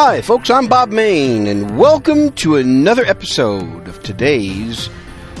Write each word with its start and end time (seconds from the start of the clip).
Hi, 0.00 0.22
folks, 0.22 0.48
I'm 0.48 0.68
Bob 0.68 0.90
Mayne, 0.90 1.48
and 1.48 1.76
welcome 1.76 2.30
to 2.34 2.54
another 2.54 3.04
episode 3.04 3.88
of 3.88 4.00
today's 4.00 4.88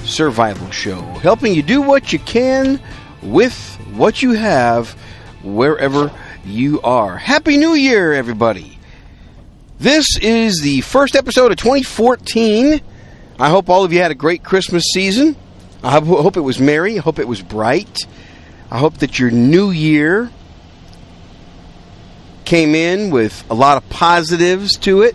Survival 0.02 0.68
Show, 0.72 1.00
helping 1.00 1.54
you 1.54 1.62
do 1.62 1.80
what 1.80 2.12
you 2.12 2.18
can 2.18 2.80
with 3.22 3.56
what 3.92 4.20
you 4.20 4.32
have 4.32 4.90
wherever 5.44 6.10
you 6.44 6.80
are. 6.80 7.16
Happy 7.16 7.56
New 7.56 7.74
Year, 7.74 8.12
everybody! 8.12 8.80
This 9.78 10.18
is 10.20 10.60
the 10.60 10.80
first 10.80 11.14
episode 11.14 11.52
of 11.52 11.58
2014. 11.58 12.80
I 13.38 13.48
hope 13.50 13.68
all 13.68 13.84
of 13.84 13.92
you 13.92 14.00
had 14.00 14.10
a 14.10 14.16
great 14.16 14.42
Christmas 14.42 14.82
season. 14.92 15.36
I 15.84 16.00
hope 16.00 16.36
it 16.36 16.40
was 16.40 16.58
merry. 16.58 16.98
I 16.98 17.02
hope 17.02 17.20
it 17.20 17.28
was 17.28 17.42
bright. 17.42 18.08
I 18.72 18.78
hope 18.78 18.98
that 18.98 19.20
your 19.20 19.30
new 19.30 19.70
year 19.70 20.32
came 22.48 22.74
in 22.74 23.10
with 23.10 23.44
a 23.50 23.54
lot 23.54 23.76
of 23.76 23.86
positives 23.90 24.78
to 24.78 25.02
it. 25.02 25.14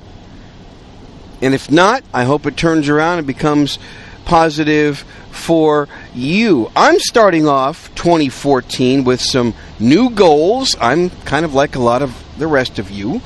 And 1.41 1.55
if 1.55 1.71
not, 1.71 2.03
I 2.13 2.25
hope 2.25 2.45
it 2.45 2.55
turns 2.55 2.87
around 2.87 3.17
and 3.17 3.25
becomes 3.25 3.79
positive 4.23 4.99
for 5.31 5.89
you. 6.13 6.71
I'm 6.75 6.99
starting 6.99 7.47
off 7.47 7.93
2014 7.95 9.03
with 9.03 9.19
some 9.19 9.55
new 9.79 10.11
goals. 10.11 10.75
I'm 10.79 11.09
kind 11.25 11.43
of 11.43 11.55
like 11.55 11.75
a 11.75 11.79
lot 11.79 12.03
of 12.03 12.15
the 12.37 12.45
rest 12.45 12.77
of 12.77 12.91
you. 12.91 13.19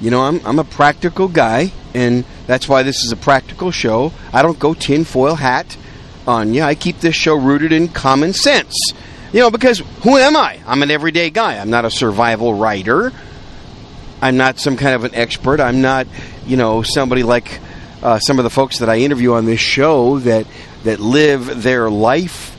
You 0.00 0.10
know, 0.10 0.22
I'm, 0.22 0.44
I'm 0.44 0.58
a 0.58 0.64
practical 0.64 1.28
guy, 1.28 1.70
and 1.94 2.24
that's 2.48 2.68
why 2.68 2.82
this 2.82 3.04
is 3.04 3.12
a 3.12 3.16
practical 3.16 3.70
show. 3.70 4.12
I 4.32 4.42
don't 4.42 4.58
go 4.58 4.74
tinfoil 4.74 5.36
hat 5.36 5.76
on 6.26 6.52
you. 6.52 6.62
I 6.62 6.74
keep 6.74 6.98
this 6.98 7.14
show 7.14 7.36
rooted 7.36 7.70
in 7.70 7.86
common 7.90 8.32
sense. 8.32 8.74
You 9.32 9.40
know, 9.40 9.50
because 9.50 9.80
who 10.02 10.16
am 10.16 10.36
I? 10.36 10.58
I'm 10.66 10.82
an 10.82 10.90
everyday 10.90 11.30
guy. 11.30 11.58
I'm 11.58 11.70
not 11.70 11.84
a 11.84 11.90
survival 11.90 12.54
writer. 12.54 13.12
I'm 14.22 14.36
not 14.36 14.58
some 14.58 14.76
kind 14.76 14.94
of 14.94 15.04
an 15.04 15.14
expert. 15.14 15.60
I'm 15.60 15.82
not, 15.82 16.06
you 16.46 16.56
know, 16.56 16.82
somebody 16.82 17.22
like 17.22 17.60
uh, 18.02 18.18
some 18.18 18.38
of 18.38 18.44
the 18.44 18.50
folks 18.50 18.78
that 18.78 18.88
I 18.88 18.98
interview 18.98 19.34
on 19.34 19.44
this 19.44 19.60
show 19.60 20.18
that 20.20 20.46
that 20.84 21.00
live 21.00 21.62
their 21.62 21.90
life, 21.90 22.56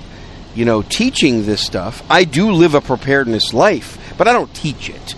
you 0.54 0.66
know, 0.66 0.82
teaching 0.82 1.46
this 1.46 1.66
stuff. 1.66 2.04
I 2.10 2.24
do 2.24 2.52
live 2.52 2.76
a 2.76 2.82
preparedness 2.82 3.54
life, 3.54 4.16
but 4.18 4.28
I 4.28 4.34
don't 4.34 4.54
teach 4.54 4.90
it. 4.90 5.16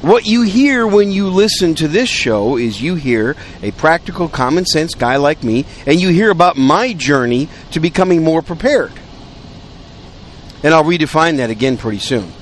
What 0.00 0.26
you 0.26 0.42
hear 0.42 0.86
when 0.86 1.10
you 1.10 1.28
listen 1.28 1.74
to 1.76 1.88
this 1.88 2.08
show 2.08 2.56
is 2.56 2.80
you 2.80 2.94
hear 2.94 3.36
a 3.62 3.72
practical, 3.72 4.28
common 4.28 4.64
sense 4.64 4.94
guy 4.94 5.16
like 5.16 5.42
me, 5.42 5.66
and 5.86 6.00
you 6.00 6.08
hear 6.08 6.30
about 6.30 6.56
my 6.56 6.92
journey 6.92 7.48
to 7.72 7.80
becoming 7.80 8.22
more 8.22 8.42
prepared. 8.42 8.92
And 10.62 10.74
I'll 10.74 10.84
redefine 10.84 11.36
that 11.36 11.50
again 11.50 11.76
pretty 11.76 11.98
soon. 11.98 12.32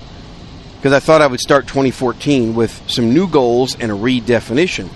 Because 0.77 0.93
I 0.93 1.01
thought 1.01 1.23
I 1.23 1.27
would 1.27 1.41
start 1.41 1.67
2014 1.67 2.55
with 2.55 2.91
some 2.91 3.13
new 3.13 3.29
goals 3.29 3.77
and 3.79 3.91
a 3.91 3.95
redefinition. 3.95 4.89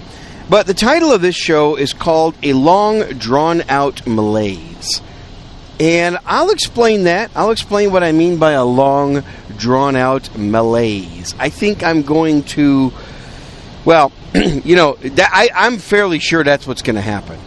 But 0.49 0.67
the 0.67 0.75
title 0.75 1.13
of 1.13 1.23
this 1.23 1.37
show 1.37 1.77
is 1.77 1.93
called 1.93 2.35
A 2.43 2.53
Long 2.53 3.03
Drawn 3.19 3.63
Out 3.69 4.07
Malaise. 4.07 5.01
And 5.81 6.19
I'll 6.27 6.51
explain 6.51 7.05
that. 7.05 7.31
I'll 7.35 7.53
explain 7.53 7.91
what 7.91 8.03
I 8.03 8.13
mean 8.13 8.39
by 8.39 8.53
a 8.53 8.65
long, 8.65 9.23
drawn 9.57 9.97
out 9.97 10.37
malaise. 10.37 11.35
I 11.39 11.49
think 11.49 11.83
I'm 11.83 12.03
going 12.03 12.43
to, 12.45 12.93
well, 13.87 14.13
you 14.35 14.77
know, 14.77 14.95
that, 14.97 15.31
I, 15.33 15.49
I'm 15.55 15.79
fairly 15.79 16.19
sure 16.19 16.45
that's 16.45 16.67
what's 16.67 16.83
going 16.83 16.97
to 16.97 17.03
happen. 17.03 17.39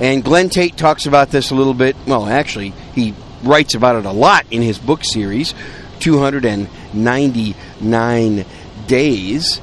And 0.00 0.22
Glen 0.22 0.50
Tate 0.50 0.76
talks 0.76 1.06
about 1.06 1.30
this 1.30 1.50
a 1.50 1.54
little 1.54 1.72
bit. 1.74 1.96
Well, 2.06 2.26
actually, 2.26 2.74
he 2.94 3.14
writes 3.42 3.74
about 3.74 3.96
it 3.96 4.06
a 4.06 4.12
lot 4.12 4.46
in 4.50 4.62
his 4.62 4.78
book 4.78 5.04
series, 5.04 5.54
299 6.00 8.44
Days. 8.86 9.60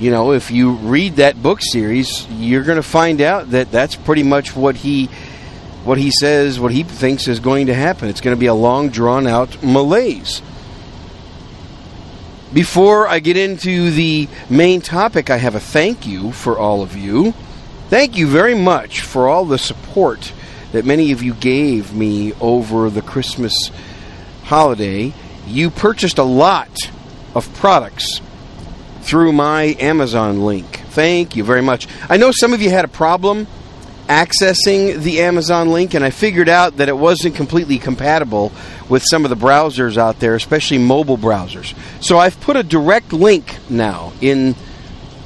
You 0.00 0.10
know, 0.10 0.32
if 0.32 0.50
you 0.50 0.72
read 0.72 1.16
that 1.16 1.42
book 1.42 1.62
series, 1.62 2.26
you're 2.30 2.64
going 2.64 2.76
to 2.76 2.82
find 2.82 3.20
out 3.20 3.50
that 3.50 3.70
that's 3.70 3.96
pretty 3.96 4.22
much 4.22 4.56
what 4.56 4.76
he 4.76 5.06
what 5.84 5.98
he 5.98 6.10
says, 6.10 6.58
what 6.58 6.72
he 6.72 6.82
thinks 6.82 7.28
is 7.28 7.38
going 7.38 7.66
to 7.66 7.74
happen. 7.74 8.08
It's 8.08 8.20
going 8.20 8.36
to 8.36 8.40
be 8.40 8.46
a 8.46 8.54
long 8.54 8.88
drawn 8.88 9.26
out 9.26 9.62
malaise. 9.62 10.42
Before 12.52 13.06
I 13.06 13.20
get 13.20 13.36
into 13.36 13.90
the 13.90 14.28
main 14.50 14.80
topic, 14.80 15.30
I 15.30 15.36
have 15.36 15.54
a 15.54 15.60
thank 15.60 16.06
you 16.06 16.32
for 16.32 16.58
all 16.58 16.82
of 16.82 16.96
you. 16.96 17.34
Thank 17.88 18.16
you 18.16 18.26
very 18.26 18.54
much 18.54 19.02
for 19.02 19.28
all 19.28 19.44
the 19.44 19.58
support 19.58 20.32
that 20.76 20.84
many 20.84 21.10
of 21.10 21.22
you 21.22 21.32
gave 21.32 21.94
me 21.94 22.34
over 22.34 22.90
the 22.90 23.00
Christmas 23.00 23.70
holiday. 24.44 25.14
You 25.46 25.70
purchased 25.70 26.18
a 26.18 26.22
lot 26.22 26.68
of 27.34 27.50
products 27.54 28.20
through 29.00 29.32
my 29.32 29.74
Amazon 29.80 30.42
link. 30.42 30.66
Thank 30.90 31.34
you 31.34 31.44
very 31.44 31.62
much. 31.62 31.88
I 32.10 32.18
know 32.18 32.30
some 32.30 32.52
of 32.52 32.60
you 32.60 32.68
had 32.68 32.84
a 32.84 32.88
problem 32.88 33.46
accessing 34.06 35.02
the 35.02 35.22
Amazon 35.22 35.70
link, 35.70 35.94
and 35.94 36.04
I 36.04 36.10
figured 36.10 36.50
out 36.50 36.76
that 36.76 36.90
it 36.90 36.98
wasn't 36.98 37.36
completely 37.36 37.78
compatible 37.78 38.52
with 38.90 39.02
some 39.02 39.24
of 39.24 39.30
the 39.30 39.36
browsers 39.36 39.96
out 39.96 40.20
there, 40.20 40.34
especially 40.34 40.76
mobile 40.76 41.16
browsers. 41.16 41.74
So 42.02 42.18
I've 42.18 42.38
put 42.42 42.54
a 42.56 42.62
direct 42.62 43.14
link 43.14 43.56
now 43.70 44.12
in 44.20 44.54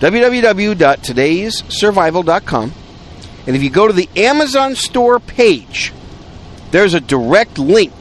www.todayssurvival.com. 0.00 2.72
And 3.46 3.54
if 3.54 3.62
you 3.62 3.70
go 3.70 3.86
to 3.86 3.92
the 3.92 4.08
Amazon 4.16 4.74
store 4.74 5.20
page, 5.20 5.92
there's 6.72 6.94
a 6.94 7.00
direct 7.00 7.58
link 7.58 7.92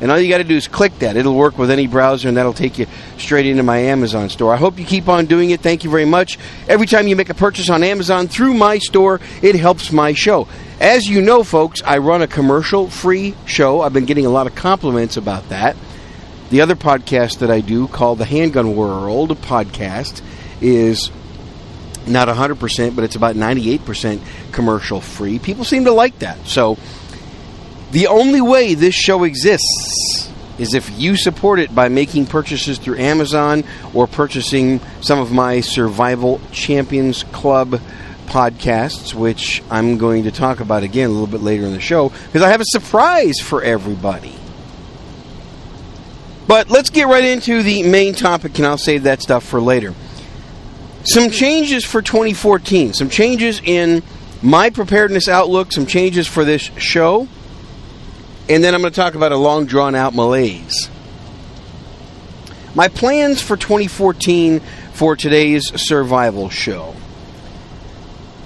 and 0.00 0.10
all 0.10 0.18
you 0.18 0.28
got 0.28 0.38
to 0.38 0.44
do 0.44 0.56
is 0.56 0.68
click 0.68 0.98
that. 1.00 1.16
It'll 1.16 1.34
work 1.34 1.58
with 1.58 1.70
any 1.70 1.86
browser, 1.86 2.28
and 2.28 2.36
that'll 2.36 2.52
take 2.52 2.78
you 2.78 2.86
straight 3.16 3.46
into 3.46 3.62
my 3.62 3.78
Amazon 3.78 4.28
store. 4.28 4.52
I 4.52 4.56
hope 4.56 4.78
you 4.78 4.84
keep 4.84 5.08
on 5.08 5.26
doing 5.26 5.50
it. 5.50 5.60
Thank 5.60 5.84
you 5.84 5.90
very 5.90 6.04
much. 6.04 6.38
Every 6.68 6.86
time 6.86 7.08
you 7.08 7.16
make 7.16 7.30
a 7.30 7.34
purchase 7.34 7.68
on 7.70 7.82
Amazon 7.82 8.28
through 8.28 8.54
my 8.54 8.78
store, 8.78 9.20
it 9.42 9.54
helps 9.54 9.90
my 9.92 10.12
show. 10.12 10.46
As 10.80 11.08
you 11.08 11.20
know, 11.20 11.42
folks, 11.42 11.82
I 11.82 11.98
run 11.98 12.22
a 12.22 12.28
commercial 12.28 12.88
free 12.88 13.34
show. 13.46 13.80
I've 13.80 13.92
been 13.92 14.06
getting 14.06 14.26
a 14.26 14.30
lot 14.30 14.46
of 14.46 14.54
compliments 14.54 15.16
about 15.16 15.48
that. 15.48 15.76
The 16.50 16.60
other 16.60 16.76
podcast 16.76 17.40
that 17.40 17.50
I 17.50 17.60
do, 17.60 17.88
called 17.88 18.18
the 18.18 18.24
Handgun 18.24 18.76
World 18.76 19.30
podcast, 19.42 20.22
is 20.60 21.10
not 22.06 22.28
100%, 22.28 22.94
but 22.94 23.04
it's 23.04 23.16
about 23.16 23.36
98% 23.36 24.20
commercial 24.52 25.00
free. 25.00 25.38
People 25.38 25.64
seem 25.64 25.84
to 25.84 25.92
like 25.92 26.18
that. 26.20 26.38
So, 26.46 26.78
the 27.90 28.06
only 28.06 28.40
way 28.40 28.74
this 28.74 28.94
show 28.94 29.24
exists 29.24 30.30
is 30.58 30.74
if 30.74 30.90
you 30.98 31.16
support 31.16 31.58
it 31.58 31.74
by 31.74 31.88
making 31.88 32.26
purchases 32.26 32.78
through 32.78 32.98
Amazon 32.98 33.64
or 33.94 34.06
purchasing 34.06 34.80
some 35.00 35.18
of 35.18 35.32
my 35.32 35.60
Survival 35.60 36.40
Champions 36.52 37.22
Club 37.24 37.80
podcasts, 38.26 39.14
which 39.14 39.62
I'm 39.70 39.96
going 39.96 40.24
to 40.24 40.30
talk 40.30 40.60
about 40.60 40.82
again 40.82 41.08
a 41.08 41.12
little 41.12 41.28
bit 41.28 41.40
later 41.40 41.64
in 41.64 41.72
the 41.72 41.80
show, 41.80 42.10
because 42.10 42.42
I 42.42 42.50
have 42.50 42.60
a 42.60 42.66
surprise 42.66 43.38
for 43.40 43.62
everybody. 43.62 44.34
But 46.46 46.70
let's 46.70 46.90
get 46.90 47.06
right 47.06 47.24
into 47.24 47.62
the 47.62 47.84
main 47.84 48.14
topic, 48.14 48.58
and 48.58 48.66
I'll 48.66 48.78
save 48.78 49.04
that 49.04 49.22
stuff 49.22 49.44
for 49.44 49.60
later. 49.60 49.94
Some 51.04 51.30
changes 51.30 51.84
for 51.84 52.02
2014, 52.02 52.92
some 52.94 53.08
changes 53.08 53.62
in 53.64 54.02
my 54.42 54.70
preparedness 54.70 55.28
outlook, 55.28 55.72
some 55.72 55.86
changes 55.86 56.26
for 56.26 56.44
this 56.44 56.62
show 56.76 57.28
and 58.48 58.64
then 58.64 58.74
I'm 58.74 58.80
going 58.80 58.92
to 58.92 58.96
talk 58.96 59.14
about 59.14 59.32
a 59.32 59.36
long 59.36 59.66
drawn 59.66 59.94
out 59.94 60.14
malaise. 60.14 60.88
My 62.74 62.88
plans 62.88 63.42
for 63.42 63.56
2014 63.56 64.60
for 64.92 65.16
today's 65.16 65.80
survival 65.80 66.48
show. 66.48 66.94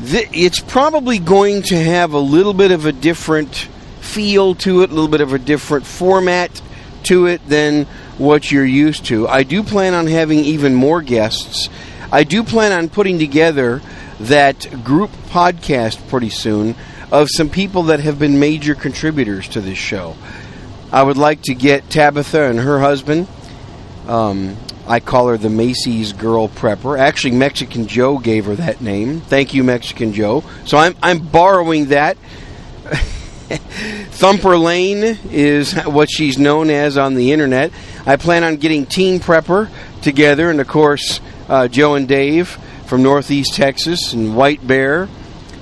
It's 0.00 0.58
probably 0.58 1.18
going 1.18 1.62
to 1.62 1.76
have 1.76 2.12
a 2.12 2.18
little 2.18 2.54
bit 2.54 2.72
of 2.72 2.86
a 2.86 2.92
different 2.92 3.54
feel 4.00 4.54
to 4.56 4.82
it, 4.82 4.90
a 4.90 4.94
little 4.94 5.10
bit 5.10 5.20
of 5.20 5.32
a 5.32 5.38
different 5.38 5.86
format 5.86 6.60
to 7.04 7.26
it 7.26 7.46
than 7.46 7.84
what 8.18 8.50
you're 8.50 8.64
used 8.64 9.06
to. 9.06 9.28
I 9.28 9.44
do 9.44 9.62
plan 9.62 9.94
on 9.94 10.06
having 10.06 10.40
even 10.40 10.74
more 10.74 11.02
guests. 11.02 11.68
I 12.10 12.24
do 12.24 12.42
plan 12.42 12.72
on 12.72 12.88
putting 12.88 13.18
together 13.18 13.80
that 14.20 14.84
group 14.84 15.10
podcast 15.28 16.08
pretty 16.08 16.30
soon 16.30 16.74
of 17.12 17.28
some 17.30 17.50
people 17.50 17.84
that 17.84 18.00
have 18.00 18.18
been 18.18 18.40
major 18.40 18.74
contributors 18.74 19.46
to 19.46 19.60
this 19.60 19.76
show. 19.76 20.16
I 20.90 21.02
would 21.02 21.18
like 21.18 21.42
to 21.42 21.54
get 21.54 21.90
Tabitha 21.90 22.44
and 22.44 22.58
her 22.58 22.80
husband. 22.80 23.28
Um, 24.08 24.56
I 24.88 24.98
call 24.98 25.28
her 25.28 25.36
the 25.36 25.50
Macy's 25.50 26.14
Girl 26.14 26.48
Prepper. 26.48 26.98
Actually, 26.98 27.36
Mexican 27.36 27.86
Joe 27.86 28.18
gave 28.18 28.46
her 28.46 28.56
that 28.56 28.80
name. 28.80 29.20
Thank 29.20 29.52
you, 29.52 29.62
Mexican 29.62 30.14
Joe. 30.14 30.42
So 30.64 30.78
I'm 30.78 30.96
I'm 31.02 31.18
borrowing 31.18 31.86
that. 31.86 32.16
Thumper 34.12 34.56
Lane 34.56 35.18
is 35.30 35.74
what 35.84 36.10
she's 36.10 36.38
known 36.38 36.70
as 36.70 36.96
on 36.96 37.14
the 37.14 37.32
internet. 37.32 37.72
I 38.06 38.16
plan 38.16 38.42
on 38.42 38.56
getting 38.56 38.86
Team 38.86 39.20
Prepper 39.20 39.68
together, 40.00 40.50
and 40.50 40.62
of 40.62 40.66
course, 40.66 41.20
uh, 41.48 41.68
Joe 41.68 41.94
and 41.94 42.08
Dave 42.08 42.48
from 42.86 43.02
Northeast 43.02 43.54
Texas 43.54 44.14
and 44.14 44.34
White 44.34 44.66
Bear 44.66 45.08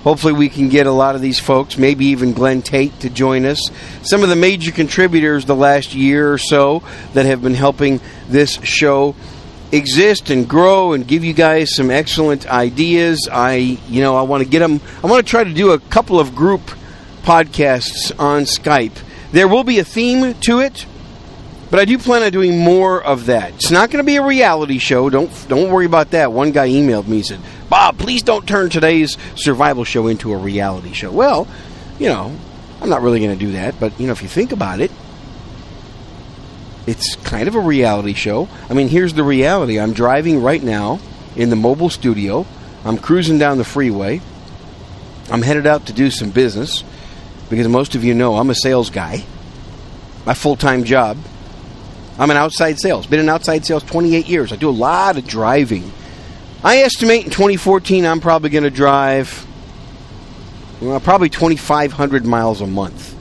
Hopefully, 0.02 0.32
we 0.32 0.48
can 0.48 0.68
get 0.68 0.86
a 0.86 0.92
lot 0.92 1.14
of 1.14 1.20
these 1.20 1.38
folks, 1.38 1.76
maybe 1.76 2.06
even 2.06 2.32
Glen 2.32 2.62
Tate, 2.62 2.98
to 3.00 3.10
join 3.10 3.44
us. 3.44 3.70
Some 4.02 4.22
of 4.22 4.28
the 4.28 4.36
major 4.36 4.72
contributors 4.72 5.44
the 5.44 5.54
last 5.54 5.94
year 5.94 6.32
or 6.32 6.38
so 6.38 6.82
that 7.12 7.26
have 7.26 7.42
been 7.42 7.54
helping 7.54 8.00
this 8.28 8.54
show 8.62 9.14
exist 9.72 10.30
and 10.30 10.48
grow 10.48 10.92
and 10.94 11.06
give 11.06 11.22
you 11.22 11.32
guys 11.32 11.74
some 11.74 11.90
excellent 11.90 12.46
ideas. 12.50 13.28
I, 13.30 13.78
you 13.88 14.00
know, 14.00 14.16
I 14.16 14.22
want 14.22 14.42
to 14.42 14.48
get 14.48 14.60
them. 14.60 14.80
I 15.04 15.06
want 15.06 15.24
to 15.24 15.30
try 15.30 15.44
to 15.44 15.52
do 15.52 15.72
a 15.72 15.78
couple 15.78 16.18
of 16.18 16.34
group 16.34 16.62
podcasts 17.22 18.12
on 18.18 18.42
Skype. 18.42 18.98
There 19.32 19.46
will 19.46 19.64
be 19.64 19.78
a 19.78 19.84
theme 19.84 20.34
to 20.40 20.60
it, 20.60 20.86
but 21.70 21.78
I 21.78 21.84
do 21.84 21.98
plan 21.98 22.22
on 22.22 22.32
doing 22.32 22.58
more 22.58 23.02
of 23.02 23.26
that. 23.26 23.54
It's 23.54 23.70
not 23.70 23.90
going 23.90 24.04
to 24.04 24.06
be 24.06 24.16
a 24.16 24.22
reality 24.22 24.78
show. 24.78 25.08
Don't 25.08 25.30
don't 25.48 25.70
worry 25.70 25.86
about 25.86 26.10
that. 26.10 26.32
One 26.32 26.50
guy 26.50 26.68
emailed 26.68 27.06
me 27.06 27.18
and 27.18 27.26
said, 27.26 27.40
"Bob, 27.68 27.98
please 27.98 28.22
don't 28.22 28.46
turn 28.46 28.70
today's 28.70 29.16
survival 29.36 29.84
show 29.84 30.08
into 30.08 30.32
a 30.32 30.36
reality 30.36 30.92
show." 30.92 31.10
Well, 31.12 31.46
you 31.98 32.08
know, 32.08 32.34
I'm 32.80 32.88
not 32.88 33.02
really 33.02 33.20
going 33.20 33.38
to 33.38 33.44
do 33.44 33.52
that, 33.52 33.78
but 33.78 33.98
you 34.00 34.06
know, 34.06 34.12
if 34.12 34.22
you 34.22 34.28
think 34.28 34.52
about 34.52 34.80
it, 34.80 34.90
it's 36.86 37.14
kind 37.16 37.46
of 37.46 37.54
a 37.54 37.60
reality 37.60 38.14
show. 38.14 38.48
I 38.68 38.74
mean, 38.74 38.88
here's 38.88 39.14
the 39.14 39.22
reality. 39.22 39.78
I'm 39.78 39.92
driving 39.92 40.42
right 40.42 40.62
now 40.62 40.98
in 41.36 41.50
the 41.50 41.56
mobile 41.56 41.90
studio. 41.90 42.46
I'm 42.84 42.98
cruising 42.98 43.38
down 43.38 43.58
the 43.58 43.64
freeway. 43.64 44.20
I'm 45.30 45.42
headed 45.42 45.66
out 45.66 45.86
to 45.86 45.92
do 45.92 46.10
some 46.10 46.30
business 46.30 46.82
because 47.48 47.68
most 47.68 47.94
of 47.94 48.02
you 48.02 48.14
know 48.14 48.36
I'm 48.36 48.50
a 48.50 48.54
sales 48.54 48.90
guy. 48.90 49.24
My 50.26 50.34
full 50.34 50.56
time 50.56 50.84
job. 50.84 51.16
I'm 52.20 52.30
an 52.30 52.36
outside 52.36 52.78
sales. 52.78 53.06
Been 53.06 53.18
in 53.18 53.28
outside 53.28 53.64
sales 53.64 53.82
28 53.82 54.28
years. 54.28 54.52
I 54.52 54.56
do 54.56 54.68
a 54.68 54.70
lot 54.70 55.16
of 55.16 55.26
driving. 55.26 55.90
I 56.62 56.78
estimate 56.78 57.24
in 57.24 57.30
2014 57.30 58.04
I'm 58.04 58.20
probably 58.20 58.50
going 58.50 58.64
to 58.64 58.70
drive 58.70 59.46
well, 60.80 61.00
probably 61.00 61.28
2,500 61.28 62.24
miles 62.24 62.60
a 62.60 62.66
month. 62.66 63.16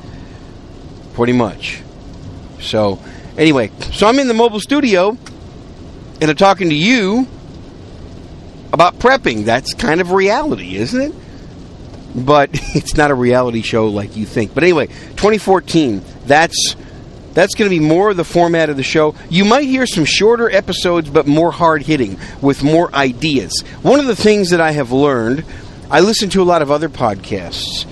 Pretty 1.14 1.34
much. 1.34 1.82
So, 2.62 3.00
anyway, 3.38 3.72
so 3.92 4.08
I'm 4.08 4.20
in 4.20 4.28
the 4.28 4.34
mobile 4.34 4.60
studio 4.60 5.18
and 6.22 6.30
I'm 6.30 6.36
talking 6.36 6.70
to 6.70 6.76
you 6.76 7.28
about 8.72 9.00
prepping. 9.00 9.46
That's 9.46 9.74
kind 9.74 10.00
of 10.00 10.12
reality, 10.12 10.76
isn't 10.76 11.02
it? 11.02 11.14
but 12.16 12.50
it's 12.76 12.96
not 12.96 13.12
a 13.12 13.16
reality 13.16 13.62
show 13.62 13.88
like 13.88 14.16
you 14.16 14.26
think. 14.26 14.54
But 14.54 14.64
anyway, 14.64 14.88
2014, 14.88 16.04
that's 16.26 16.76
that's 17.34 17.56
going 17.56 17.70
to 17.70 17.78
be 17.78 17.84
more 17.84 18.10
of 18.10 18.18
the 18.18 18.24
format 18.24 18.70
of 18.70 18.78
the 18.78 18.84
show. 18.84 19.16
You 19.30 19.46
might 19.46 19.68
hear 19.68 19.86
some 19.86 20.06
shorter 20.06 20.50
episodes, 20.50 21.10
but 21.10 21.28
more 21.28 21.52
hard 21.52 21.84
hitting 21.84 22.18
with 22.42 22.64
more 22.64 22.94
ideas. 22.94 23.62
One 23.82 24.00
of 24.00 24.08
the 24.08 24.16
things 24.16 24.50
that 24.50 24.62
I 24.62 24.72
have 24.72 24.92
learned, 24.92 25.46
I 25.90 26.00
listen 26.02 26.30
to 26.32 26.42
a 26.42 26.44
lot 26.44 26.62
of 26.62 26.72
other 26.72 26.90
podcasts. 26.90 27.86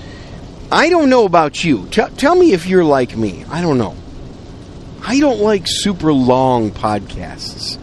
I 0.72 0.90
don't 0.90 1.10
know 1.10 1.26
about 1.26 1.64
you. 1.64 1.88
T- 1.90 2.04
tell 2.18 2.36
me 2.36 2.52
if 2.52 2.66
you're 2.66 2.84
like 2.84 3.16
me. 3.16 3.46
I 3.50 3.62
don't 3.62 3.78
know. 3.78 3.96
I 5.02 5.20
don't 5.20 5.40
like 5.40 5.64
super 5.66 6.12
long 6.12 6.72
podcasts. 6.72 7.78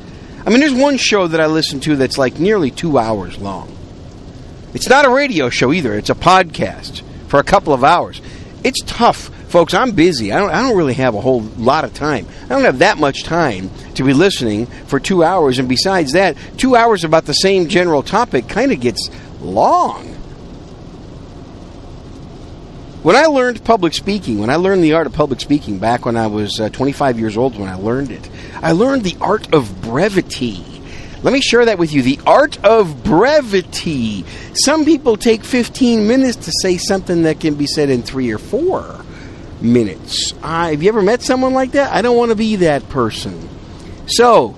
I 0.46 0.50
mean, 0.50 0.60
there's 0.60 0.74
one 0.74 0.98
show 0.98 1.26
that 1.26 1.40
I 1.40 1.46
listen 1.46 1.80
to 1.80 1.96
that's 1.96 2.18
like 2.18 2.38
nearly 2.38 2.70
two 2.70 2.98
hours 2.98 3.38
long. 3.38 3.74
It's 4.74 4.88
not 4.88 5.06
a 5.06 5.10
radio 5.10 5.48
show 5.48 5.72
either. 5.72 5.94
It's 5.94 6.10
a 6.10 6.14
podcast 6.14 7.02
for 7.28 7.40
a 7.40 7.44
couple 7.44 7.72
of 7.72 7.82
hours. 7.82 8.20
It's 8.62 8.82
tough, 8.84 9.30
folks. 9.54 9.72
I'm 9.72 9.92
busy. 9.92 10.32
I 10.32 10.40
don't. 10.40 10.50
I 10.50 10.62
don't 10.62 10.76
really 10.76 10.94
have 10.94 11.14
a 11.14 11.20
whole 11.20 11.42
lot 11.42 11.84
of 11.84 11.94
time. 11.94 12.26
I 12.46 12.48
don't 12.48 12.64
have 12.64 12.80
that 12.80 12.98
much 12.98 13.22
time 13.22 13.70
to 13.94 14.02
be 14.02 14.12
listening 14.12 14.66
for 14.66 14.98
two 14.98 15.22
hours. 15.22 15.60
And 15.60 15.68
besides 15.68 16.14
that, 16.14 16.36
two 16.56 16.74
hours 16.74 17.04
about 17.04 17.26
the 17.26 17.34
same 17.34 17.68
general 17.68 18.02
topic 18.02 18.48
kind 18.48 18.72
of 18.72 18.80
gets 18.80 19.08
long. 19.40 20.06
When 23.04 23.14
I 23.14 23.26
learned 23.26 23.64
public 23.64 23.94
speaking, 23.94 24.40
when 24.40 24.50
I 24.50 24.56
learned 24.56 24.82
the 24.82 24.94
art 24.94 25.06
of 25.06 25.12
public 25.12 25.40
speaking 25.40 25.78
back 25.78 26.04
when 26.04 26.16
I 26.16 26.26
was 26.26 26.58
uh, 26.58 26.68
25 26.70 27.20
years 27.20 27.36
old, 27.36 27.56
when 27.56 27.68
I 27.68 27.76
learned 27.76 28.10
it, 28.10 28.28
I 28.60 28.72
learned 28.72 29.04
the 29.04 29.16
art 29.20 29.54
of 29.54 29.82
brevity. 29.82 30.64
Let 31.22 31.32
me 31.32 31.40
share 31.40 31.64
that 31.66 31.78
with 31.78 31.92
you. 31.92 32.02
The 32.02 32.18
art 32.26 32.58
of 32.64 33.04
brevity. 33.04 34.24
Some 34.54 34.84
people 34.84 35.16
take 35.16 35.44
15 35.44 36.08
minutes 36.08 36.46
to 36.46 36.52
say 36.60 36.76
something 36.76 37.22
that 37.22 37.38
can 37.38 37.54
be 37.54 37.68
said 37.68 37.88
in 37.88 38.02
three 38.02 38.32
or 38.32 38.38
four 38.38 39.04
minutes. 39.64 40.32
Uh, 40.42 40.70
have 40.70 40.82
you 40.82 40.88
ever 40.88 41.02
met 41.02 41.22
someone 41.22 41.54
like 41.54 41.72
that? 41.72 41.92
I 41.92 42.02
don't 42.02 42.16
want 42.16 42.30
to 42.30 42.36
be 42.36 42.56
that 42.56 42.88
person. 42.88 43.48
So, 44.06 44.54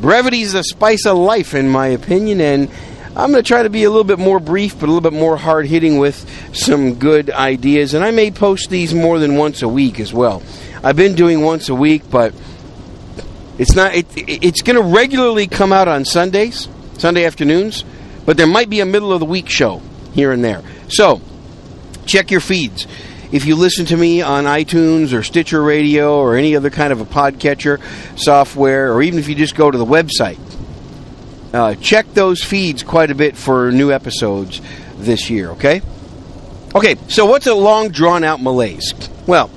brevity 0.00 0.42
is 0.42 0.52
the 0.52 0.64
spice 0.64 1.06
of 1.06 1.16
life, 1.16 1.54
in 1.54 1.68
my 1.68 1.88
opinion, 1.88 2.40
and 2.40 2.70
I'm 3.16 3.32
going 3.32 3.42
to 3.42 3.46
try 3.46 3.62
to 3.62 3.70
be 3.70 3.84
a 3.84 3.90
little 3.90 4.04
bit 4.04 4.18
more 4.18 4.40
brief, 4.40 4.78
but 4.78 4.88
a 4.88 4.92
little 4.92 5.00
bit 5.00 5.12
more 5.12 5.36
hard 5.36 5.66
hitting 5.66 5.98
with 5.98 6.54
some 6.54 6.94
good 6.94 7.30
ideas. 7.30 7.94
And 7.94 8.04
I 8.04 8.10
may 8.10 8.30
post 8.30 8.70
these 8.70 8.94
more 8.94 9.18
than 9.18 9.36
once 9.36 9.62
a 9.62 9.68
week 9.68 10.00
as 10.00 10.12
well. 10.12 10.42
I've 10.82 10.96
been 10.96 11.14
doing 11.14 11.42
once 11.42 11.68
a 11.68 11.74
week, 11.74 12.02
but 12.10 12.34
it's 13.58 13.74
not. 13.74 13.94
It, 13.94 14.06
it's 14.16 14.62
going 14.62 14.76
to 14.76 14.82
regularly 14.82 15.46
come 15.46 15.72
out 15.72 15.88
on 15.88 16.04
Sundays, 16.04 16.68
Sunday 16.98 17.24
afternoons, 17.24 17.84
but 18.24 18.36
there 18.36 18.46
might 18.46 18.70
be 18.70 18.80
a 18.80 18.86
middle 18.86 19.12
of 19.12 19.20
the 19.20 19.26
week 19.26 19.48
show 19.48 19.82
here 20.12 20.32
and 20.32 20.42
there. 20.42 20.62
So 20.88 21.20
check 22.06 22.30
your 22.30 22.40
feeds. 22.40 22.86
If 23.32 23.46
you 23.46 23.54
listen 23.54 23.86
to 23.86 23.96
me 23.96 24.22
on 24.22 24.44
iTunes 24.44 25.12
or 25.12 25.22
Stitcher 25.22 25.62
Radio 25.62 26.18
or 26.18 26.36
any 26.36 26.56
other 26.56 26.68
kind 26.68 26.92
of 26.92 27.00
a 27.00 27.04
podcatcher 27.04 27.80
software, 28.18 28.92
or 28.92 29.02
even 29.02 29.20
if 29.20 29.28
you 29.28 29.36
just 29.36 29.54
go 29.54 29.70
to 29.70 29.78
the 29.78 29.86
website, 29.86 30.38
uh, 31.52 31.74
check 31.76 32.12
those 32.12 32.42
feeds 32.42 32.82
quite 32.82 33.10
a 33.10 33.14
bit 33.14 33.36
for 33.36 33.70
new 33.70 33.92
episodes 33.92 34.60
this 34.96 35.30
year. 35.30 35.50
Okay. 35.50 35.80
Okay. 36.74 36.96
So 37.08 37.26
what's 37.26 37.46
a 37.46 37.54
long 37.54 37.90
drawn 37.90 38.24
out 38.24 38.42
malaise? 38.42 38.94
Well, 39.28 39.48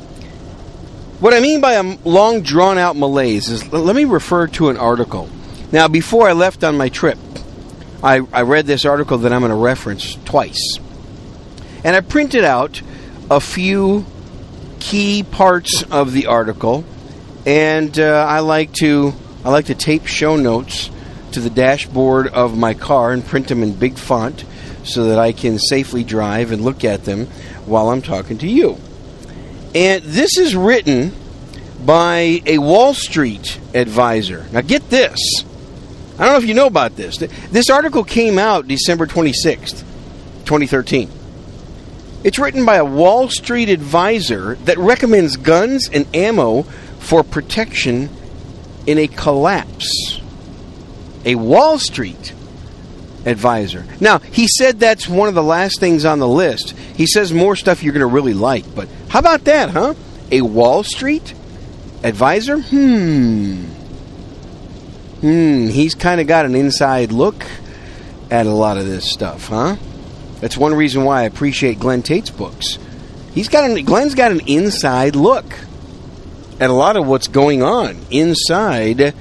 what 1.19 1.33
I 1.33 1.39
mean 1.39 1.61
by 1.61 1.73
a 1.73 1.83
long, 2.03 2.41
drawn 2.41 2.77
out 2.77 2.95
malaise 2.95 3.49
is 3.49 3.71
let 3.71 3.95
me 3.95 4.05
refer 4.05 4.47
to 4.47 4.69
an 4.69 4.77
article. 4.77 5.29
Now, 5.71 5.87
before 5.87 6.29
I 6.29 6.33
left 6.33 6.63
on 6.63 6.77
my 6.77 6.89
trip, 6.89 7.17
I, 8.03 8.21
I 8.31 8.41
read 8.41 8.67
this 8.67 8.85
article 8.85 9.17
that 9.19 9.33
I'm 9.33 9.39
going 9.39 9.49
to 9.49 9.55
reference 9.55 10.15
twice. 10.25 10.77
And 11.83 11.95
I 11.95 12.01
printed 12.01 12.43
out 12.43 12.81
a 13.29 13.39
few 13.39 14.05
key 14.79 15.23
parts 15.23 15.83
of 15.83 16.11
the 16.11 16.27
article, 16.27 16.83
and 17.45 17.97
uh, 17.97 18.25
I 18.27 18.39
like 18.39 18.73
to 18.73 19.13
I 19.43 19.49
like 19.49 19.65
to 19.65 19.75
tape 19.75 20.05
show 20.05 20.35
notes 20.35 20.89
to 21.33 21.39
the 21.39 21.49
dashboard 21.49 22.27
of 22.27 22.57
my 22.57 22.73
car 22.73 23.11
and 23.11 23.25
print 23.25 23.47
them 23.47 23.63
in 23.63 23.73
big 23.73 23.97
font 23.97 24.45
so 24.83 25.05
that 25.05 25.19
I 25.19 25.31
can 25.31 25.57
safely 25.57 26.03
drive 26.03 26.51
and 26.51 26.61
look 26.61 26.83
at 26.83 27.05
them 27.05 27.25
while 27.65 27.89
I'm 27.89 28.01
talking 28.01 28.37
to 28.39 28.47
you. 28.47 28.77
And 29.75 30.03
this 30.03 30.37
is 30.37 30.55
written 30.55 31.11
by 31.85 32.41
a 32.45 32.59
Wall 32.59 32.93
Street 32.93 33.59
advisor. 33.73 34.45
Now, 34.51 34.61
get 34.61 34.89
this. 34.89 35.17
I 36.17 36.25
don't 36.25 36.33
know 36.33 36.37
if 36.37 36.45
you 36.45 36.53
know 36.53 36.67
about 36.67 36.95
this. 36.95 37.17
This 37.17 37.69
article 37.69 38.03
came 38.03 38.37
out 38.37 38.67
December 38.67 39.07
26th, 39.07 39.79
2013. 40.45 41.09
It's 42.23 42.39
written 42.39 42.65
by 42.65 42.75
a 42.75 42.85
Wall 42.85 43.29
Street 43.29 43.69
advisor 43.69 44.55
that 44.63 44.77
recommends 44.77 45.35
guns 45.35 45.89
and 45.89 46.07
ammo 46.15 46.63
for 46.99 47.23
protection 47.23 48.09
in 48.87 48.97
a 48.97 49.07
collapse. 49.07 50.21
A 51.25 51.35
Wall 51.35 51.79
Street 51.79 52.33
advisor. 53.25 53.85
Now, 53.99 54.19
he 54.19 54.47
said 54.47 54.79
that's 54.79 55.07
one 55.07 55.27
of 55.27 55.35
the 55.35 55.43
last 55.43 55.79
things 55.79 56.05
on 56.05 56.19
the 56.19 56.27
list. 56.27 56.71
He 56.95 57.07
says 57.07 57.33
more 57.33 57.55
stuff 57.55 57.83
you're 57.83 57.93
going 57.93 58.01
to 58.01 58.05
really 58.07 58.33
like, 58.33 58.73
but 58.73 58.87
how 59.09 59.19
about 59.19 59.45
that, 59.45 59.69
huh? 59.69 59.93
A 60.31 60.41
Wall 60.41 60.83
Street 60.83 61.33
advisor? 62.03 62.59
Hmm. 62.59 63.63
Hmm, 65.21 65.67
he's 65.67 65.95
kind 65.95 66.19
of 66.19 66.27
got 66.27 66.45
an 66.45 66.55
inside 66.55 67.11
look 67.11 67.45
at 68.29 68.45
a 68.45 68.51
lot 68.51 68.77
of 68.77 68.85
this 68.85 69.09
stuff, 69.11 69.47
huh? 69.47 69.77
That's 70.43 70.57
one 70.57 70.73
reason 70.73 71.05
why 71.05 71.21
I 71.21 71.23
appreciate 71.23 71.79
Glen 71.79 72.03
Tate's 72.03 72.29
books. 72.29 72.77
He's 73.33 73.47
got 73.47 73.63
an 73.63 73.81
Glen's 73.85 74.13
got 74.13 74.33
an 74.33 74.41
inside 74.45 75.15
look 75.15 75.45
at 76.59 76.69
a 76.69 76.73
lot 76.73 76.97
of 76.97 77.07
what's 77.07 77.29
going 77.29 77.63
on 77.63 77.97
inside 78.11 79.13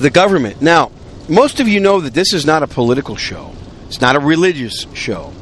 the 0.00 0.10
government. 0.10 0.60
Now, 0.60 0.90
most 1.28 1.60
of 1.60 1.68
you 1.68 1.78
know 1.78 2.00
that 2.00 2.14
this 2.14 2.32
is 2.32 2.44
not 2.44 2.64
a 2.64 2.66
political 2.66 3.14
show. 3.14 3.52
It's 3.86 4.00
not 4.00 4.16
a 4.16 4.18
religious 4.18 4.88
show. 4.92 5.32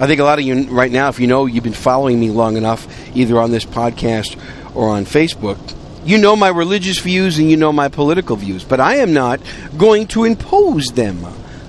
I 0.00 0.06
think 0.06 0.20
a 0.20 0.24
lot 0.24 0.38
of 0.38 0.46
you 0.46 0.62
right 0.70 0.90
now, 0.90 1.10
if 1.10 1.20
you 1.20 1.26
know 1.26 1.44
you've 1.44 1.62
been 1.62 1.74
following 1.74 2.18
me 2.18 2.30
long 2.30 2.56
enough, 2.56 2.88
either 3.14 3.38
on 3.38 3.50
this 3.50 3.66
podcast 3.66 4.40
or 4.74 4.88
on 4.88 5.04
Facebook, 5.04 5.58
you 6.06 6.16
know 6.16 6.34
my 6.34 6.48
religious 6.48 7.00
views 7.00 7.38
and 7.38 7.50
you 7.50 7.58
know 7.58 7.70
my 7.70 7.88
political 7.88 8.36
views, 8.36 8.64
but 8.64 8.80
I 8.80 8.96
am 8.96 9.12
not 9.12 9.42
going 9.76 10.06
to 10.06 10.24
impose 10.24 10.86
them 10.86 11.22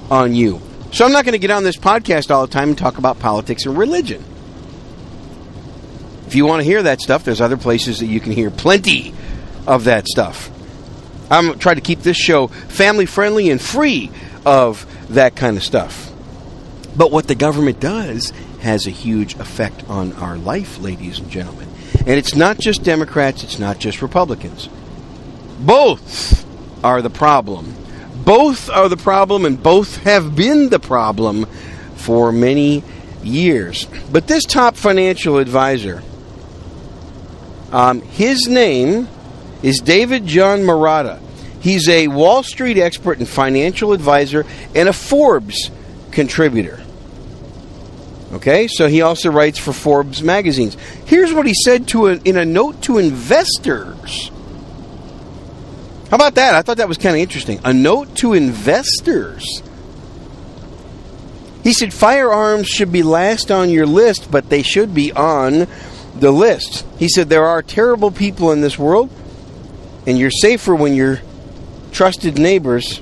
on 0.10 0.34
you. 0.34 0.62
So 0.91 1.06
I'm 1.06 1.12
not 1.12 1.25
going 1.25 1.34
to 1.34 1.39
get 1.39 1.51
on 1.51 1.63
this 1.63 1.77
podcast 1.77 2.32
all 2.32 2.46
the 2.46 2.51
time 2.51 2.70
and 2.70 2.77
talk 2.77 2.98
about 2.98 3.20
politics 3.20 3.65
and 3.65 3.77
religion. 3.77 4.24
If 6.25 6.36
you 6.36 6.46
want 6.46 6.62
to 6.62 6.63
hear 6.63 6.84
that 6.84 7.01
stuff, 7.01 7.24
there's 7.24 7.41
other 7.41 7.58
places 7.58 8.00
that 8.00 8.08
you 8.08 8.20
can 8.20 8.32
hear 8.32 8.51
plenty 8.51 9.13
of 9.65 9.86
that 9.86 10.08
stuff. 10.08 10.50
I'm 11.29 11.60
trying 11.60 11.75
to 11.75 11.82
keep 11.82 12.00
this 12.00 12.17
show 12.17 12.48
family 12.48 13.06
friendly 13.06 13.50
and 13.50 13.62
free 13.62 14.12
of 14.46 14.86
that 15.10 15.36
kind 15.36 15.58
of 15.58 15.63
stuff. 15.63 16.12
But 16.96 17.12
what 17.12 17.27
the 17.27 17.36
government 17.36 17.79
does 17.79 18.32
has 18.62 18.88
a 18.88 18.91
huge 18.91 19.36
effect 19.36 19.88
on 19.89 20.13
our 20.13 20.38
life, 20.38 20.79
ladies 20.79 21.20
and 21.20 21.29
gentlemen. 21.29 21.67
And 22.00 22.10
it's 22.10 22.36
not 22.36 22.58
just 22.58 22.84
Democrats, 22.84 23.44
it's 23.44 23.60
not 23.60 23.77
just 23.79 24.01
Republicans. 24.01 24.67
Both 25.60 26.46
are 26.84 27.01
the 27.01 27.10
problem. 27.10 27.74
Both 28.27 28.69
are 28.69 28.89
the 28.89 28.98
problem, 28.98 29.46
and 29.46 29.63
both 29.63 30.03
have 30.03 30.36
been 30.36 30.67
the 30.67 30.79
problem 30.79 31.46
for 31.96 32.34
many 32.34 32.84
years. 33.24 33.88
But 34.12 34.27
this 34.27 34.43
top 34.43 34.75
financial 34.75 35.38
advisor, 35.38 36.03
um, 37.72 38.01
his 38.01 38.50
name 38.50 39.07
is 39.63 39.79
David 39.79 40.25
John 40.25 40.60
Marotta. 40.60 41.22
He's 41.62 41.88
a 41.88 42.10
Wall 42.10 42.43
Street 42.43 42.77
expert 42.77 43.17
and 43.17 43.29
financial 43.29 43.93
advisor 43.93 44.46
and 44.75 44.89
a 44.89 44.93
Forbes 44.93 45.72
contributor. 46.12 46.84
Okay, 48.34 48.67
so 48.67 48.89
he 48.89 49.03
also 49.03 49.31
writes 49.31 49.57
for 49.57 49.72
Forbes 49.72 50.22
magazines. 50.22 50.75
Here's 51.05 51.31
what 51.31 51.48
he 51.48 51.53
said 51.53 51.88
to 51.89 52.07
a, 52.07 52.15
in 52.17 52.36
a 52.36 52.43
note 52.43 52.81
to 52.84 52.98
investors. 52.98 54.31
How 56.10 56.16
about 56.16 56.36
that? 56.36 56.56
I 56.56 56.62
thought 56.62 56.78
that 56.78 56.88
was 56.88 56.98
kind 56.98 57.16
of 57.16 57.22
interesting. 57.22 57.60
A 57.66 57.74
note 57.74 58.16
to 58.18 58.34
investors. 58.34 59.62
He 61.64 61.74
said 61.74 61.94
firearms 61.94 62.68
should 62.68 62.94
be 62.94 63.04
last 63.04 63.52
on 63.52 63.70
your 63.70 63.86
list, 63.86 64.32
but 64.32 64.50
they 64.50 64.62
should 64.64 64.94
be 64.94 65.12
on 65.12 65.68
the 66.16 66.32
list. 66.32 66.86
He 66.98 67.10
said 67.10 67.30
there 67.30 67.46
are 67.46 67.62
terrible 67.62 68.10
people 68.10 68.52
in 68.52 68.62
this 68.62 68.80
world, 68.80 69.10
and 70.06 70.18
you're 70.18 70.32
safer 70.32 70.74
when 70.74 70.94
your 70.94 71.20
trusted 71.92 72.38
neighbors 72.38 73.02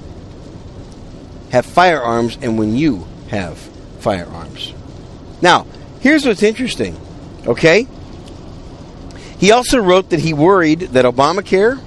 have 1.52 1.66
firearms 1.66 2.38
and 2.42 2.58
when 2.58 2.76
you 2.76 3.08
have 3.30 3.58
firearms. 4.00 4.74
Now, 5.42 5.68
here's 6.00 6.26
what's 6.26 6.44
interesting, 6.44 6.98
okay? 7.46 7.88
He 9.38 9.52
also 9.52 9.78
wrote 9.78 10.10
that 10.10 10.22
he 10.22 10.34
worried 10.34 10.80
that 10.80 11.06
Obamacare, 11.06 11.80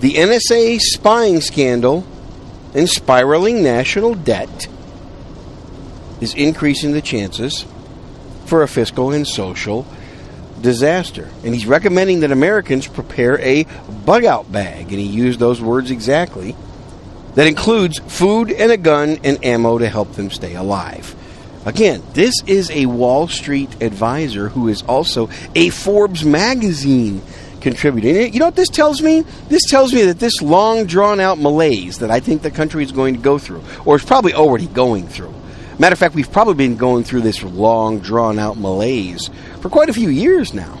the 0.00 0.14
NSA 0.14 0.80
spying 0.80 1.40
scandal, 1.40 2.06
and 2.74 2.88
spiraling 2.88 3.62
national 3.62 4.14
debt 4.14 4.68
is 6.20 6.34
increasing 6.34 6.92
the 6.92 7.02
chances 7.02 7.66
for 8.46 8.62
a 8.62 8.68
fiscal 8.68 9.12
and 9.12 9.26
social 9.26 9.86
disaster. 10.60 11.28
And 11.44 11.54
he's 11.54 11.66
recommending 11.66 12.20
that 12.20 12.32
Americans 12.32 12.86
prepare 12.86 13.38
a 13.40 13.64
bug 14.04 14.24
out 14.24 14.50
bag, 14.50 14.90
and 14.90 15.00
he 15.00 15.06
used 15.06 15.40
those 15.40 15.60
words 15.60 15.90
exactly, 15.90 16.54
that 17.34 17.46
includes 17.46 17.98
food 17.98 18.50
and 18.50 18.72
a 18.72 18.76
gun 18.76 19.18
and 19.24 19.44
ammo 19.44 19.78
to 19.78 19.88
help 19.88 20.12
them 20.12 20.30
stay 20.30 20.54
alive. 20.54 21.14
Again, 21.64 22.02
this 22.14 22.34
is 22.46 22.70
a 22.70 22.86
Wall 22.86 23.28
Street 23.28 23.82
advisor 23.82 24.48
who 24.48 24.68
is 24.68 24.82
also 24.82 25.28
a 25.54 25.70
Forbes 25.70 26.24
magazine 26.24 27.22
contributor. 27.60 28.08
And 28.08 28.34
you 28.34 28.40
know 28.40 28.46
what 28.46 28.56
this 28.56 28.68
tells 28.68 29.02
me? 29.02 29.22
This 29.48 29.62
tells 29.68 29.92
me 29.92 30.02
that 30.04 30.18
this 30.18 30.40
long 30.42 30.86
drawn 30.86 31.20
out 31.20 31.38
malaise 31.38 31.98
that 31.98 32.10
I 32.10 32.20
think 32.20 32.42
the 32.42 32.50
country 32.50 32.82
is 32.82 32.92
going 32.92 33.14
to 33.14 33.20
go 33.20 33.38
through, 33.38 33.62
or 33.84 33.96
is 33.96 34.04
probably 34.04 34.34
already 34.34 34.66
going 34.66 35.06
through. 35.06 35.34
Matter 35.78 35.94
of 35.94 35.98
fact, 35.98 36.14
we've 36.14 36.30
probably 36.30 36.54
been 36.54 36.76
going 36.76 37.04
through 37.04 37.22
this 37.22 37.42
long 37.42 38.00
drawn 38.00 38.38
out 38.38 38.58
malaise 38.58 39.30
for 39.60 39.70
quite 39.70 39.88
a 39.88 39.94
few 39.94 40.10
years 40.10 40.52
now. 40.52 40.78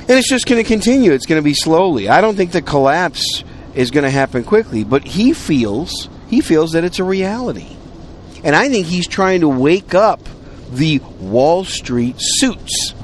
And 0.00 0.18
it's 0.18 0.28
just 0.28 0.46
going 0.46 0.62
to 0.62 0.68
continue. 0.68 1.12
It's 1.12 1.26
going 1.26 1.40
to 1.40 1.44
be 1.44 1.54
slowly. 1.54 2.08
I 2.08 2.20
don't 2.20 2.36
think 2.36 2.52
the 2.52 2.60
collapse 2.60 3.44
is 3.74 3.90
going 3.90 4.04
to 4.04 4.10
happen 4.10 4.44
quickly, 4.44 4.84
but 4.84 5.04
he 5.04 5.32
feels 5.32 6.08
he 6.28 6.40
feels 6.40 6.72
that 6.72 6.84
it's 6.84 6.98
a 6.98 7.04
reality. 7.04 7.76
And 8.44 8.56
I 8.56 8.68
think 8.68 8.86
he's 8.86 9.06
trying 9.06 9.40
to 9.40 9.48
wake 9.48 9.94
up 9.94 10.20
the 10.70 10.98
Wall 11.20 11.64
Street 11.64 12.16
suits. 12.18 12.94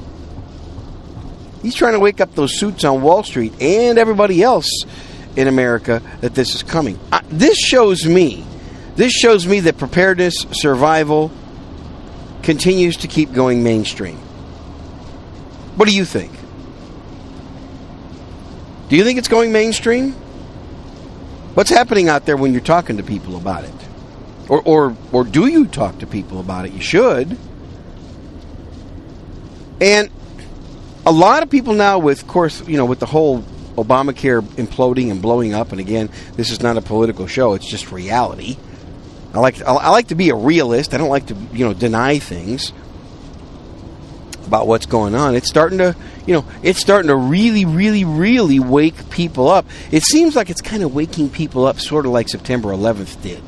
He's 1.61 1.75
trying 1.75 1.93
to 1.93 1.99
wake 1.99 2.21
up 2.21 2.35
those 2.35 2.57
suits 2.57 2.83
on 2.83 3.01
Wall 3.01 3.23
Street 3.23 3.53
and 3.61 3.97
everybody 3.97 4.41
else 4.41 4.83
in 5.35 5.47
America 5.47 6.01
that 6.21 6.33
this 6.33 6.55
is 6.55 6.63
coming. 6.63 6.99
Uh, 7.11 7.21
this 7.29 7.57
shows 7.57 8.05
me, 8.05 8.45
this 8.95 9.11
shows 9.11 9.45
me 9.45 9.59
that 9.61 9.77
preparedness, 9.77 10.45
survival 10.51 11.31
continues 12.43 12.97
to 12.97 13.07
keep 13.07 13.33
going 13.33 13.63
mainstream. 13.63 14.17
What 15.75 15.87
do 15.87 15.95
you 15.95 16.05
think? 16.05 16.31
Do 18.89 18.95
you 18.95 19.03
think 19.03 19.19
it's 19.19 19.27
going 19.27 19.51
mainstream? 19.51 20.13
What's 21.53 21.69
happening 21.69 22.09
out 22.09 22.25
there 22.25 22.37
when 22.37 22.53
you're 22.53 22.61
talking 22.61 22.97
to 22.97 23.03
people 23.03 23.35
about 23.35 23.65
it? 23.65 23.73
Or, 24.49 24.61
or, 24.61 24.97
or 25.11 25.23
do 25.23 25.47
you 25.47 25.67
talk 25.67 25.99
to 25.99 26.07
people 26.07 26.39
about 26.39 26.65
it? 26.65 26.73
You 26.73 26.81
should. 26.81 27.37
And 29.79 30.09
a 31.09 31.11
lot 31.11 31.41
of 31.41 31.49
people 31.49 31.73
now, 31.73 31.97
with 31.97 32.21
of 32.21 32.27
course, 32.27 32.65
you 32.67 32.77
know, 32.77 32.85
with 32.85 32.99
the 32.99 33.07
whole 33.07 33.41
Obamacare 33.75 34.41
imploding 34.41 35.09
and 35.09 35.21
blowing 35.21 35.55
up, 35.55 35.71
and 35.71 35.81
again, 35.81 36.09
this 36.35 36.51
is 36.51 36.61
not 36.61 36.77
a 36.77 36.81
political 36.81 37.25
show; 37.25 37.55
it's 37.55 37.67
just 37.67 37.91
reality. 37.91 38.57
I 39.33 39.39
like 39.39 39.59
I 39.63 39.89
like 39.89 40.09
to 40.09 40.15
be 40.15 40.29
a 40.29 40.35
realist. 40.35 40.93
I 40.93 40.97
don't 40.97 41.09
like 41.09 41.25
to 41.27 41.35
you 41.51 41.65
know 41.65 41.73
deny 41.73 42.19
things 42.19 42.73
about 44.45 44.67
what's 44.67 44.85
going 44.85 45.15
on. 45.15 45.33
It's 45.33 45.49
starting 45.49 45.79
to 45.79 45.95
you 46.27 46.35
know 46.35 46.45
it's 46.61 46.79
starting 46.79 47.07
to 47.07 47.15
really, 47.15 47.65
really, 47.65 48.05
really 48.05 48.59
wake 48.59 49.09
people 49.09 49.47
up. 49.47 49.65
It 49.91 50.03
seems 50.03 50.35
like 50.35 50.51
it's 50.51 50.61
kind 50.61 50.83
of 50.83 50.93
waking 50.93 51.31
people 51.31 51.65
up, 51.65 51.79
sort 51.79 52.05
of 52.05 52.11
like 52.11 52.29
September 52.29 52.69
11th 52.69 53.19
did. 53.23 53.43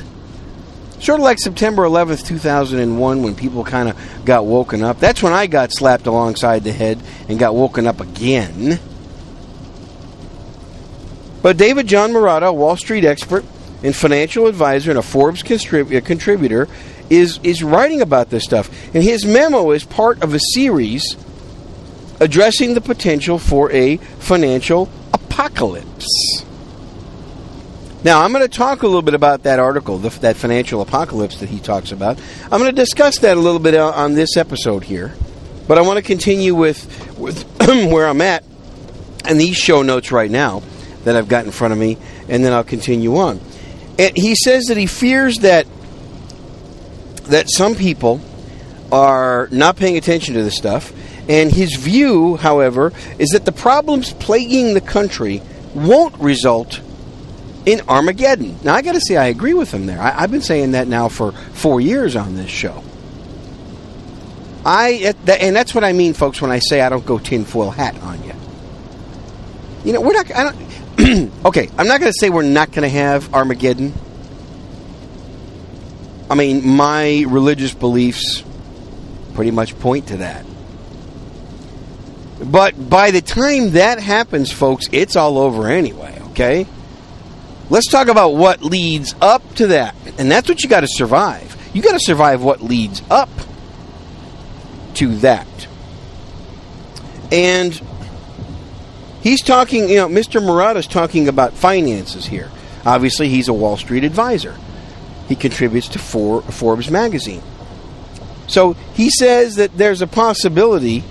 Sort 1.01 1.20
of 1.20 1.24
like 1.24 1.39
September 1.39 1.81
11th, 1.81 2.27
2001, 2.27 3.24
when 3.24 3.36
people 3.36 3.63
kind 3.63 3.89
of 3.89 3.98
got 4.24 4.46
woken 4.46 4.84
up. 4.84 5.00
That's 5.00 5.24
when 5.24 5.34
I 5.34 5.48
got 5.48 5.74
slapped 5.74 6.05
alongside 6.05 6.63
the 6.63 6.72
head 6.72 7.01
and 7.27 7.39
got 7.39 7.55
woken 7.55 7.88
up 7.88 8.01
again. 8.01 8.79
But 11.41 11.58
David 11.58 11.88
John 11.88 12.12
Marotta, 12.12 12.50
a 12.50 12.53
Wall 12.53 12.77
Street 12.77 13.03
expert 13.03 13.43
and 13.81 13.96
financial 13.96 14.46
advisor 14.46 14.91
and 14.91 15.00
a 15.00 15.01
Forbes 15.01 15.41
contrib- 15.41 15.98
uh, 15.98 16.01
contributor, 16.01 16.67
is, 17.10 17.39
is 17.41 17.63
writing 17.63 18.01
about 18.01 18.29
this 18.29 18.43
stuff. 18.43 18.70
And 18.93 19.03
his 19.03 19.25
memo 19.25 19.72
is 19.72 19.84
part 19.84 20.22
of 20.22 20.36
a 20.36 20.39
series 20.53 21.17
addressing 22.20 22.75
the 22.75 22.81
potential 22.81 23.39
for 23.39 23.72
a 23.72 23.98
financial 23.98 24.88
apocalypse. 25.13 26.46
Now, 28.03 28.24
I'm 28.24 28.31
going 28.31 28.43
to 28.43 28.50
talk 28.50 28.81
a 28.81 28.88
little 28.88 29.03
bit 29.03 29.13
about 29.13 29.43
that 29.43 29.60
article, 29.60 30.00
the, 30.00 30.10
that 30.22 30.36
financial 30.36 30.81
apocalypse 30.81 31.39
that 31.39 31.50
he 31.50 31.60
talks 31.60 31.91
about. 31.91 32.20
I'm 32.46 32.60
going 32.60 32.74
to 32.74 32.81
discuss 32.81 33.20
that 33.20 33.38
a 33.38 33.39
little 33.39 33.60
bit 33.60 33.75
uh, 33.75 33.91
on 33.91 34.15
this 34.15 34.38
episode 34.38 34.84
here, 34.84 35.13
but 35.67 35.77
I 35.77 35.81
want 35.81 35.98
to 35.98 36.01
continue 36.01 36.55
with, 36.55 37.17
with 37.20 37.43
where 37.91 38.08
I'm 38.08 38.22
at 38.22 38.43
and 39.25 39.39
these 39.39 39.55
show 39.55 39.84
notes 39.84 40.12
right 40.12 40.31
now 40.31 40.63
that 41.03 41.15
I've 41.15 41.27
got 41.27 41.46
in 41.46 41.51
front 41.51 41.74
of 41.74 41.79
me, 41.79 41.98
and 42.27 42.43
then 42.43 42.53
I'll 42.53 42.63
continue 42.63 43.17
on. 43.17 43.39
And 44.00 44.17
he 44.17 44.34
says 44.34 44.65
that 44.65 44.77
he 44.77 44.88
fears 44.88 45.39
that 45.39 45.67
that 47.25 47.50
some 47.50 47.75
people 47.75 48.20
are 48.91 49.48
not 49.51 49.77
paying 49.77 49.96
attention 49.96 50.34
to 50.34 50.43
this 50.43 50.58
stuff, 50.58 50.91
and 51.29 51.51
his 51.51 51.75
view, 51.75 52.36
however, 52.36 52.91
is 53.20 53.29
that 53.29 53.46
the 53.46 53.51
problems 53.51 54.13
plaguing 54.13 54.74
the 54.74 54.81
country 54.81 55.41
won't 55.75 56.15
result 56.17 56.81
in 57.65 57.82
Armageddon. 57.88 58.58
Now, 58.63 58.75
I 58.75 58.82
got 58.82 58.94
to 58.94 59.01
say, 59.01 59.18
I 59.18 59.27
agree 59.27 59.53
with 59.53 59.72
him 59.72 59.86
there. 59.86 60.01
I, 60.01 60.22
have 60.22 60.32
been 60.32 60.41
saying 60.41 60.72
that 60.72 60.88
now 60.88 61.10
for 61.10 61.32
four 61.32 61.82
years 61.82 62.15
on 62.15 62.36
this 62.36 62.50
show. 62.50 62.84
I 64.63 65.15
and 65.27 65.56
that's 65.56 65.74
what 65.74 65.84
I 65.84 65.91
mean, 65.91 66.13
folks, 66.13 66.39
when 66.41 66.51
I 66.51 66.60
say 66.60 66.82
I 66.82 66.89
don't 66.89 67.06
go 67.06 67.18
tinfoil 67.18 67.72
hat 67.72 68.00
on 68.01 68.24
you. 68.24 68.34
You 69.84 69.94
know, 69.94 70.01
we're 70.01 70.13
not. 70.13 70.32
I 70.36 70.44
don't. 70.44 71.32
okay, 71.46 71.68
I'm 71.77 71.88
not 71.88 72.00
going 72.00 72.12
to 72.12 72.18
say 72.18 72.30
we're 72.30 72.44
not 72.44 72.72
going 72.72 72.84
to 72.84 72.89
have 72.89 73.34
Armageddon. 73.34 73.94
I 76.30 76.36
mean, 76.36 76.65
my 76.68 77.25
religious 77.27 77.74
beliefs 77.74 78.44
pretty 79.34 79.51
much 79.51 79.77
point 79.80 80.10
to 80.10 80.18
that. 80.18 80.46
But 82.44 82.89
by 82.89 83.12
the 83.12 83.22
time 83.22 83.72
that 83.72 84.00
happens, 84.00 84.51
folks, 84.51 84.86
it's 84.91 85.15
all 85.15 85.38
over 85.38 85.70
anyway, 85.70 86.20
okay? 86.30 86.68
Let's 87.71 87.87
talk 87.87 88.09
about 88.09 88.35
what 88.35 88.61
leads 88.61 89.15
up 89.21 89.55
to 89.55 89.67
that. 89.67 89.95
And 90.19 90.29
that's 90.29 90.49
what 90.49 90.61
you 90.61 90.67
got 90.67 90.81
to 90.81 90.89
survive. 90.89 91.57
You 91.73 91.81
got 91.81 91.93
to 91.93 92.01
survive 92.01 92.43
what 92.43 92.61
leads 92.61 93.01
up 93.09 93.29
to 94.95 95.15
that. 95.19 95.47
And 97.31 97.81
he's 99.21 99.41
talking, 99.41 99.87
you 99.87 99.95
know, 99.95 100.09
Mr. 100.09 100.43
Marotta's 100.43 100.85
talking 100.85 101.29
about 101.29 101.53
finances 101.53 102.25
here. 102.25 102.51
Obviously, 102.85 103.29
he's 103.29 103.47
a 103.47 103.53
Wall 103.53 103.77
Street 103.77 104.03
advisor. 104.03 104.57
He 105.29 105.37
contributes 105.37 105.87
to 105.89 105.99
Forbes 105.99 106.91
magazine. 106.91 107.41
So 108.47 108.73
he 108.95 109.09
says 109.09 109.55
that 109.55 109.77
there's 109.77 110.01
a 110.01 110.07
possibility 110.07 111.05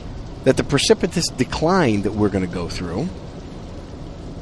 that 0.44 0.58
the 0.58 0.64
precipitous 0.64 1.28
decline 1.28 2.02
that 2.02 2.12
we're 2.12 2.28
going 2.28 2.46
to 2.46 2.54
go 2.54 2.68
through 2.68 3.08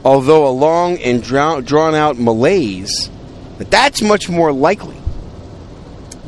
although 0.05 0.47
a 0.47 0.50
long 0.50 0.99
and 0.99 1.23
drawn 1.23 1.95
out 1.95 2.19
malaise, 2.19 3.11
that 3.59 3.71
that's 3.71 4.02
much 4.02 4.28
more 4.28 4.52
likely. 4.52 4.97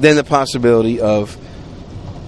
than 0.00 0.16
the 0.16 0.24
possibility 0.24 0.98
of 1.00 1.36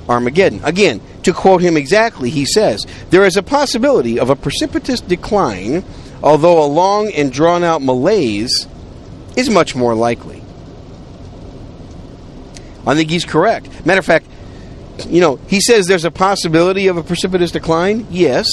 Armageddon. 0.09 0.61
Again, 0.63 1.01
to 1.23 1.33
quote 1.33 1.63
him 1.63 1.77
exactly, 1.77 2.31
he 2.31 2.45
says, 2.45 2.87
There 3.11 3.25
is 3.25 3.37
a 3.37 3.43
possibility 3.43 4.19
of 4.19 4.31
a 4.31 4.37
precipitous 4.37 5.01
decline, 5.01 5.85
although 6.23 6.63
a 6.63 6.67
long 6.67 7.11
and 7.13 7.33
drawn 7.33 7.65
out 7.65 7.83
malaise 7.83 8.67
is 9.37 9.49
much 9.49 9.75
more 9.75 9.95
likely. 9.95 10.43
I 12.87 12.95
think 12.95 13.11
he's 13.11 13.25
correct. 13.25 13.87
Matter 13.87 14.01
of 14.01 14.05
fact, 14.05 14.27
you 15.09 15.21
know, 15.21 15.37
he 15.49 15.61
says 15.61 15.87
there's 15.87 16.05
a 16.05 16.11
possibility 16.11 16.89
of 16.89 16.97
a 16.97 17.03
precipitous 17.03 17.53
decline. 17.53 18.07
Yes. 18.11 18.47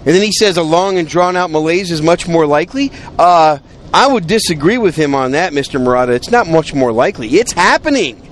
And 0.00 0.14
then 0.14 0.22
he 0.22 0.32
says 0.32 0.56
a 0.56 0.62
long 0.62 0.96
and 0.96 1.06
drawn 1.06 1.36
out 1.36 1.50
malaise 1.50 1.90
is 1.90 2.00
much 2.00 2.26
more 2.26 2.46
likely. 2.46 2.90
Uh, 3.18 3.58
I 3.92 4.06
would 4.06 4.26
disagree 4.26 4.78
with 4.78 4.96
him 4.96 5.14
on 5.14 5.32
that, 5.32 5.52
Mr. 5.52 5.80
Marotta. 5.80 6.10
It's 6.14 6.30
not 6.30 6.46
much 6.46 6.72
more 6.72 6.92
likely. 6.92 7.28
It's 7.28 7.52
happening. 7.52 8.26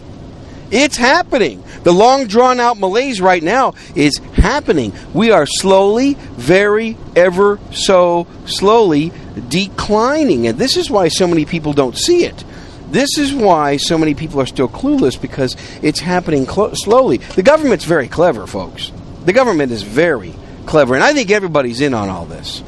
It's 0.71 0.97
happening. 0.97 1.63
The 1.83 1.93
long 1.93 2.27
drawn 2.27 2.61
out 2.61 2.79
malaise 2.79 3.21
right 3.21 3.43
now 3.43 3.75
is 3.95 4.19
happening. 4.35 4.93
We 5.13 5.31
are 5.31 5.47
slowly, 5.47 6.15
very, 6.37 6.97
ever 7.17 7.59
so 7.73 8.27
slowly 8.47 9.13
declining. 9.49 10.47
And 10.47 10.59
this 10.59 10.77
is 10.77 10.91
why 10.91 11.09
so 11.09 11.27
many 11.27 11.45
people 11.45 11.73
don't 11.73 11.97
see 11.97 12.25
it. 12.25 12.45
This 12.91 13.19
is 13.19 13.35
why 13.35 13.77
so 13.77 13.99
many 13.99 14.15
people 14.15 14.41
are 14.41 14.47
still 14.47 14.69
clueless 14.69 15.21
because 15.21 15.57
it's 15.83 16.01
happening 16.01 16.47
cl- 16.47 16.75
slowly. 16.75 17.19
The 17.19 17.43
government's 17.43 17.85
very 17.85 18.09
clever, 18.09 18.47
folks. 18.47 18.91
The 19.25 19.33
government 19.35 19.73
is 19.73 19.83
very 19.83 20.35
clever, 20.69 20.95
and 20.95 21.03
I 21.03 21.13
think 21.13 21.31
everybody's 21.31 21.81
in 21.81 21.95
on 21.95 22.09
all 22.09 22.27
this. 22.27 22.63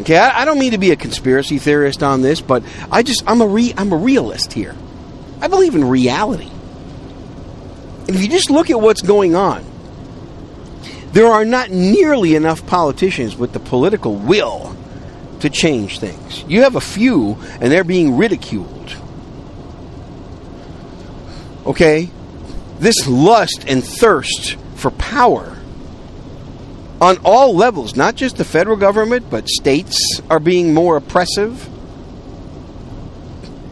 Okay, 0.00 0.16
I, 0.16 0.42
I 0.42 0.44
don't 0.44 0.58
mean 0.58 0.72
to 0.72 0.78
be 0.78 0.90
a 0.90 0.96
conspiracy 0.96 1.58
theorist 1.58 2.02
on 2.02 2.22
this, 2.22 2.40
but 2.40 2.62
I 2.90 3.02
just 3.02 3.24
I'm 3.26 3.40
a 3.40 3.46
re, 3.46 3.74
I'm 3.76 3.92
a 3.92 3.96
realist 3.96 4.52
here. 4.52 4.76
I 5.40 5.48
believe 5.48 5.74
in 5.74 5.84
reality. 5.88 6.50
And 8.06 8.10
if 8.10 8.22
you 8.22 8.28
just 8.28 8.50
look 8.50 8.70
at 8.70 8.80
what's 8.80 9.02
going 9.02 9.34
on, 9.34 9.64
there 11.12 11.26
are 11.26 11.44
not 11.44 11.70
nearly 11.70 12.34
enough 12.34 12.66
politicians 12.66 13.36
with 13.36 13.52
the 13.52 13.60
political 13.60 14.14
will 14.14 14.76
to 15.40 15.50
change 15.50 15.98
things. 15.98 16.44
You 16.48 16.62
have 16.62 16.76
a 16.76 16.80
few, 16.80 17.38
and 17.60 17.70
they're 17.70 17.84
being 17.84 18.16
ridiculed. 18.16 18.96
Okay? 21.66 22.08
This 22.78 23.06
lust 23.06 23.64
and 23.68 23.84
thirst 23.84 24.56
for 24.76 24.90
power 24.92 25.56
on 27.02 27.18
all 27.24 27.56
levels, 27.56 27.96
not 27.96 28.14
just 28.14 28.36
the 28.36 28.44
federal 28.44 28.76
government, 28.76 29.28
but 29.28 29.48
states 29.48 30.20
are 30.30 30.38
being 30.38 30.72
more 30.72 30.96
oppressive. 30.96 31.68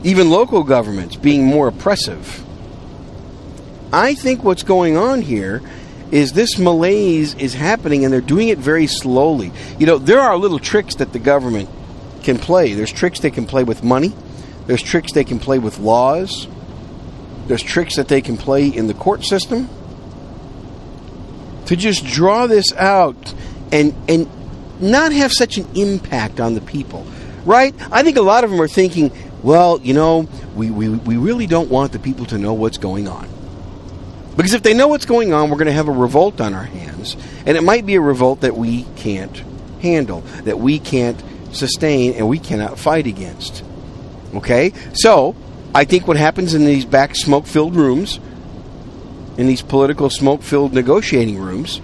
Even 0.02 0.30
local 0.30 0.64
governments 0.64 1.14
being 1.14 1.46
more 1.46 1.68
oppressive. 1.68 2.44
I 3.92 4.14
think 4.14 4.42
what's 4.42 4.64
going 4.64 4.96
on 4.96 5.22
here 5.22 5.62
is 6.10 6.32
this 6.32 6.58
malaise 6.58 7.34
is 7.34 7.54
happening 7.54 8.04
and 8.04 8.12
they're 8.12 8.20
doing 8.20 8.48
it 8.48 8.58
very 8.58 8.88
slowly. 8.88 9.52
You 9.78 9.86
know, 9.86 9.98
there 9.98 10.20
are 10.20 10.36
little 10.36 10.58
tricks 10.58 10.96
that 10.96 11.12
the 11.12 11.20
government 11.20 11.68
can 12.24 12.36
play. 12.36 12.74
There's 12.74 12.90
tricks 12.90 13.20
they 13.20 13.30
can 13.30 13.46
play 13.46 13.62
with 13.62 13.84
money, 13.84 14.12
there's 14.66 14.82
tricks 14.82 15.12
they 15.12 15.24
can 15.24 15.38
play 15.38 15.60
with 15.60 15.78
laws, 15.78 16.48
there's 17.46 17.62
tricks 17.62 17.94
that 17.94 18.08
they 18.08 18.22
can 18.22 18.36
play 18.36 18.66
in 18.66 18.88
the 18.88 18.94
court 18.94 19.24
system 19.24 19.68
to 21.70 21.76
just 21.76 22.04
draw 22.04 22.48
this 22.48 22.72
out 22.72 23.32
and 23.70 23.94
and 24.08 24.28
not 24.80 25.12
have 25.12 25.30
such 25.32 25.56
an 25.56 25.68
impact 25.76 26.40
on 26.40 26.56
the 26.56 26.60
people. 26.60 27.06
Right? 27.44 27.72
I 27.92 28.02
think 28.02 28.16
a 28.16 28.22
lot 28.22 28.42
of 28.42 28.50
them 28.50 28.60
are 28.60 28.66
thinking, 28.66 29.12
well, 29.44 29.80
you 29.80 29.94
know, 29.94 30.28
we, 30.56 30.68
we, 30.68 30.88
we 30.88 31.16
really 31.16 31.46
don't 31.46 31.70
want 31.70 31.92
the 31.92 32.00
people 32.00 32.26
to 32.26 32.38
know 32.38 32.54
what's 32.54 32.76
going 32.76 33.06
on. 33.06 33.28
Because 34.36 34.52
if 34.52 34.64
they 34.64 34.74
know 34.74 34.88
what's 34.88 35.06
going 35.06 35.32
on, 35.32 35.48
we're 35.48 35.58
going 35.58 35.66
to 35.66 35.72
have 35.72 35.86
a 35.86 35.92
revolt 35.92 36.40
on 36.40 36.54
our 36.54 36.64
hands. 36.64 37.16
And 37.46 37.56
it 37.56 37.62
might 37.62 37.86
be 37.86 37.94
a 37.94 38.00
revolt 38.00 38.40
that 38.40 38.56
we 38.56 38.82
can't 38.96 39.36
handle, 39.80 40.22
that 40.42 40.58
we 40.58 40.80
can't 40.80 41.22
sustain, 41.52 42.14
and 42.14 42.28
we 42.28 42.40
cannot 42.40 42.80
fight 42.80 43.06
against. 43.06 43.62
Okay? 44.34 44.72
So, 44.92 45.36
I 45.72 45.84
think 45.84 46.08
what 46.08 46.16
happens 46.16 46.52
in 46.52 46.64
these 46.64 46.84
back 46.84 47.14
smoke 47.14 47.46
filled 47.46 47.76
rooms, 47.76 48.18
in 49.40 49.46
these 49.46 49.62
political 49.62 50.10
smoke 50.10 50.42
filled 50.42 50.74
negotiating 50.74 51.38
rooms, 51.38 51.80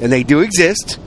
and 0.00 0.12
they 0.12 0.22
do 0.22 0.38
exist, 0.38 1.00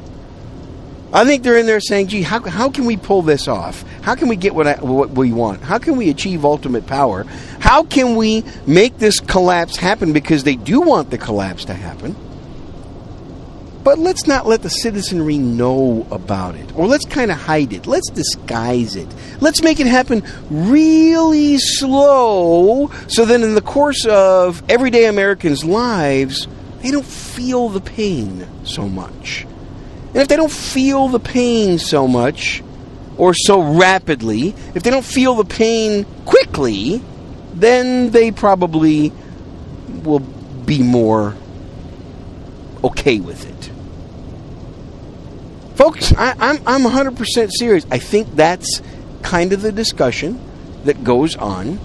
I 1.13 1.23
think 1.23 1.41
they're 1.41 1.57
in 1.57 1.67
there 1.67 1.79
saying, 1.79 2.07
gee, 2.07 2.21
how, 2.21 2.41
how 2.41 2.69
can 2.69 2.83
we 2.83 2.97
pull 2.97 3.21
this 3.21 3.47
off? 3.47 3.83
How 4.01 4.13
can 4.13 4.27
we 4.27 4.35
get 4.35 4.53
what, 4.53 4.67
I, 4.67 4.73
what 4.73 5.11
we 5.11 5.31
want? 5.31 5.61
How 5.61 5.79
can 5.79 5.95
we 5.95 6.09
achieve 6.09 6.43
ultimate 6.43 6.85
power? 6.85 7.23
How 7.59 7.83
can 7.83 8.17
we 8.17 8.43
make 8.67 8.97
this 8.97 9.21
collapse 9.21 9.77
happen 9.77 10.11
because 10.11 10.43
they 10.43 10.57
do 10.57 10.81
want 10.81 11.11
the 11.11 11.17
collapse 11.17 11.63
to 11.65 11.73
happen? 11.73 12.13
But 13.83 13.97
let's 13.97 14.27
not 14.27 14.45
let 14.45 14.61
the 14.61 14.69
citizenry 14.69 15.37
know 15.37 16.05
about 16.11 16.55
it. 16.55 16.75
Or 16.75 16.85
let's 16.85 17.05
kind 17.05 17.31
of 17.31 17.37
hide 17.37 17.73
it. 17.73 17.87
Let's 17.87 18.09
disguise 18.09 18.95
it. 18.95 19.07
Let's 19.39 19.63
make 19.63 19.79
it 19.79 19.87
happen 19.87 20.23
really 20.49 21.57
slow 21.57 22.91
so 23.07 23.25
that 23.25 23.41
in 23.41 23.55
the 23.55 23.61
course 23.61 24.05
of 24.05 24.61
everyday 24.69 25.05
Americans' 25.05 25.63
lives, 25.63 26.47
they 26.81 26.91
don't 26.91 27.05
feel 27.05 27.69
the 27.69 27.81
pain 27.81 28.45
so 28.65 28.87
much. 28.87 29.45
And 30.09 30.17
if 30.17 30.27
they 30.27 30.35
don't 30.35 30.51
feel 30.51 31.07
the 31.07 31.19
pain 31.19 31.77
so 31.77 32.07
much, 32.07 32.63
or 33.19 33.33
so 33.33 33.61
rapidly, 33.61 34.55
if 34.73 34.81
they 34.81 34.89
don't 34.89 35.05
feel 35.05 35.35
the 35.35 35.43
pain 35.43 36.05
quickly, 36.25 37.03
then 37.53 38.11
they 38.11 38.31
probably 38.31 39.11
will 40.03 40.19
be 40.19 40.81
more 40.81 41.35
okay 42.83 43.19
with 43.19 43.45
it. 43.45 43.71
Folks, 45.75 46.13
I, 46.13 46.31
am 46.31 46.61
I'm, 46.67 46.85
I'm 46.85 47.15
100% 47.15 47.51
serious. 47.51 47.85
I 47.89 47.99
think 47.99 48.35
that's 48.35 48.81
kind 49.21 49.53
of 49.53 49.61
the 49.61 49.71
discussion 49.71 50.39
that 50.83 51.03
goes 51.03 51.35
on 51.35 51.79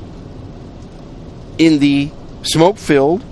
in 1.59 1.79
the 1.79 2.11
smoke 2.43 2.79
filled 2.79 3.25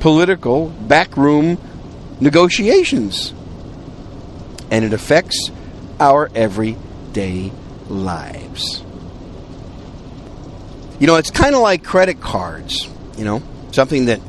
political 0.00 0.68
backroom 0.68 1.58
negotiations. 2.20 3.32
And 4.70 4.84
it 4.84 4.92
affects 4.92 5.50
our 6.00 6.30
everyday 6.34 7.52
lives. 7.88 8.82
You 10.98 11.06
know, 11.06 11.16
it's 11.16 11.30
kind 11.30 11.54
of 11.54 11.60
like 11.60 11.82
credit 11.82 12.20
cards, 12.20 12.88
you 13.16 13.24
know, 13.24 13.42
something 13.72 14.06
that 14.06 14.20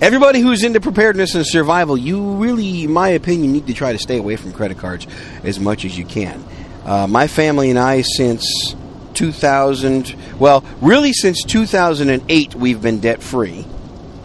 Everybody 0.00 0.40
who's 0.40 0.64
into 0.64 0.80
preparedness 0.80 1.36
and 1.36 1.46
survival, 1.46 1.96
you 1.96 2.32
really, 2.32 2.84
in 2.84 2.92
my 2.92 3.08
opinion, 3.10 3.52
need 3.52 3.68
to 3.68 3.74
try 3.74 3.92
to 3.92 3.98
stay 3.98 4.18
away 4.18 4.34
from 4.36 4.52
credit 4.52 4.76
cards 4.76 5.06
as 5.44 5.60
much 5.60 5.84
as 5.84 5.96
you 5.96 6.04
can. 6.04 6.44
Uh, 6.84 7.06
my 7.06 7.28
family 7.28 7.70
and 7.70 7.78
I, 7.78 8.02
since 8.02 8.74
2000, 9.14 10.14
well, 10.38 10.64
really 10.80 11.12
since 11.12 11.44
2008, 11.44 12.54
we've 12.56 12.82
been 12.82 12.98
debt 12.98 13.22
free. 13.22 13.64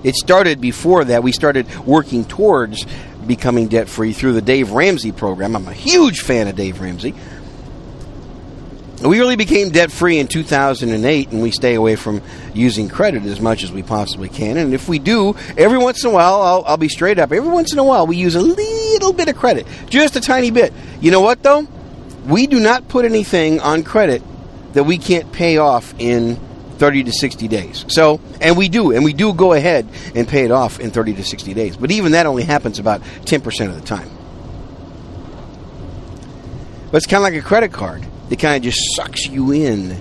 It 0.03 0.15
started 0.15 0.59
before 0.59 1.05
that. 1.05 1.21
We 1.21 1.31
started 1.31 1.67
working 1.85 2.25
towards 2.25 2.85
becoming 3.27 3.67
debt 3.67 3.87
free 3.87 4.11
through 4.11 4.33
the 4.33 4.41
Dave 4.41 4.71
Ramsey 4.71 5.11
program. 5.11 5.55
I'm 5.55 5.67
a 5.67 5.73
huge 5.73 6.21
fan 6.21 6.47
of 6.47 6.55
Dave 6.55 6.81
Ramsey. 6.81 7.13
We 9.01 9.19
really 9.19 9.37
became 9.37 9.69
debt 9.69 9.91
free 9.91 10.19
in 10.19 10.27
2008, 10.27 11.31
and 11.31 11.41
we 11.41 11.51
stay 11.51 11.75
away 11.75 11.95
from 11.95 12.21
using 12.53 12.89
credit 12.89 13.23
as 13.23 13.39
much 13.39 13.63
as 13.63 13.71
we 13.71 13.81
possibly 13.81 14.27
can. 14.27 14.57
And 14.57 14.73
if 14.73 14.89
we 14.89 14.99
do, 14.99 15.35
every 15.57 15.77
once 15.77 16.03
in 16.03 16.09
a 16.09 16.13
while, 16.13 16.41
I'll, 16.41 16.63
I'll, 16.65 16.77
be 16.77 16.89
straight 16.89 17.17
up, 17.17 17.31
every 17.31 17.49
once 17.49 17.71
in 17.71 17.79
a 17.79 17.83
while, 17.83 18.07
we 18.07 18.17
use 18.17 18.35
a 18.35 18.41
little 18.41 19.13
bit 19.13 19.29
of 19.29 19.37
credit, 19.37 19.65
just 19.89 20.17
a 20.17 20.21
tiny 20.21 20.51
bit. 20.51 20.73
You 20.99 21.11
know 21.11 21.21
what, 21.21 21.41
though? 21.43 21.65
We 22.27 22.45
do 22.45 22.59
not 22.59 22.89
put 22.89 23.05
anything 23.05 23.61
on 23.61 23.83
credit 23.83 24.21
that 24.73 24.83
we 24.83 24.97
can't 24.97 25.31
pay 25.31 25.57
off 25.57 25.95
in 25.97 26.35
30 26.77 27.05
to 27.05 27.11
60 27.13 27.47
days. 27.47 27.85
So, 27.87 28.19
and 28.41 28.57
we 28.57 28.67
do, 28.67 28.91
and 28.91 29.05
we 29.05 29.13
do 29.13 29.33
go 29.33 29.53
ahead 29.53 29.87
and 30.13 30.27
pay 30.27 30.43
it 30.43 30.51
off 30.51 30.81
in 30.81 30.91
30 30.91 31.13
to 31.15 31.23
60 31.23 31.53
days. 31.53 31.77
But 31.77 31.91
even 31.91 32.11
that 32.11 32.25
only 32.25 32.43
happens 32.43 32.79
about 32.79 33.01
10% 33.01 33.69
of 33.69 33.75
the 33.75 33.81
time. 33.81 34.09
But 36.91 36.97
it's 36.97 37.05
kind 37.05 37.21
of 37.21 37.23
like 37.23 37.41
a 37.41 37.45
credit 37.45 37.71
card 37.71 38.05
that 38.29 38.39
kind 38.39 38.57
of 38.57 38.63
just 38.63 38.95
sucks 38.95 39.25
you 39.27 39.51
in. 39.51 39.97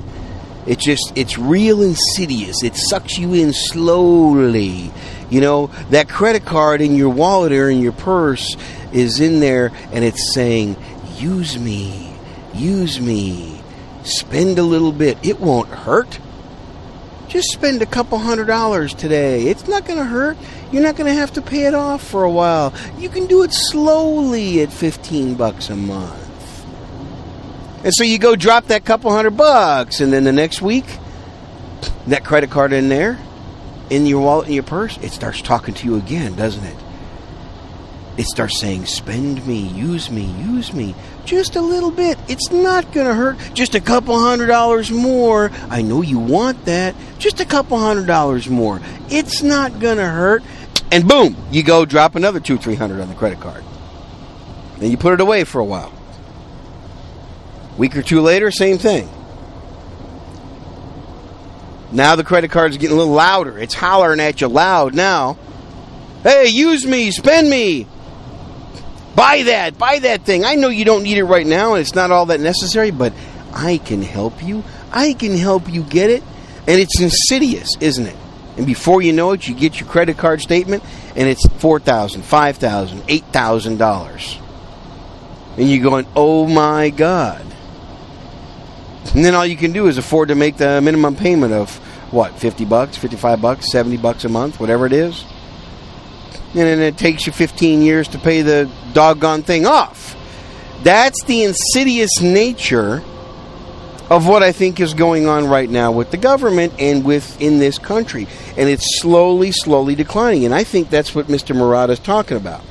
It 0.66 0.78
just, 0.78 1.12
it's 1.16 1.38
real 1.38 1.82
insidious. 1.82 2.62
It 2.62 2.76
sucks 2.76 3.18
you 3.18 3.32
in 3.34 3.52
slowly. 3.52 4.92
You 5.30 5.40
know, 5.40 5.66
that 5.90 6.08
credit 6.08 6.44
card 6.44 6.80
in 6.80 6.94
your 6.94 7.10
wallet 7.10 7.52
or 7.52 7.70
in 7.70 7.80
your 7.80 7.92
purse 7.92 8.56
is 8.92 9.20
in 9.20 9.40
there 9.40 9.72
and 9.92 10.04
it's 10.04 10.34
saying, 10.34 10.76
use 11.16 11.58
me, 11.58 12.14
use 12.54 13.00
me, 13.00 13.60
spend 14.04 14.58
a 14.58 14.62
little 14.62 14.92
bit. 14.92 15.18
It 15.22 15.40
won't 15.40 15.68
hurt. 15.68 16.18
Just 17.28 17.48
spend 17.50 17.82
a 17.82 17.86
couple 17.86 18.18
hundred 18.18 18.46
dollars 18.46 18.94
today. 18.94 19.46
It's 19.48 19.68
not 19.68 19.84
going 19.84 19.98
to 19.98 20.04
hurt. 20.04 20.38
You're 20.72 20.82
not 20.82 20.96
going 20.96 21.12
to 21.12 21.18
have 21.18 21.32
to 21.34 21.42
pay 21.42 21.66
it 21.66 21.74
off 21.74 22.02
for 22.02 22.24
a 22.24 22.30
while. 22.30 22.72
You 22.98 23.08
can 23.08 23.26
do 23.26 23.42
it 23.42 23.52
slowly 23.52 24.62
at 24.62 24.72
15 24.72 25.34
bucks 25.34 25.68
a 25.68 25.76
month. 25.76 26.27
And 27.84 27.94
so 27.94 28.04
you 28.04 28.18
go 28.18 28.36
drop 28.36 28.66
that 28.66 28.84
couple 28.84 29.10
hundred 29.12 29.36
bucks, 29.36 30.00
and 30.00 30.12
then 30.12 30.24
the 30.24 30.32
next 30.32 30.60
week, 30.60 30.84
that 32.08 32.24
credit 32.24 32.50
card 32.50 32.72
in 32.72 32.88
there, 32.88 33.18
in 33.90 34.06
your 34.06 34.20
wallet, 34.20 34.48
in 34.48 34.54
your 34.54 34.62
purse, 34.64 34.98
it 34.98 35.12
starts 35.12 35.40
talking 35.40 35.74
to 35.74 35.86
you 35.86 35.96
again, 35.96 36.34
doesn't 36.34 36.64
it? 36.64 36.76
It 38.18 38.26
starts 38.26 38.58
saying, 38.58 38.86
spend 38.86 39.46
me, 39.46 39.60
use 39.60 40.10
me, 40.10 40.24
use 40.24 40.72
me. 40.74 40.96
Just 41.24 41.54
a 41.54 41.60
little 41.60 41.92
bit. 41.92 42.18
It's 42.26 42.50
not 42.50 42.90
going 42.92 43.06
to 43.06 43.14
hurt. 43.14 43.38
Just 43.54 43.76
a 43.76 43.80
couple 43.80 44.18
hundred 44.18 44.48
dollars 44.48 44.90
more. 44.90 45.52
I 45.70 45.82
know 45.82 46.02
you 46.02 46.18
want 46.18 46.64
that. 46.64 46.96
Just 47.20 47.38
a 47.38 47.44
couple 47.44 47.78
hundred 47.78 48.08
dollars 48.08 48.48
more. 48.48 48.80
It's 49.08 49.44
not 49.44 49.78
going 49.78 49.98
to 49.98 50.08
hurt. 50.08 50.42
And 50.90 51.06
boom, 51.06 51.36
you 51.52 51.62
go 51.62 51.84
drop 51.84 52.16
another 52.16 52.40
two, 52.40 52.58
three 52.58 52.74
hundred 52.74 53.00
on 53.00 53.08
the 53.08 53.14
credit 53.14 53.38
card. 53.38 53.62
Then 54.78 54.90
you 54.90 54.96
put 54.96 55.12
it 55.12 55.20
away 55.20 55.44
for 55.44 55.60
a 55.60 55.64
while. 55.64 55.92
Week 57.78 57.96
or 57.96 58.02
two 58.02 58.20
later, 58.20 58.50
same 58.50 58.76
thing. 58.76 59.08
Now 61.92 62.16
the 62.16 62.24
credit 62.24 62.50
card's 62.50 62.76
getting 62.76 62.94
a 62.94 62.98
little 62.98 63.14
louder. 63.14 63.58
It's 63.58 63.72
hollering 63.72 64.20
at 64.20 64.40
you 64.40 64.48
loud 64.48 64.94
now. 64.94 65.38
Hey, 66.22 66.48
use 66.48 66.84
me, 66.84 67.12
spend 67.12 67.48
me. 67.48 67.86
Buy 69.14 69.44
that, 69.44 69.78
buy 69.78 70.00
that 70.00 70.24
thing. 70.24 70.44
I 70.44 70.56
know 70.56 70.68
you 70.68 70.84
don't 70.84 71.02
need 71.02 71.16
it 71.18 71.24
right 71.24 71.46
now 71.46 71.74
and 71.74 71.80
it's 71.80 71.94
not 71.94 72.10
all 72.10 72.26
that 72.26 72.40
necessary, 72.40 72.90
but 72.90 73.12
I 73.54 73.78
can 73.78 74.02
help 74.02 74.42
you. 74.42 74.64
I 74.92 75.14
can 75.14 75.34
help 75.36 75.72
you 75.72 75.82
get 75.82 76.10
it. 76.10 76.22
And 76.66 76.78
it's 76.80 77.00
insidious, 77.00 77.68
isn't 77.80 78.06
it? 78.06 78.16
And 78.56 78.66
before 78.66 79.02
you 79.02 79.12
know 79.12 79.32
it, 79.32 79.48
you 79.48 79.54
get 79.54 79.80
your 79.80 79.88
credit 79.88 80.18
card 80.18 80.42
statement 80.42 80.82
and 81.16 81.28
it's 81.28 81.46
$4,000, 81.46 82.22
$5,000, 82.22 83.02
$8,000. 83.02 84.40
And 85.56 85.70
you're 85.70 85.82
going, 85.82 86.06
oh 86.14 86.46
my 86.46 86.90
God. 86.90 87.44
And 89.14 89.24
then 89.24 89.34
all 89.34 89.46
you 89.46 89.56
can 89.56 89.72
do 89.72 89.86
is 89.86 89.98
afford 89.98 90.28
to 90.28 90.34
make 90.34 90.56
the 90.56 90.80
minimum 90.80 91.16
payment 91.16 91.52
of 91.52 91.76
what, 92.12 92.38
50 92.38 92.64
bucks, 92.64 92.96
55 92.96 93.40
bucks, 93.40 93.72
70 93.72 93.96
bucks 93.98 94.24
a 94.24 94.28
month, 94.28 94.60
whatever 94.60 94.86
it 94.86 94.92
is. 94.92 95.24
And 96.48 96.62
then 96.62 96.80
it 96.80 96.96
takes 96.96 97.26
you 97.26 97.32
15 97.32 97.82
years 97.82 98.08
to 98.08 98.18
pay 98.18 98.42
the 98.42 98.70
doggone 98.92 99.42
thing 99.42 99.66
off. 99.66 100.16
That's 100.82 101.22
the 101.24 101.44
insidious 101.44 102.20
nature 102.20 103.02
of 104.10 104.26
what 104.26 104.42
I 104.42 104.52
think 104.52 104.80
is 104.80 104.94
going 104.94 105.26
on 105.26 105.46
right 105.46 105.68
now 105.68 105.92
with 105.92 106.10
the 106.10 106.16
government 106.16 106.72
and 106.78 107.04
within 107.04 107.58
this 107.58 107.78
country. 107.78 108.26
And 108.56 108.68
it's 108.68 109.00
slowly, 109.00 109.52
slowly 109.52 109.94
declining. 109.94 110.46
And 110.46 110.54
I 110.54 110.64
think 110.64 110.88
that's 110.88 111.14
what 111.14 111.26
Mr. 111.26 111.54
Marotta 111.54 111.90
is 111.90 111.98
talking 111.98 112.36
about. 112.36 112.62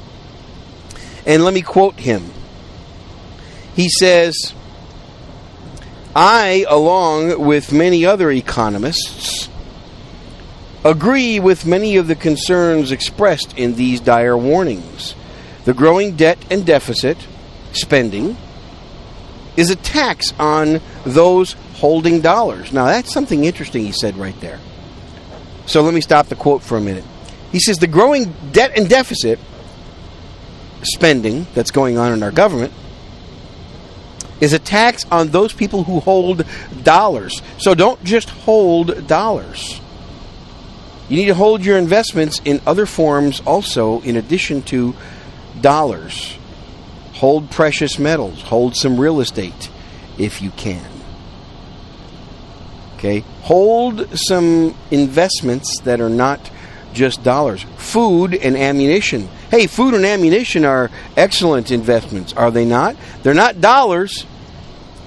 And 1.25 1.43
let 1.43 1.53
me 1.53 1.61
quote 1.61 1.99
him. 1.99 2.31
He 3.75 3.89
says, 3.89 4.53
I, 6.19 6.65
along 6.67 7.45
with 7.45 7.71
many 7.71 8.03
other 8.03 8.31
economists, 8.31 9.49
agree 10.83 11.39
with 11.39 11.67
many 11.67 11.97
of 11.97 12.07
the 12.07 12.15
concerns 12.15 12.91
expressed 12.91 13.55
in 13.55 13.75
these 13.75 13.99
dire 13.99 14.35
warnings. 14.35 15.13
The 15.65 15.75
growing 15.75 16.15
debt 16.15 16.39
and 16.49 16.65
deficit 16.65 17.19
spending 17.73 18.35
is 19.55 19.69
a 19.69 19.75
tax 19.75 20.33
on 20.39 20.81
those 21.05 21.53
holding 21.75 22.21
dollars. 22.21 22.73
Now, 22.73 22.85
that's 22.85 23.13
something 23.13 23.43
interesting 23.45 23.85
he 23.85 23.91
said 23.91 24.17
right 24.17 24.39
there. 24.41 24.59
So 25.67 25.83
let 25.83 25.93
me 25.93 26.01
stop 26.01 26.29
the 26.29 26.35
quote 26.35 26.63
for 26.63 26.77
a 26.77 26.81
minute. 26.81 27.05
He 27.51 27.59
says 27.59 27.77
the 27.77 27.85
growing 27.85 28.33
debt 28.51 28.75
and 28.75 28.89
deficit 28.89 29.37
spending 30.81 31.45
that's 31.53 31.69
going 31.69 31.99
on 31.99 32.11
in 32.11 32.23
our 32.23 32.31
government 32.31 32.73
is 34.41 34.53
a 34.53 34.59
tax 34.59 35.05
on 35.11 35.29
those 35.29 35.53
people 35.53 35.83
who 35.83 35.99
hold 35.99 36.45
dollars. 36.83 37.41
So 37.57 37.73
don't 37.73 38.03
just 38.03 38.29
hold 38.29 39.07
dollars. 39.07 39.79
You 41.09 41.17
need 41.17 41.27
to 41.27 41.35
hold 41.35 41.63
your 41.63 41.77
investments 41.77 42.41
in 42.43 42.61
other 42.67 42.85
forms 42.85 43.41
also, 43.45 44.01
in 44.01 44.17
addition 44.17 44.61
to 44.63 44.93
dollars. 45.61 46.37
Hold 47.13 47.49
precious 47.49 47.97
metals, 47.97 48.41
hold 48.41 48.75
some 48.75 48.99
real 48.99 49.21
estate 49.21 49.69
if 50.17 50.41
you 50.41 50.51
can. 50.51 50.85
Okay? 52.95 53.19
Hold 53.43 54.07
some 54.17 54.75
investments 54.91 55.79
that 55.81 56.01
are 56.01 56.09
not 56.09 56.51
just 56.97 57.23
dollars. 57.23 57.63
Food 57.77 58.33
and 58.35 58.57
ammunition 58.57 59.29
Hey, 59.49 59.67
food 59.67 59.93
and 59.93 60.05
ammunition 60.05 60.65
are 60.65 60.91
excellent 61.15 61.71
investments, 61.71 62.33
are 62.33 62.51
they 62.51 62.65
not? 62.65 62.97
They're 63.23 63.33
not 63.33 63.61
dollars. 63.61 64.25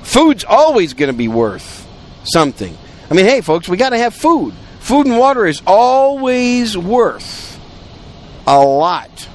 Food's 0.03 0.45
always 0.45 0.95
going 0.95 1.11
to 1.11 1.17
be 1.17 1.29
worth 1.29 1.87
something. 2.25 2.77
I 3.11 3.15
mean, 3.15 3.27
hey, 3.27 3.43
folks, 3.43 3.69
we 3.69 3.77
got 3.77 3.91
to 3.91 3.99
have 3.99 4.15
food. 4.15 4.55
Food 4.79 5.07
and 5.07 5.19
water 5.19 5.47
is 5.47 5.61
always 5.67 6.77
worth 6.77 7.61
a 8.47 8.59
lot. 8.59 9.29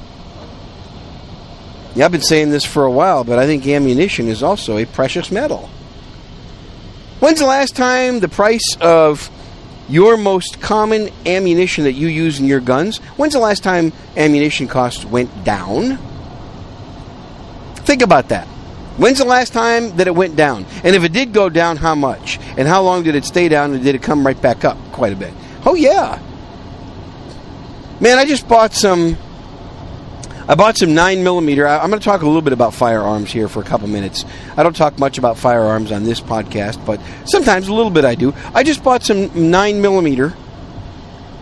Yeah, 1.94 2.06
I've 2.06 2.12
been 2.12 2.22
saying 2.22 2.50
this 2.50 2.66
for 2.66 2.84
a 2.84 2.92
while, 2.92 3.24
but 3.24 3.38
I 3.38 3.46
think 3.46 3.66
ammunition 3.68 4.28
is 4.28 4.42
also 4.42 4.78
a 4.78 4.86
precious 4.86 5.32
metal. 5.32 5.70
When's 7.20 7.40
the 7.40 7.46
last 7.46 7.76
time 7.76 8.20
the 8.20 8.28
price 8.28 8.76
of 8.82 9.30
your 9.90 10.18
most 10.18 10.62
common 10.62 11.10
ammunition 11.26 11.84
that 11.84 11.94
you 11.94 12.08
use 12.08 12.40
in 12.40 12.46
your 12.46 12.60
guns, 12.60 12.98
when's 13.18 13.34
the 13.34 13.40
last 13.40 13.64
time 13.64 13.94
ammunition 14.18 14.68
costs 14.68 15.06
went 15.06 15.44
down? 15.44 15.98
Think 17.86 18.02
about 18.02 18.30
that. 18.30 18.48
When's 18.98 19.18
the 19.18 19.26
last 19.26 19.52
time 19.52 19.98
that 19.98 20.08
it 20.08 20.16
went 20.16 20.36
down? 20.36 20.66
And 20.84 20.96
if 20.96 21.04
it 21.04 21.12
did 21.12 21.34
go 21.34 21.50
down, 21.50 21.78
how 21.78 21.96
much? 21.96 22.40
And 22.58 22.68
how 22.68 22.82
long 22.82 23.04
did 23.04 23.16
it 23.16 23.26
stay 23.26 23.50
down 23.50 23.74
and 23.74 23.84
did 23.84 23.94
it 23.94 24.02
come 24.02 24.26
right 24.26 24.42
back 24.42 24.64
up 24.64 24.78
quite 24.92 25.14
a 25.14 25.16
bit? 25.16 25.34
Oh, 25.66 25.76
yeah. 25.76 26.22
Man, 28.00 28.18
I 28.18 28.26
just 28.26 28.48
bought 28.48 28.74
some 28.74 29.18
I 30.48 30.56
bought 30.56 30.78
some 30.78 30.94
9 30.94 31.24
millimeter. 31.24 31.68
I'm 31.68 31.90
going 31.90 32.00
to 32.00 32.06
talk 32.06 32.22
a 32.22 32.26
little 32.26 32.42
bit 32.42 32.54
about 32.54 32.74
firearms 32.74 33.32
here 33.32 33.48
for 33.48 33.62
a 33.62 33.64
couple 33.64 33.88
minutes. 33.88 34.26
I 34.56 34.64
don't 34.64 34.76
talk 34.76 35.00
much 35.00 35.18
about 35.18 35.38
firearms 35.38 35.92
on 35.92 36.04
this 36.04 36.22
podcast, 36.22 36.86
but 36.86 37.02
sometimes 37.26 37.68
a 37.68 37.74
little 37.74 37.90
bit 37.90 38.06
I 38.06 38.14
do. 38.14 38.34
I 38.54 38.64
just 38.64 38.84
bought 38.84 39.04
some 39.04 39.50
9 39.50 39.82
millimeter 39.82 40.36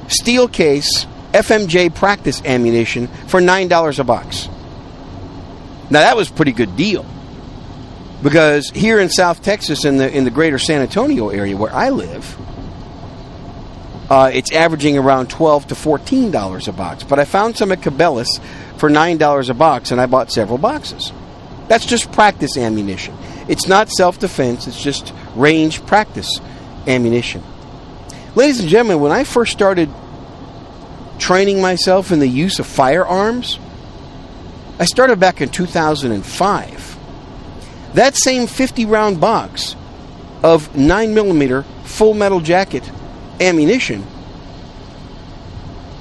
steel 0.07 0.47
case 0.47 1.05
FMJ 1.33 1.93
practice 1.93 2.41
ammunition 2.45 3.07
for 3.27 3.41
$9 3.41 3.99
a 3.99 4.03
box. 4.03 4.47
Now 5.89 5.99
that 5.99 6.15
was 6.15 6.29
a 6.29 6.33
pretty 6.33 6.53
good 6.53 6.75
deal. 6.75 7.05
Because 8.23 8.69
here 8.69 8.99
in 8.99 9.09
South 9.09 9.43
Texas 9.43 9.83
in 9.83 9.97
the 9.97 10.09
in 10.09 10.23
the 10.23 10.31
greater 10.31 10.57
San 10.57 10.81
Antonio 10.81 11.27
area 11.27 11.57
where 11.57 11.73
I 11.73 11.89
live, 11.89 12.37
uh, 14.09 14.31
it's 14.33 14.53
averaging 14.53 14.97
around 14.97 15.29
twelve 15.29 15.67
to 15.67 15.75
fourteen 15.75 16.31
dollars 16.31 16.69
a 16.69 16.71
box. 16.71 17.03
But 17.03 17.19
I 17.19 17.25
found 17.25 17.57
some 17.57 17.73
at 17.73 17.81
Cabela's 17.81 18.39
for 18.83 18.89
$9 18.89 19.49
a 19.49 19.53
box, 19.53 19.91
and 19.91 20.01
I 20.01 20.07
bought 20.07 20.29
several 20.29 20.57
boxes. 20.57 21.13
That's 21.69 21.85
just 21.85 22.11
practice 22.11 22.57
ammunition. 22.57 23.17
It's 23.47 23.65
not 23.65 23.89
self 23.89 24.19
defense, 24.19 24.67
it's 24.67 24.83
just 24.83 25.13
range 25.35 25.85
practice 25.85 26.41
ammunition. 26.85 27.41
Ladies 28.35 28.59
and 28.59 28.67
gentlemen, 28.67 28.99
when 28.99 29.13
I 29.13 29.23
first 29.23 29.53
started 29.53 29.89
training 31.17 31.61
myself 31.61 32.11
in 32.11 32.19
the 32.19 32.27
use 32.27 32.59
of 32.59 32.67
firearms, 32.67 33.57
I 34.79 34.83
started 34.83 35.17
back 35.17 35.39
in 35.39 35.47
2005. 35.47 36.97
That 37.93 38.17
same 38.17 38.47
50 38.47 38.83
round 38.83 39.21
box 39.21 39.77
of 40.43 40.67
9mm 40.73 41.63
full 41.85 42.15
metal 42.15 42.41
jacket 42.41 42.91
ammunition 43.39 44.05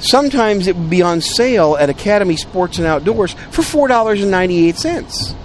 Sometimes 0.02 0.66
it 0.66 0.76
would 0.76 0.90
be 0.90 1.00
on 1.00 1.20
sale 1.20 1.76
at 1.78 1.88
Academy 1.88 2.36
Sports 2.36 2.78
and 2.78 2.88
Outdoors 2.88 3.34
for 3.50 3.62
$4.98. 3.62 5.36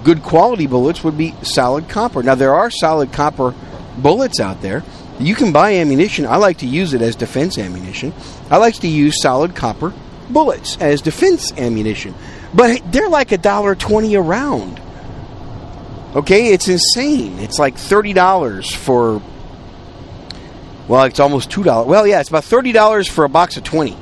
Good 0.04 0.24
quality 0.24 0.66
bullets 0.66 1.04
would 1.04 1.18
be 1.18 1.36
solid 1.44 1.90
copper. 1.90 2.24
Now, 2.24 2.36
there 2.36 2.56
are 2.56 2.72
solid 2.72 3.12
copper 3.12 3.54
bullets 3.98 4.40
out 4.40 4.62
there. 4.62 4.84
You 5.20 5.36
can 5.36 5.52
buy 5.52 5.76
ammunition. 5.76 6.26
I 6.26 6.38
like 6.38 6.60
to 6.60 6.68
use 6.68 6.94
it 6.94 7.02
as 7.02 7.16
defense 7.16 7.58
ammunition. 7.58 8.14
I 8.50 8.58
like 8.58 8.76
to 8.76 8.88
use 8.88 9.22
solid 9.22 9.56
copper 9.56 9.94
bullets 10.30 10.78
as 10.78 11.02
defense 11.02 11.52
ammunition. 11.58 12.16
But 12.54 12.82
they're 12.92 13.10
like 13.10 13.34
a 13.34 13.38
dollar 13.38 13.76
twenty 13.76 14.16
a 14.16 14.22
round. 14.22 14.82
Okay, 16.16 16.54
it's 16.54 16.68
insane. 16.68 17.40
It's 17.40 17.58
like 17.58 17.78
thirty 17.78 18.14
dollars 18.14 18.74
for. 18.74 19.22
Well, 20.88 21.04
it's 21.06 21.20
almost 21.20 21.50
two 21.50 21.64
dollars. 21.64 21.88
Well, 21.88 22.06
yeah, 22.06 22.20
it's 22.20 22.30
about 22.30 22.44
thirty 22.44 22.74
dollars 22.74 23.08
for 23.08 23.24
a 23.24 23.30
box 23.30 23.56
of 23.56 23.64
twenty. 23.64 23.98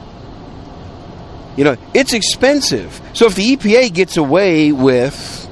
You 1.56 1.66
know, 1.66 1.78
it's 1.94 2.14
expensive. 2.14 3.00
So 3.14 3.28
if 3.28 3.36
the 3.36 3.56
EPA 3.56 3.94
gets 3.94 4.18
away 4.18 4.72
with 4.72 5.48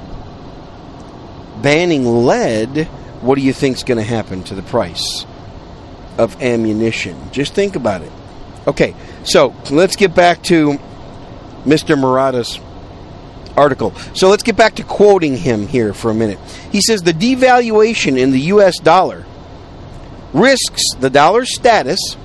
banning 1.62 2.26
lead, 2.26 2.86
what 3.22 3.36
do 3.36 3.42
you 3.42 3.54
think's 3.54 3.84
going 3.84 3.98
to 3.98 4.04
happen 4.04 4.44
to 4.44 4.56
the 4.56 4.62
price 4.62 5.26
of 6.18 6.42
ammunition? 6.42 7.32
Just 7.32 7.54
think 7.54 7.76
about 7.76 8.02
it. 8.02 8.12
Okay, 8.66 8.96
so 9.24 9.54
let's 9.70 9.96
get 9.96 10.16
back 10.16 10.44
to 10.44 10.80
Mr. 11.66 12.00
Marotta's 12.00 12.60
article. 13.58 13.94
So 14.14 14.30
let's 14.30 14.44
get 14.44 14.56
back 14.56 14.76
to 14.76 14.84
quoting 14.84 15.36
him 15.36 15.68
here 15.68 15.94
for 15.94 16.12
a 16.12 16.14
minute. 16.14 16.40
He 16.72 16.82
says 16.82 17.02
the 17.02 17.12
devaluation 17.12 18.18
in 18.18 18.32
the 18.32 18.40
US 18.42 18.78
dollar 18.80 19.26
risks 20.34 20.84
the 21.00 21.10
dollar's 21.10 21.54
status 21.54 22.16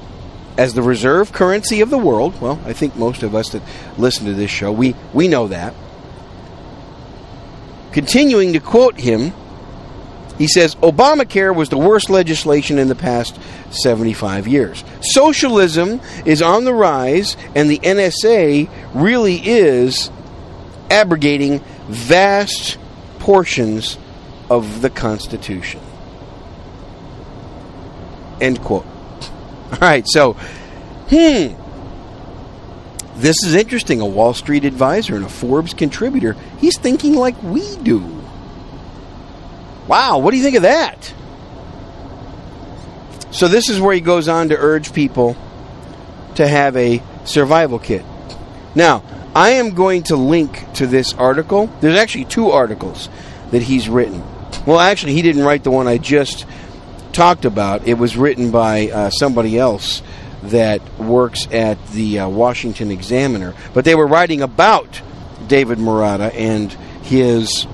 as 0.59 0.75
the 0.75 0.83
reserve 0.83 1.33
currency 1.33 1.81
of 1.81 1.90
the 1.90 1.99
world. 1.99 2.40
Well, 2.40 2.61
I 2.64 2.73
think 2.73 2.95
most 2.97 3.23
of 3.23 3.35
us 3.35 3.51
that 3.51 3.62
listen 3.97 4.27
to 4.27 4.35
this 4.35 4.51
show, 4.51 4.71
we, 4.71 4.95
we 5.12 5.29
know 5.29 5.49
that. 5.49 5.75
Continuing 7.92 8.53
to 8.53 8.61
quote 8.61 8.99
him, 8.99 9.33
he 10.38 10.47
says 10.47 10.75
Obamacare 10.77 11.55
was 11.55 11.68
the 11.68 11.79
worst 11.79 12.11
legislation 12.11 12.79
in 12.79 12.88
the 12.88 12.95
past 12.95 13.38
75 13.71 14.49
years. 14.49 14.83
Socialism 15.01 16.01
is 16.25 16.42
on 16.42 16.64
the 16.64 16.75
rise, 16.75 17.37
and 17.55 17.71
the 17.71 17.79
NSA 17.79 18.71
really 18.95 19.37
is 19.37 20.11
abrogating 20.92 21.61
vast 21.88 22.78
portions 23.18 23.98
of 24.50 24.83
the 24.83 24.90
Constitution. 24.90 25.81
End 28.40 28.61
quote. 28.61 28.85
All 29.72 29.78
right, 29.81 30.05
so, 30.07 30.35
hmm. 31.09 31.59
This 33.14 33.37
is 33.44 33.55
interesting. 33.55 34.00
A 34.00 34.07
Wall 34.07 34.35
Street 34.35 34.64
advisor 34.64 35.16
and 35.16 35.24
a 35.24 35.28
Forbes 35.28 35.74
contributor. 35.74 36.35
He's 36.59 36.78
thinking 36.78 37.14
like 37.14 37.40
we 37.42 37.76
do. 37.76 38.00
Wow, 39.87 40.18
what 40.18 40.31
do 40.31 40.38
you 40.38 40.42
think 40.42 40.57
of 40.57 40.62
that? 40.62 41.12
So, 43.31 43.48
this 43.48 43.68
is 43.68 43.81
where 43.81 43.94
he 43.94 44.00
goes 44.00 44.28
on 44.28 44.48
to 44.48 44.57
urge 44.57 44.92
people 44.92 45.37
to 46.37 46.46
have 46.46 46.76
a 46.76 47.02
survival 47.24 47.78
kit. 47.78 48.05
Now, 48.74 49.05
I 49.35 49.51
am 49.53 49.71
going 49.71 50.03
to 50.05 50.16
link 50.16 50.73
to 50.75 50.87
this 50.87 51.14
article. 51.14 51.68
There's 51.81 51.99
actually 51.99 52.27
two 52.27 52.51
articles 52.51 53.09
that 53.51 53.62
he's 53.62 53.88
written. 53.88 54.23
Well, 54.66 54.79
actually, 54.79 55.14
he 55.14 55.23
didn't 55.23 55.45
write 55.45 55.64
the 55.64 55.71
one 55.71 55.88
I 55.88 55.99
just 55.99 56.47
talked 57.12 57.45
about. 57.45 57.88
It 57.88 57.95
was 57.95 58.16
written 58.16 58.51
by 58.51 58.88
uh, 58.88 59.11
somebody 59.11 59.59
else 59.59 60.03
that 60.45 60.83
works 60.99 61.47
at 61.51 61.85
the 61.88 62.21
uh, 62.21 62.29
Washington 62.29 62.90
Examiner. 62.90 63.55
But 63.73 63.85
they 63.85 63.95
were 63.95 64.07
writing 64.07 64.42
about 64.42 65.01
David 65.47 65.79
Marotta 65.79 66.35
and 66.35 66.71
his 67.03 67.66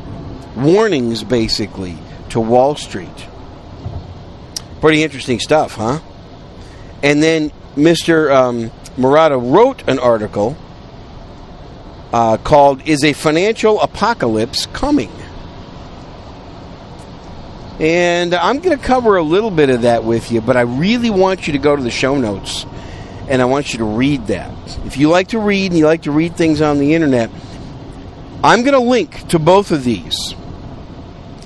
warnings, 0.56 1.24
basically, 1.24 1.98
to 2.30 2.40
Wall 2.40 2.76
Street. 2.76 3.26
Pretty 4.80 5.02
interesting 5.02 5.40
stuff, 5.40 5.74
huh? 5.74 5.98
And 7.02 7.20
then 7.22 7.50
Mr. 7.74 8.30
Um, 8.32 8.70
Marotta 8.96 9.38
wrote 9.40 9.88
an 9.88 9.98
article 9.98 10.56
uh, 12.12 12.36
called 12.38 12.86
Is 12.86 13.04
a 13.04 13.12
Financial 13.12 13.80
Apocalypse 13.80 14.66
Coming? 14.66 15.10
And 17.80 18.34
I'm 18.34 18.58
going 18.58 18.76
to 18.76 18.84
cover 18.84 19.16
a 19.16 19.22
little 19.22 19.52
bit 19.52 19.70
of 19.70 19.82
that 19.82 20.02
with 20.04 20.32
you, 20.32 20.40
but 20.40 20.56
I 20.56 20.62
really 20.62 21.10
want 21.10 21.46
you 21.46 21.52
to 21.52 21.58
go 21.58 21.76
to 21.76 21.82
the 21.82 21.90
show 21.90 22.18
notes 22.18 22.66
and 23.28 23.40
I 23.42 23.44
want 23.44 23.72
you 23.72 23.78
to 23.78 23.84
read 23.84 24.26
that. 24.28 24.52
If 24.86 24.96
you 24.96 25.10
like 25.10 25.28
to 25.28 25.38
read 25.38 25.70
and 25.70 25.78
you 25.78 25.86
like 25.86 26.02
to 26.02 26.10
read 26.10 26.34
things 26.34 26.60
on 26.60 26.78
the 26.78 26.94
internet, 26.94 27.30
I'm 28.42 28.62
going 28.62 28.72
to 28.72 28.80
link 28.80 29.28
to 29.28 29.38
both 29.38 29.70
of 29.70 29.84
these. 29.84 30.34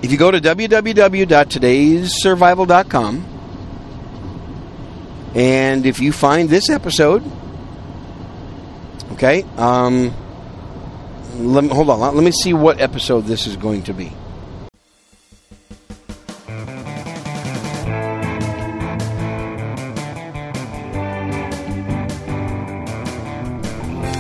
If 0.03 0.11
you 0.11 0.17
go 0.17 0.31
to 0.31 0.41
www.todayssurvival.com 0.41 3.27
and 5.35 5.87
if 5.87 6.01
you 6.01 6.13
find 6.13 6.49
this 6.49 6.71
episode, 6.71 7.23
okay, 9.13 9.45
um, 9.57 10.15
let 11.39 11.65
hold 11.71 11.91
on. 11.91 12.01
Let 12.01 12.25
me 12.25 12.33
see 12.33 12.53
what 12.53 12.81
episode 12.81 13.23
this 13.23 13.47
is 13.47 13.57
going 13.57 13.83
to 13.85 13.95
be. 13.95 14.13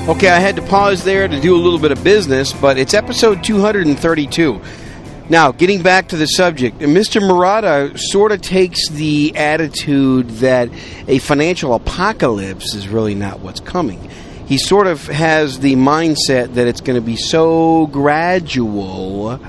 Okay, 0.09 0.29
I 0.29 0.40
had 0.40 0.57
to 0.57 0.62
pause 0.62 1.05
there 1.05 1.29
to 1.29 1.40
do 1.40 1.55
a 1.55 1.61
little 1.62 1.79
bit 1.79 1.92
of 1.92 2.03
business, 2.03 2.53
but 2.53 2.77
it's 2.77 2.92
episode 2.92 3.44
232. 3.44 4.61
Now, 5.29 5.53
getting 5.53 5.81
back 5.81 6.09
to 6.09 6.16
the 6.16 6.27
subject, 6.27 6.81
Mr. 6.81 7.20
Marotta 7.20 7.96
sort 7.96 8.33
of 8.33 8.42
takes 8.42 8.88
the 8.90 9.37
attitude 9.37 10.29
that 10.40 10.70
a 11.07 11.18
financial 11.18 11.72
apocalypse 11.72 12.75
is 12.75 12.88
really 12.88 13.14
not 13.14 13.40
what's 13.40 13.61
coming 13.61 14.11
he 14.52 14.58
sort 14.58 14.86
of 14.86 15.06
has 15.06 15.60
the 15.60 15.76
mindset 15.76 16.56
that 16.56 16.66
it's 16.66 16.82
going 16.82 17.00
to 17.00 17.06
be 17.06 17.16
so 17.16 17.86
gradual 17.86 19.40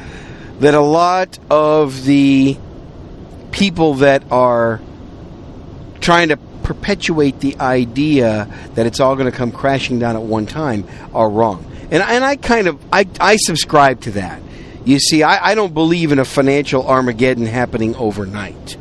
that 0.62 0.74
a 0.74 0.80
lot 0.80 1.38
of 1.50 2.06
the 2.06 2.58
people 3.52 3.96
that 3.96 4.24
are 4.32 4.80
trying 6.00 6.30
to 6.30 6.38
perpetuate 6.38 7.42
the 7.42 7.60
idea 7.60 8.48
that 8.76 8.86
it's 8.86 9.02
all 9.02 9.18
going 9.18 9.30
to 9.30 9.38
come 9.38 9.52
crashing 9.52 10.00
down 10.00 10.16
at 10.16 10.22
one 10.22 10.46
time 10.46 10.88
are 11.14 11.30
wrong. 11.30 11.70
And, 11.92 12.02
and 12.02 12.24
I 12.24 12.38
kind 12.38 12.68
of 12.68 12.82
I, 12.90 13.06
I 13.20 13.36
subscribe 13.36 14.00
to 14.04 14.12
that. 14.12 14.42
You 14.86 15.00
see, 15.00 15.22
I, 15.22 15.52
I 15.52 15.56
don't 15.56 15.74
believe 15.74 16.14
in 16.14 16.20
a 16.20 16.26
financial 16.26 16.88
Armageddon 16.88 17.46
happening 17.46 17.94
overnight. 17.98 18.78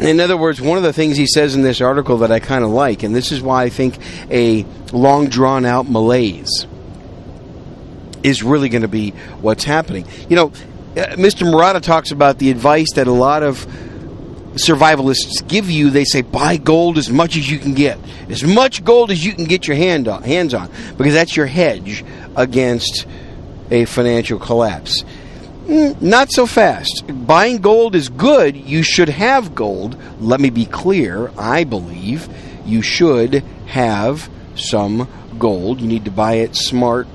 In 0.00 0.18
other 0.18 0.36
words, 0.36 0.60
one 0.62 0.78
of 0.78 0.82
the 0.82 0.94
things 0.94 1.18
he 1.18 1.26
says 1.26 1.54
in 1.54 1.60
this 1.60 1.82
article 1.82 2.18
that 2.18 2.32
I 2.32 2.40
kind 2.40 2.64
of 2.64 2.70
like, 2.70 3.02
and 3.02 3.14
this 3.14 3.32
is 3.32 3.42
why 3.42 3.64
I 3.64 3.68
think 3.68 3.98
a 4.30 4.64
long 4.92 5.28
drawn 5.28 5.66
out 5.66 5.90
malaise 5.90 6.66
is 8.22 8.42
really 8.42 8.70
going 8.70 8.82
to 8.82 8.88
be 8.88 9.10
what's 9.40 9.64
happening. 9.64 10.06
You 10.28 10.36
know, 10.36 10.46
uh, 10.96 11.16
Mr. 11.16 11.50
Marotta 11.50 11.82
talks 11.82 12.12
about 12.12 12.38
the 12.38 12.50
advice 12.50 12.92
that 12.94 13.08
a 13.08 13.12
lot 13.12 13.42
of 13.42 13.66
survivalists 14.54 15.46
give 15.46 15.70
you. 15.70 15.90
They 15.90 16.04
say 16.04 16.22
buy 16.22 16.56
gold 16.56 16.96
as 16.96 17.10
much 17.10 17.36
as 17.36 17.50
you 17.50 17.58
can 17.58 17.74
get, 17.74 17.98
as 18.30 18.42
much 18.42 18.82
gold 18.84 19.10
as 19.10 19.24
you 19.24 19.34
can 19.34 19.44
get 19.44 19.68
your 19.68 19.76
hand 19.76 20.08
on, 20.08 20.22
hands 20.22 20.54
on, 20.54 20.70
because 20.96 21.12
that's 21.12 21.36
your 21.36 21.46
hedge 21.46 22.04
against 22.36 23.06
a 23.70 23.84
financial 23.84 24.38
collapse. 24.38 25.04
Not 26.00 26.32
so 26.32 26.46
fast. 26.46 27.04
Buying 27.26 27.58
gold 27.58 27.94
is 27.94 28.08
good. 28.08 28.56
You 28.56 28.82
should 28.82 29.08
have 29.08 29.54
gold. 29.54 29.96
Let 30.20 30.40
me 30.40 30.50
be 30.50 30.66
clear. 30.66 31.30
I 31.38 31.64
believe 31.64 32.28
you 32.66 32.82
should 32.82 33.34
have 33.66 34.28
some 34.56 35.08
gold. 35.38 35.80
You 35.80 35.88
need 35.88 36.04
to 36.06 36.10
buy 36.10 36.34
it 36.34 36.56
smart. 36.56 37.06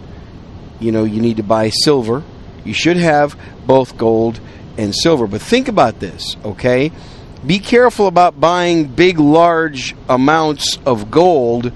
You 0.80 0.92
know, 0.92 1.04
you 1.04 1.22
need 1.22 1.38
to 1.38 1.44
buy 1.44 1.70
silver 1.70 2.24
you 2.66 2.74
should 2.74 2.98
have 2.98 3.38
both 3.66 3.98
gold 3.98 4.42
and 4.78 4.94
silver. 4.94 5.28
But 5.28 5.42
think 5.42 5.68
about 5.70 6.00
this, 6.00 6.36
okay? 6.44 6.92
Be 7.46 7.60
careful 7.60 8.08
about 8.08 8.40
buying 8.40 8.88
big, 8.88 9.20
large 9.20 9.96
amounts 10.10 10.80
of 10.86 11.12
gold, 11.12 11.72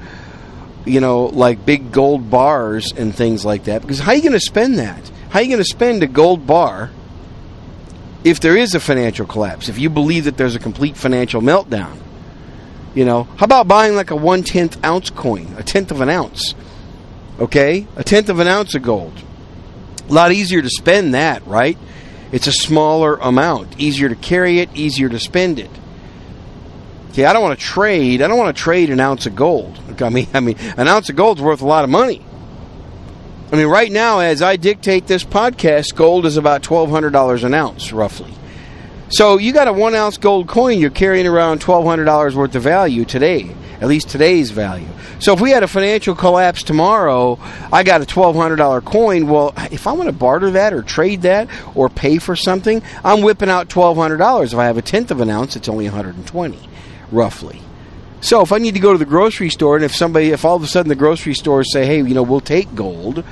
you 0.83 0.99
know, 0.99 1.27
like 1.27 1.65
big 1.65 1.91
gold 1.91 2.29
bars 2.29 2.91
and 2.91 3.15
things 3.15 3.45
like 3.45 3.65
that. 3.65 3.83
Because 3.83 3.99
how 3.99 4.11
are 4.11 4.15
you 4.15 4.23
going 4.23 4.33
to 4.33 4.39
spend 4.39 4.79
that? 4.79 5.11
How 5.29 5.39
are 5.39 5.41
you 5.43 5.49
going 5.49 5.59
to 5.59 5.63
spend 5.63 6.01
a 6.01 6.07
gold 6.07 6.47
bar 6.47 6.89
if 8.23 8.39
there 8.39 8.57
is 8.57 8.73
a 8.73 8.79
financial 8.79 9.25
collapse? 9.25 9.69
If 9.69 9.77
you 9.77 9.89
believe 9.89 10.25
that 10.25 10.37
there's 10.37 10.55
a 10.55 10.59
complete 10.59 10.97
financial 10.97 11.41
meltdown? 11.41 11.97
You 12.95 13.05
know, 13.05 13.23
how 13.23 13.45
about 13.45 13.67
buying 13.67 13.95
like 13.95 14.09
a 14.09 14.15
one 14.15 14.43
tenth 14.43 14.83
ounce 14.83 15.11
coin, 15.11 15.53
a 15.57 15.63
tenth 15.63 15.91
of 15.91 16.01
an 16.01 16.09
ounce? 16.09 16.55
Okay, 17.39 17.87
a 17.95 18.03
tenth 18.03 18.29
of 18.29 18.39
an 18.39 18.47
ounce 18.47 18.73
of 18.73 18.81
gold. 18.81 19.13
A 20.09 20.13
lot 20.13 20.31
easier 20.31 20.61
to 20.61 20.69
spend 20.69 21.13
that, 21.13 21.45
right? 21.45 21.77
It's 22.31 22.47
a 22.47 22.51
smaller 22.51 23.15
amount, 23.17 23.79
easier 23.79 24.09
to 24.09 24.15
carry 24.15 24.59
it, 24.59 24.69
easier 24.75 25.09
to 25.09 25.19
spend 25.19 25.59
it. 25.59 25.69
Okay, 27.11 27.25
I 27.25 27.33
don't 27.33 27.43
want 27.43 27.59
to 27.59 27.65
trade. 27.65 28.21
I 28.21 28.27
don't 28.27 28.37
want 28.37 28.55
to 28.55 28.61
trade 28.61 28.89
an 28.89 28.99
ounce 28.99 29.25
of 29.27 29.35
gold. 29.35 29.79
I 30.01 30.09
mean, 30.09 30.27
I 30.33 30.39
mean, 30.39 30.57
an 30.77 30.87
ounce 30.87 31.09
of 31.09 31.15
gold's 31.15 31.41
worth 31.41 31.61
a 31.61 31.67
lot 31.67 31.83
of 31.83 31.89
money. 31.91 32.25
I 33.51 33.55
mean, 33.55 33.65
right 33.65 33.91
now, 33.91 34.19
as 34.19 34.43
I 34.43 34.57
dictate 34.57 35.07
this 35.07 35.23
podcast, 35.23 35.95
gold 35.95 36.27
is 36.27 36.37
about 36.37 36.61
twelve 36.61 36.91
hundred 36.91 37.13
dollars 37.13 37.43
an 37.43 37.55
ounce, 37.55 37.91
roughly. 37.91 38.31
So 39.09 39.39
you 39.39 39.53
got 39.53 39.67
a 39.67 39.73
one 39.73 39.95
ounce 39.95 40.17
gold 40.17 40.47
coin, 40.47 40.77
you're 40.77 40.91
carrying 40.91 41.25
around 41.25 41.59
twelve 41.59 41.83
hundred 41.83 42.05
dollars 42.05 42.35
worth 42.35 42.53
of 42.53 42.61
value 42.61 43.05
today, 43.05 43.49
at 43.81 43.87
least 43.87 44.09
today's 44.09 44.51
value. 44.51 44.87
So 45.19 45.33
if 45.33 45.41
we 45.41 45.49
had 45.49 45.63
a 45.63 45.67
financial 45.67 46.13
collapse 46.13 46.61
tomorrow, 46.61 47.39
I 47.73 47.81
got 47.81 48.01
a 48.01 48.05
twelve 48.05 48.35
hundred 48.35 48.57
dollar 48.57 48.81
coin. 48.81 49.27
Well, 49.27 49.55
if 49.71 49.87
I 49.87 49.93
want 49.93 50.09
to 50.09 50.13
barter 50.13 50.51
that 50.51 50.71
or 50.71 50.83
trade 50.83 51.23
that 51.23 51.49
or 51.73 51.89
pay 51.89 52.19
for 52.19 52.35
something, 52.35 52.83
I'm 53.03 53.21
whipping 53.21 53.49
out 53.49 53.67
twelve 53.67 53.97
hundred 53.97 54.17
dollars. 54.17 54.53
If 54.53 54.59
I 54.59 54.65
have 54.67 54.77
a 54.77 54.83
tenth 54.83 55.09
of 55.09 55.21
an 55.21 55.29
ounce, 55.31 55.55
it's 55.55 55.67
only 55.67 55.85
one 55.85 55.95
hundred 55.95 56.17
and 56.17 56.27
twenty, 56.27 56.69
roughly. 57.11 57.61
So 58.21 58.41
if 58.41 58.51
I 58.51 58.57
need 58.57 58.73
to 58.73 58.79
go 58.79 58.91
to 58.91 58.97
the 58.97 59.05
grocery 59.05 59.49
store, 59.49 59.75
and 59.75 59.85
if 59.85 59.95
somebody, 59.95 60.31
if 60.31 60.43
all 60.43 60.55
of 60.55 60.63
a 60.63 60.67
sudden 60.67 60.89
the 60.89 60.95
grocery 60.95 61.33
stores 61.33 61.71
say, 61.71 61.85
"Hey, 61.85 61.97
you 61.97 62.13
know, 62.13 62.23
we'll 62.23 62.41
take 62.41 62.73
gold," 62.75 63.23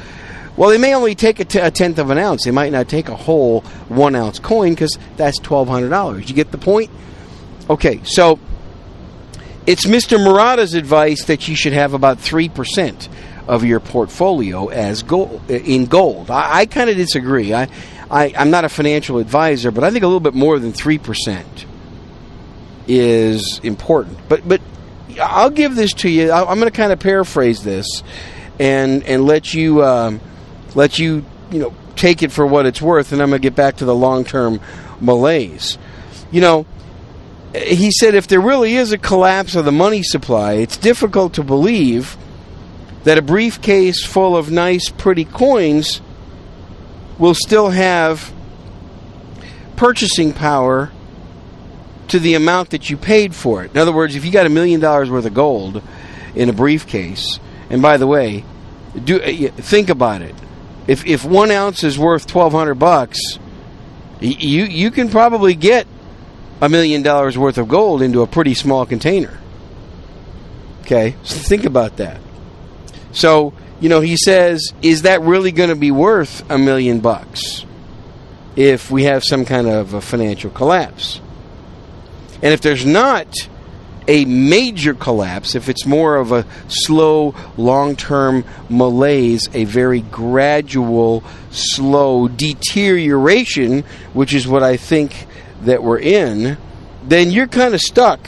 well, 0.55 0.69
they 0.69 0.77
may 0.77 0.95
only 0.95 1.13
take 1.13 1.39
a, 1.39 1.45
t- 1.45 1.59
a 1.59 1.69
tenth 1.69 1.99
of 1.99 2.09
an 2.09 2.17
ounce. 2.17 2.45
They 2.45 2.51
might 2.51 2.71
not 2.71 2.87
take 2.87 3.09
a 3.09 3.15
whole 3.15 3.61
one 3.89 4.15
ounce 4.15 4.39
coin 4.39 4.73
because 4.73 4.97
that's 5.17 5.39
twelve 5.39 5.67
hundred 5.67 5.89
dollars. 5.89 6.29
You 6.29 6.35
get 6.35 6.51
the 6.51 6.57
point? 6.57 6.89
Okay, 7.69 8.01
so 8.03 8.39
it's 9.65 9.85
Mr. 9.85 10.17
Marotta's 10.17 10.73
advice 10.73 11.25
that 11.25 11.47
you 11.49 11.55
should 11.55 11.73
have 11.73 11.93
about 11.93 12.19
three 12.19 12.47
percent 12.47 13.09
of 13.47 13.63
your 13.65 13.79
portfolio 13.81 14.67
as 14.67 15.03
gold 15.03 15.41
in 15.49 15.85
gold. 15.85 16.31
I, 16.31 16.59
I 16.59 16.65
kind 16.65 16.89
of 16.89 16.95
disagree. 16.95 17.53
I, 17.53 17.67
I 18.09 18.33
I'm 18.37 18.49
not 18.49 18.63
a 18.63 18.69
financial 18.69 19.17
advisor, 19.17 19.69
but 19.69 19.83
I 19.83 19.91
think 19.91 20.03
a 20.03 20.07
little 20.07 20.21
bit 20.21 20.33
more 20.33 20.59
than 20.59 20.71
three 20.71 20.97
percent 20.97 21.65
is 22.87 23.59
important. 23.63 24.17
But 24.29 24.47
but 24.47 24.61
I'll 25.19 25.49
give 25.49 25.75
this 25.75 25.93
to 25.93 26.09
you. 26.09 26.31
I, 26.31 26.51
am 26.51 26.59
going 26.59 26.71
to 26.71 26.75
kind 26.75 26.91
of 26.91 26.99
paraphrase 26.99 27.63
this 27.63 28.03
and 28.59 29.03
and 29.03 29.25
let 29.25 29.53
you 29.53 29.83
um, 29.83 30.21
let 30.75 30.99
you 30.99 31.25
you 31.51 31.59
know 31.59 31.73
take 31.95 32.23
it 32.23 32.31
for 32.31 32.45
what 32.45 32.65
it's 32.65 32.81
worth, 32.81 33.11
and 33.11 33.21
I'm 33.21 33.29
going 33.29 33.41
to 33.41 33.45
get 33.45 33.55
back 33.55 33.77
to 33.77 33.85
the 33.85 33.95
long 33.95 34.23
term 34.23 34.59
malaise. 34.99 35.77
You 36.31 36.41
know, 36.41 36.65
he 37.53 37.91
said 37.91 38.15
if 38.15 38.27
there 38.27 38.41
really 38.41 38.75
is 38.75 38.91
a 38.91 38.97
collapse 38.97 39.55
of 39.55 39.65
the 39.65 39.71
money 39.71 40.03
supply, 40.03 40.53
it's 40.53 40.77
difficult 40.77 41.33
to 41.35 41.43
believe 41.43 42.17
that 43.03 43.17
a 43.17 43.21
briefcase 43.21 44.05
full 44.05 44.35
of 44.35 44.51
nice, 44.51 44.89
pretty 44.89 45.25
coins 45.25 46.01
will 47.17 47.33
still 47.33 47.69
have 47.69 48.33
purchasing 49.75 50.33
power 50.33 50.91
to 52.09 52.19
the 52.19 52.35
amount 52.35 52.69
that 52.71 52.89
you 52.89 52.97
paid 52.97 53.35
for 53.35 53.63
it. 53.63 53.71
In 53.71 53.77
other 53.77 53.91
words, 53.91 54.15
if 54.15 54.25
you 54.25 54.31
got 54.31 54.45
a 54.45 54.49
million 54.49 54.79
dollars 54.79 55.09
worth 55.09 55.25
of 55.25 55.33
gold 55.33 55.81
in 56.35 56.49
a 56.49 56.53
briefcase, 56.53 57.39
and 57.69 57.81
by 57.81 57.97
the 57.97 58.07
way, 58.07 58.43
do 59.03 59.21
uh, 59.21 59.51
think 59.61 59.89
about 59.89 60.21
it. 60.21 60.35
If 60.87 61.05
if 61.05 61.25
one 61.25 61.51
ounce 61.51 61.83
is 61.83 61.99
worth 61.99 62.27
twelve 62.27 62.53
hundred 62.53 62.75
bucks, 62.75 63.19
you 64.19 64.63
you 64.63 64.91
can 64.91 65.09
probably 65.09 65.53
get 65.53 65.87
a 66.61 66.69
million 66.69 67.01
dollars 67.03 67.37
worth 67.37 67.57
of 67.57 67.67
gold 67.67 68.01
into 68.01 68.21
a 68.21 68.27
pretty 68.27 68.53
small 68.53 68.85
container. 68.85 69.37
Okay, 70.81 71.15
so 71.23 71.37
think 71.37 71.65
about 71.65 71.97
that. 71.97 72.21
So 73.11 73.53
you 73.79 73.89
know, 73.89 74.01
he 74.01 74.17
says, 74.17 74.73
is 74.81 75.03
that 75.03 75.21
really 75.21 75.51
going 75.51 75.69
to 75.69 75.75
be 75.75 75.91
worth 75.91 76.49
a 76.49 76.57
million 76.57 76.99
bucks 76.99 77.65
if 78.55 78.89
we 78.89 79.03
have 79.03 79.23
some 79.23 79.45
kind 79.45 79.67
of 79.67 79.93
a 79.93 80.01
financial 80.01 80.49
collapse? 80.49 81.21
And 82.41 82.53
if 82.53 82.61
there's 82.61 82.85
not 82.85 83.27
a 84.07 84.23
major 84.25 84.93
collapse, 84.93 85.55
if 85.55 85.67
it's 85.67 85.85
more 85.85 86.15
of 86.15 86.31
a 86.31 86.45
slow, 86.67 87.35
long 87.57 87.95
term 87.95 88.45
malaise, 88.69 89.49
a 89.53 89.65
very 89.65 90.01
gradual, 90.01 91.23
slow 91.51 92.27
deterioration, 92.27 93.83
which 94.13 94.33
is 94.33 94.47
what 94.47 94.63
I 94.63 94.77
think 94.77 95.27
that 95.63 95.83
we're 95.83 95.99
in, 95.99 96.57
then 97.03 97.31
you're 97.31 97.47
kind 97.47 97.73
of 97.73 97.81
stuck 97.81 98.27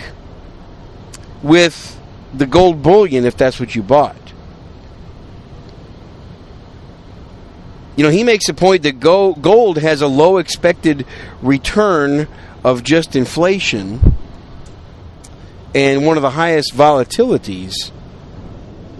with 1.41 1.97
the 2.33 2.45
gold 2.45 2.83
bullion 2.83 3.25
if 3.25 3.37
that's 3.37 3.59
what 3.59 3.75
you 3.75 3.83
bought. 3.83 4.15
You 7.95 8.03
know, 8.03 8.11
he 8.11 8.23
makes 8.23 8.47
a 8.47 8.53
point 8.53 8.83
that 8.83 8.99
gold 9.01 9.77
has 9.77 10.01
a 10.01 10.07
low 10.07 10.37
expected 10.37 11.05
return 11.41 12.29
of 12.63 12.83
just 12.83 13.15
inflation 13.15 14.13
and 15.73 16.05
one 16.05 16.17
of 16.17 16.23
the 16.23 16.31
highest 16.31 16.73
volatilities 16.75 17.91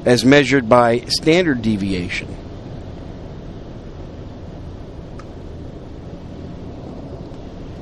as 0.06 0.24
measured 0.24 0.70
by 0.70 1.00
standard 1.02 1.62
deviation. 1.62 2.36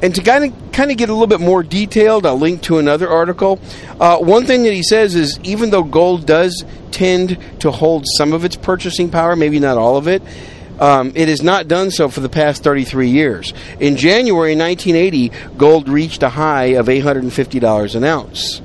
And 0.01 0.13
to 0.13 0.21
kind 0.21 0.45
of 0.45 0.71
kind 0.71 0.91
of 0.91 0.97
get 0.97 1.09
a 1.09 1.11
little 1.11 1.27
bit 1.27 1.39
more 1.39 1.63
detailed, 1.63 2.27
I'll 2.27 2.37
link 2.37 2.61
to 2.63 2.77
another 2.77 3.09
article. 3.09 3.59
Uh, 3.99 4.17
one 4.17 4.45
thing 4.45 4.63
that 4.63 4.73
he 4.73 4.83
says 4.83 5.15
is 5.15 5.39
even 5.41 5.71
though 5.71 5.83
gold 5.83 6.27
does 6.27 6.63
tend 6.91 7.37
to 7.61 7.71
hold 7.71 8.05
some 8.17 8.31
of 8.31 8.45
its 8.45 8.55
purchasing 8.55 9.09
power, 9.09 9.35
maybe 9.35 9.59
not 9.59 9.77
all 9.77 9.97
of 9.97 10.07
it, 10.07 10.21
um, 10.79 11.11
it 11.15 11.27
has 11.27 11.41
not 11.41 11.67
done 11.67 11.91
so 11.91 12.09
for 12.09 12.19
the 12.19 12.29
past 12.29 12.63
33 12.63 13.09
years. 13.09 13.53
In 13.79 13.97
January 13.97 14.55
1980, 14.55 15.31
gold 15.57 15.89
reached 15.89 16.23
a 16.23 16.29
high 16.29 16.75
of 16.75 16.87
$850 16.87 17.95
an 17.95 18.03
ounce. 18.03 18.61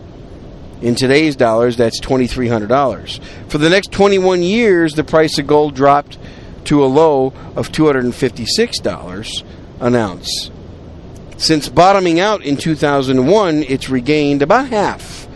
In 0.82 0.94
today's 0.94 1.36
dollars, 1.36 1.76
that's 1.76 2.00
$2,300. 2.00 3.22
For 3.48 3.58
the 3.58 3.70
next 3.70 3.92
21 3.92 4.42
years, 4.42 4.94
the 4.94 5.04
price 5.04 5.38
of 5.38 5.46
gold 5.46 5.74
dropped 5.74 6.18
to 6.64 6.84
a 6.84 6.86
low 6.86 7.32
of 7.56 7.70
$256 7.70 9.44
an 9.80 9.94
ounce. 9.94 10.50
Since 11.36 11.68
bottoming 11.68 12.20
out 12.20 12.44
in 12.44 12.56
2001, 12.56 13.62
it's 13.64 13.88
regained 13.88 14.42
about 14.42 14.68
half 14.68 15.26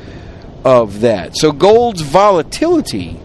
of 0.64 1.00
that. 1.00 1.36
So 1.36 1.52
gold's 1.52 2.00
volatility 2.00 3.20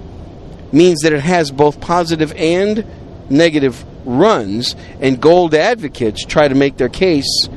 means 0.72 1.02
that 1.02 1.14
it 1.14 1.22
has 1.22 1.52
both 1.52 1.82
positive 1.82 2.32
and 2.34 2.86
negative 3.32 3.84
runs, 4.06 4.76
and 5.00 5.22
gold 5.22 5.54
advocates 5.54 6.26
try 6.26 6.48
to 6.48 6.56
make 6.56 6.78
their 6.78 6.90
case 6.90 7.48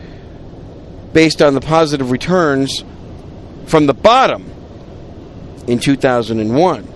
based 1.12 1.40
on 1.40 1.54
the 1.54 1.60
positive 1.60 2.10
returns 2.10 2.84
from 3.66 3.86
the 3.86 3.94
bottom 3.94 4.50
in 5.66 5.78
2001. 5.78 6.88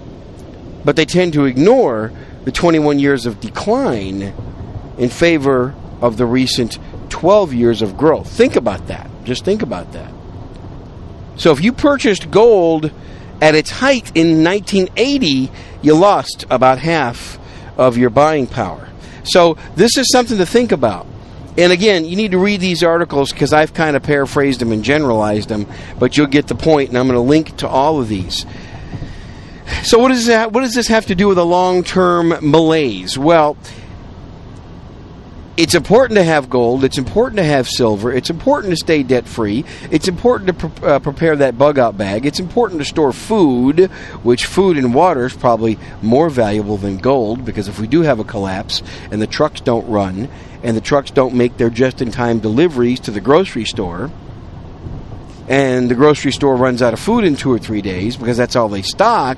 But 0.84 0.96
they 0.96 1.04
tend 1.04 1.32
to 1.34 1.44
ignore 1.44 2.12
the 2.44 2.52
21 2.52 2.98
years 2.98 3.26
of 3.26 3.40
decline 3.40 4.34
in 4.98 5.08
favor 5.08 5.74
of 6.00 6.16
the 6.16 6.26
recent 6.26 6.78
12 7.10 7.54
years 7.54 7.82
of 7.82 7.96
growth. 7.96 8.30
Think 8.30 8.56
about 8.56 8.86
that. 8.88 9.10
Just 9.24 9.44
think 9.44 9.62
about 9.62 9.92
that. 9.92 10.12
So 11.36 11.52
if 11.52 11.62
you 11.62 11.72
purchased 11.72 12.30
gold 12.30 12.90
at 13.40 13.54
its 13.54 13.70
height 13.70 14.10
in 14.14 14.42
1980, 14.42 15.50
you 15.82 15.94
lost 15.94 16.44
about 16.50 16.78
half 16.78 17.38
of 17.78 17.96
your 17.96 18.10
buying 18.10 18.46
power. 18.46 18.88
So 19.24 19.56
this 19.76 19.96
is 19.96 20.10
something 20.12 20.38
to 20.38 20.46
think 20.46 20.72
about. 20.72 21.06
And 21.56 21.72
again, 21.72 22.04
you 22.04 22.14
need 22.14 22.32
to 22.32 22.38
read 22.38 22.60
these 22.60 22.84
articles 22.84 23.32
because 23.32 23.52
I've 23.52 23.74
kind 23.74 23.96
of 23.96 24.02
paraphrased 24.02 24.60
them 24.60 24.70
and 24.70 24.84
generalized 24.84 25.48
them, 25.48 25.66
but 25.98 26.16
you'll 26.16 26.28
get 26.28 26.46
the 26.46 26.54
point, 26.54 26.90
and 26.90 26.98
I'm 26.98 27.06
going 27.06 27.16
to 27.16 27.20
link 27.20 27.56
to 27.58 27.68
all 27.68 28.00
of 28.00 28.08
these. 28.08 28.46
So, 29.82 29.98
what, 29.98 30.12
is 30.12 30.26
that, 30.26 30.52
what 30.52 30.60
does 30.60 30.74
this 30.74 30.86
have 30.86 31.06
to 31.06 31.14
do 31.14 31.28
with 31.28 31.36
a 31.36 31.44
long 31.44 31.82
term 31.82 32.34
malaise? 32.40 33.18
Well, 33.18 33.56
it's 35.58 35.74
important 35.74 36.16
to 36.16 36.22
have 36.22 36.48
gold. 36.48 36.84
It's 36.84 36.98
important 36.98 37.38
to 37.38 37.44
have 37.44 37.68
silver. 37.68 38.12
It's 38.12 38.30
important 38.30 38.72
to 38.72 38.76
stay 38.76 39.02
debt 39.02 39.26
free. 39.26 39.64
It's 39.90 40.06
important 40.06 40.46
to 40.46 40.68
pre- 40.68 40.88
uh, 40.88 40.98
prepare 41.00 41.34
that 41.34 41.58
bug 41.58 41.80
out 41.80 41.98
bag. 41.98 42.26
It's 42.26 42.38
important 42.38 42.80
to 42.80 42.84
store 42.84 43.12
food, 43.12 43.86
which 44.22 44.46
food 44.46 44.78
and 44.78 44.94
water 44.94 45.26
is 45.26 45.34
probably 45.34 45.76
more 46.00 46.30
valuable 46.30 46.76
than 46.76 46.98
gold 46.98 47.44
because 47.44 47.66
if 47.66 47.80
we 47.80 47.88
do 47.88 48.02
have 48.02 48.20
a 48.20 48.24
collapse 48.24 48.84
and 49.10 49.20
the 49.20 49.26
trucks 49.26 49.60
don't 49.60 49.86
run 49.88 50.28
and 50.62 50.76
the 50.76 50.80
trucks 50.80 51.10
don't 51.10 51.34
make 51.34 51.56
their 51.56 51.70
just 51.70 52.00
in 52.00 52.12
time 52.12 52.38
deliveries 52.38 53.00
to 53.00 53.10
the 53.10 53.20
grocery 53.20 53.64
store, 53.64 54.12
and 55.48 55.90
the 55.90 55.96
grocery 55.96 56.30
store 56.30 56.54
runs 56.54 56.82
out 56.82 56.92
of 56.92 57.00
food 57.00 57.24
in 57.24 57.34
two 57.34 57.50
or 57.50 57.58
three 57.58 57.82
days 57.82 58.16
because 58.16 58.36
that's 58.36 58.54
all 58.54 58.68
they 58.68 58.82
stock, 58.82 59.36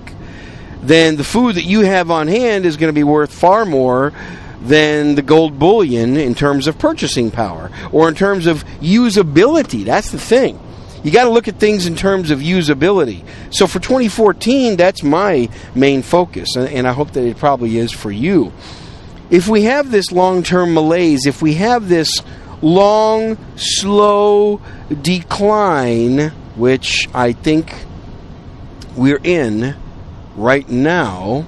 then 0.82 1.16
the 1.16 1.24
food 1.24 1.54
that 1.54 1.64
you 1.64 1.80
have 1.80 2.10
on 2.10 2.28
hand 2.28 2.66
is 2.66 2.76
going 2.76 2.90
to 2.90 2.98
be 2.98 3.04
worth 3.04 3.32
far 3.32 3.64
more 3.64 4.12
than 4.60 5.14
the 5.14 5.22
gold 5.22 5.58
bullion 5.58 6.16
in 6.16 6.34
terms 6.34 6.66
of 6.66 6.78
purchasing 6.78 7.30
power 7.30 7.70
or 7.92 8.08
in 8.08 8.14
terms 8.14 8.46
of 8.46 8.64
usability. 8.80 9.84
That's 9.84 10.10
the 10.10 10.18
thing. 10.18 10.58
You 11.02 11.10
got 11.10 11.24
to 11.24 11.30
look 11.30 11.48
at 11.48 11.56
things 11.56 11.86
in 11.86 11.96
terms 11.96 12.30
of 12.30 12.40
usability. 12.40 13.24
So 13.50 13.66
for 13.66 13.80
2014, 13.80 14.76
that's 14.76 15.02
my 15.02 15.48
main 15.74 16.02
focus, 16.02 16.56
and 16.56 16.86
I 16.86 16.92
hope 16.92 17.12
that 17.12 17.24
it 17.24 17.38
probably 17.38 17.78
is 17.78 17.90
for 17.90 18.10
you. 18.10 18.52
If 19.30 19.48
we 19.48 19.62
have 19.62 19.90
this 19.90 20.12
long 20.12 20.42
term 20.42 20.74
malaise, 20.74 21.24
if 21.24 21.40
we 21.40 21.54
have 21.54 21.88
this 21.88 22.20
long, 22.60 23.38
slow 23.56 24.60
decline, 25.00 26.30
which 26.56 27.08
I 27.14 27.32
think 27.32 27.72
we're 28.94 29.20
in 29.22 29.74
right 30.36 30.68
now, 30.68 31.46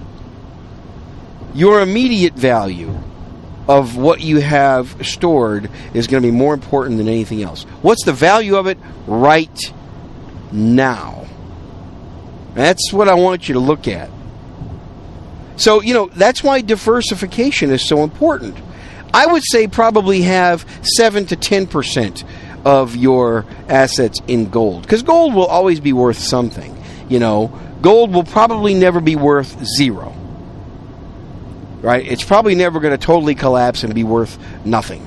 your 1.55 1.81
immediate 1.81 2.35
value 2.35 2.99
of 3.69 3.97
what 3.97 4.21
you 4.21 4.41
have 4.41 5.07
stored 5.07 5.71
is 5.95 6.07
going 6.07 6.23
to 6.23 6.27
be 6.27 6.37
more 6.37 6.55
important 6.55 6.99
than 6.99 7.09
anything 7.09 7.43
else. 7.43 7.65
What's 7.83 8.05
the 8.05 8.13
value 8.13 8.57
of 8.57 8.67
it 8.67 8.79
right 9.07 9.73
now? 10.51 11.27
That's 12.55 12.93
what 12.93 13.09
I 13.09 13.15
want 13.15 13.49
you 13.49 13.55
to 13.55 13.61
look 13.61 13.89
at. 13.89 14.11
So, 15.57 15.81
you 15.81 15.95
know, 15.95 16.07
that's 16.07 16.43
why 16.43 16.61
diversification 16.61 17.71
is 17.71 17.87
so 17.87 18.03
important. 18.03 18.57
I 19.15 19.27
would 19.27 19.43
say 19.45 19.69
probably 19.69 20.23
have 20.23 20.67
7 20.97 21.27
to 21.27 21.37
10% 21.37 22.25
of 22.65 22.97
your 22.97 23.45
assets 23.69 24.21
in 24.27 24.49
gold 24.49 24.83
because 24.83 25.03
gold 25.03 25.35
will 25.35 25.47
always 25.47 25.81
be 25.81 25.93
worth 25.93 26.19
something. 26.19 26.77
You 27.09 27.19
know, 27.19 27.59
gold 27.83 28.13
will 28.15 28.25
probably 28.25 28.75
never 28.75 29.01
be 29.01 29.17
worth 29.17 29.65
zero 29.65 30.17
right? 31.83 32.07
It's 32.07 32.25
probably 32.25 32.55
never 32.55 32.81
going 32.81 32.97
to 32.99 33.05
totally 33.05 33.35
collapse 33.35 33.83
and 33.83 33.95
be 33.95 34.05
worth 34.05 34.39
nothing. 34.65 35.07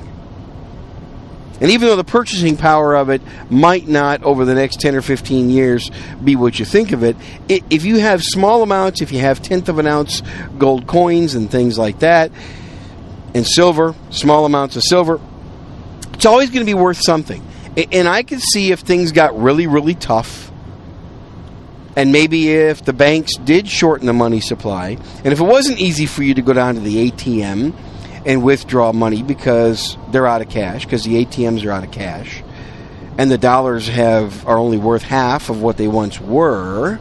And 1.62 1.72
even 1.72 1.88
though 1.88 1.96
the 1.96 2.04
purchasing 2.04 2.58
power 2.58 2.96
of 2.96 3.10
it 3.10 3.22
might 3.50 3.88
not, 3.88 4.24
over 4.24 4.44
the 4.44 4.54
next 4.54 4.82
10 4.82 4.94
or 4.94 5.02
15 5.02 5.50
years, 5.50 5.90
be 6.22 6.36
what 6.36 6.60
you 6.60 6.66
think 6.66 6.92
of 6.92 7.04
it, 7.04 7.16
if 7.48 7.86
you 7.86 8.00
have 8.00 8.22
small 8.22 8.62
amounts, 8.62 9.02
if 9.02 9.14
you 9.14 9.20
have 9.20 9.42
tenth 9.42 9.70
of 9.70 9.80
an 9.80 9.88
ounce 9.88 10.22
gold 10.58 10.86
coins 10.86 11.34
and 11.34 11.50
things 11.50 11.78
like 11.78 12.00
that, 12.00 12.32
and 13.34 13.48
silver, 13.48 13.96
small 14.10 14.46
amounts 14.46 14.76
of 14.76 14.84
silver, 14.84 15.22
it's 16.14 16.26
always 16.26 16.50
going 16.50 16.66
to 16.66 16.70
be 16.70 16.74
worth 16.74 17.02
something. 17.02 17.42
And 17.92 18.08
I 18.08 18.24
can 18.24 18.40
see 18.40 18.72
if 18.72 18.82
things 18.82 19.14
got 19.14 19.40
really, 19.40 19.68
really 19.68 19.96
tough 19.96 20.45
and 21.96 22.12
maybe 22.12 22.52
if 22.52 22.84
the 22.84 22.94
banks 22.94 23.36
did 23.38 23.68
shorten 23.68 24.06
the 24.06 24.14
money 24.14 24.42
supply, 24.42 24.98
and 25.24 25.28
if 25.28 25.40
it 25.40 25.44
wasn't 25.44 25.80
easy 25.80 26.06
for 26.06 26.24
you 26.24 26.34
to 26.34 26.42
go 26.42 26.54
down 26.54 26.76
to 26.76 26.82
the 26.82 27.10
ATM 27.10 27.74
and 28.26 28.44
withdraw 28.44 28.92
money 28.92 29.24
because 29.24 29.98
they're 30.12 30.28
out 30.28 30.42
of 30.42 30.50
cash, 30.50 30.84
because 30.84 31.04
the 31.04 31.26
ATMs 31.26 31.66
are 31.66 31.72
out 31.72 31.84
of 31.84 31.92
cash, 31.92 32.44
and 33.18 33.32
the 33.32 33.38
dollars 33.38 33.88
have 33.88 34.46
are 34.46 34.58
only 34.58 34.78
worth 34.78 35.04
half 35.04 35.50
of 35.50 35.62
what 35.62 35.78
they 35.78 35.88
once 35.88 36.20
were, 36.20 37.00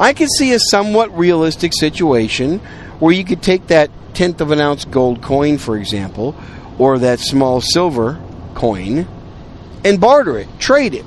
I 0.00 0.14
could 0.14 0.28
see 0.36 0.52
a 0.52 0.58
somewhat 0.58 1.16
realistic 1.16 1.72
situation 1.74 2.58
where 2.98 3.12
you 3.12 3.24
could 3.24 3.42
take 3.42 3.68
that 3.68 3.90
tenth 4.14 4.40
of 4.40 4.50
an 4.50 4.60
ounce 4.60 4.84
gold 4.84 5.22
coin, 5.22 5.58
for 5.58 5.76
example, 5.76 6.34
or 6.78 6.98
that 6.98 7.20
small 7.20 7.60
silver 7.60 8.20
coin, 8.54 9.06
and 9.84 10.00
barter 10.00 10.38
it, 10.38 10.48
trade 10.58 10.94
it 10.94 11.04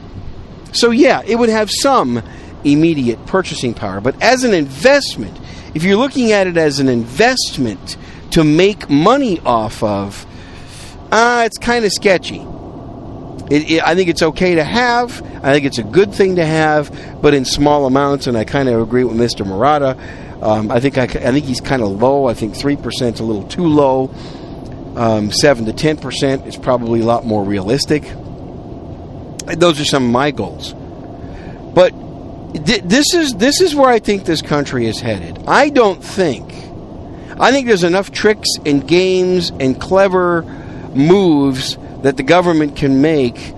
so, 0.71 0.91
yeah, 0.91 1.21
it 1.25 1.35
would 1.35 1.49
have 1.49 1.69
some 1.71 2.21
immediate 2.63 3.25
purchasing 3.25 3.73
power. 3.73 4.01
But 4.01 4.21
as 4.21 4.43
an 4.43 4.53
investment, 4.53 5.37
if 5.73 5.83
you're 5.83 5.97
looking 5.97 6.31
at 6.31 6.47
it 6.47 6.57
as 6.57 6.79
an 6.79 6.89
investment 6.89 7.97
to 8.31 8.43
make 8.43 8.89
money 8.89 9.39
off 9.41 9.83
of, 9.83 10.25
uh, 11.11 11.43
it's 11.45 11.57
kind 11.57 11.85
of 11.85 11.91
sketchy. 11.91 12.45
It, 13.49 13.69
it, 13.69 13.83
I 13.83 13.95
think 13.95 14.09
it's 14.09 14.21
okay 14.21 14.55
to 14.55 14.63
have. 14.63 15.21
I 15.43 15.53
think 15.53 15.65
it's 15.65 15.77
a 15.77 15.83
good 15.83 16.13
thing 16.13 16.37
to 16.37 16.45
have, 16.45 17.21
but 17.21 17.33
in 17.33 17.43
small 17.43 17.85
amounts. 17.85 18.27
And 18.27 18.37
I 18.37 18.45
kind 18.45 18.69
of 18.69 18.81
agree 18.81 19.03
with 19.03 19.17
Mr. 19.17 19.45
Marotta. 19.45 19.99
Um, 20.41 20.71
I 20.71 20.79
think 20.79 20.97
I, 20.97 21.03
I, 21.03 21.07
think 21.07 21.45
he's 21.45 21.61
kind 21.61 21.81
of 21.81 21.89
low. 22.01 22.25
I 22.25 22.33
think 22.33 22.55
three 22.55 22.75
percent 22.75 23.15
is 23.15 23.19
a 23.19 23.23
little 23.23 23.47
too 23.47 23.67
low. 23.67 24.09
Um, 24.95 25.31
Seven 25.31 25.65
to 25.65 25.73
ten 25.73 25.97
percent 25.97 26.47
is 26.47 26.57
probably 26.57 27.01
a 27.01 27.05
lot 27.05 27.25
more 27.25 27.43
realistic. 27.43 28.03
Those 29.43 29.79
are 29.79 29.85
some 29.85 30.05
of 30.05 30.11
my 30.11 30.31
goals. 30.31 30.73
But 31.73 31.91
th- 32.65 32.83
this 32.83 33.13
is 33.13 33.33
this 33.35 33.61
is 33.61 33.75
where 33.75 33.89
I 33.89 33.99
think 33.99 34.25
this 34.25 34.41
country 34.41 34.85
is 34.87 34.99
headed. 34.99 35.43
I 35.47 35.69
don't 35.69 36.03
think 36.03 36.51
I 37.39 37.51
think 37.51 37.67
there's 37.67 37.83
enough 37.83 38.11
tricks 38.11 38.49
and 38.65 38.87
games 38.87 39.51
and 39.59 39.79
clever 39.81 40.43
moves 40.93 41.77
that 42.03 42.17
the 42.17 42.23
government 42.23 42.75
can 42.75 43.01
make 43.01 43.55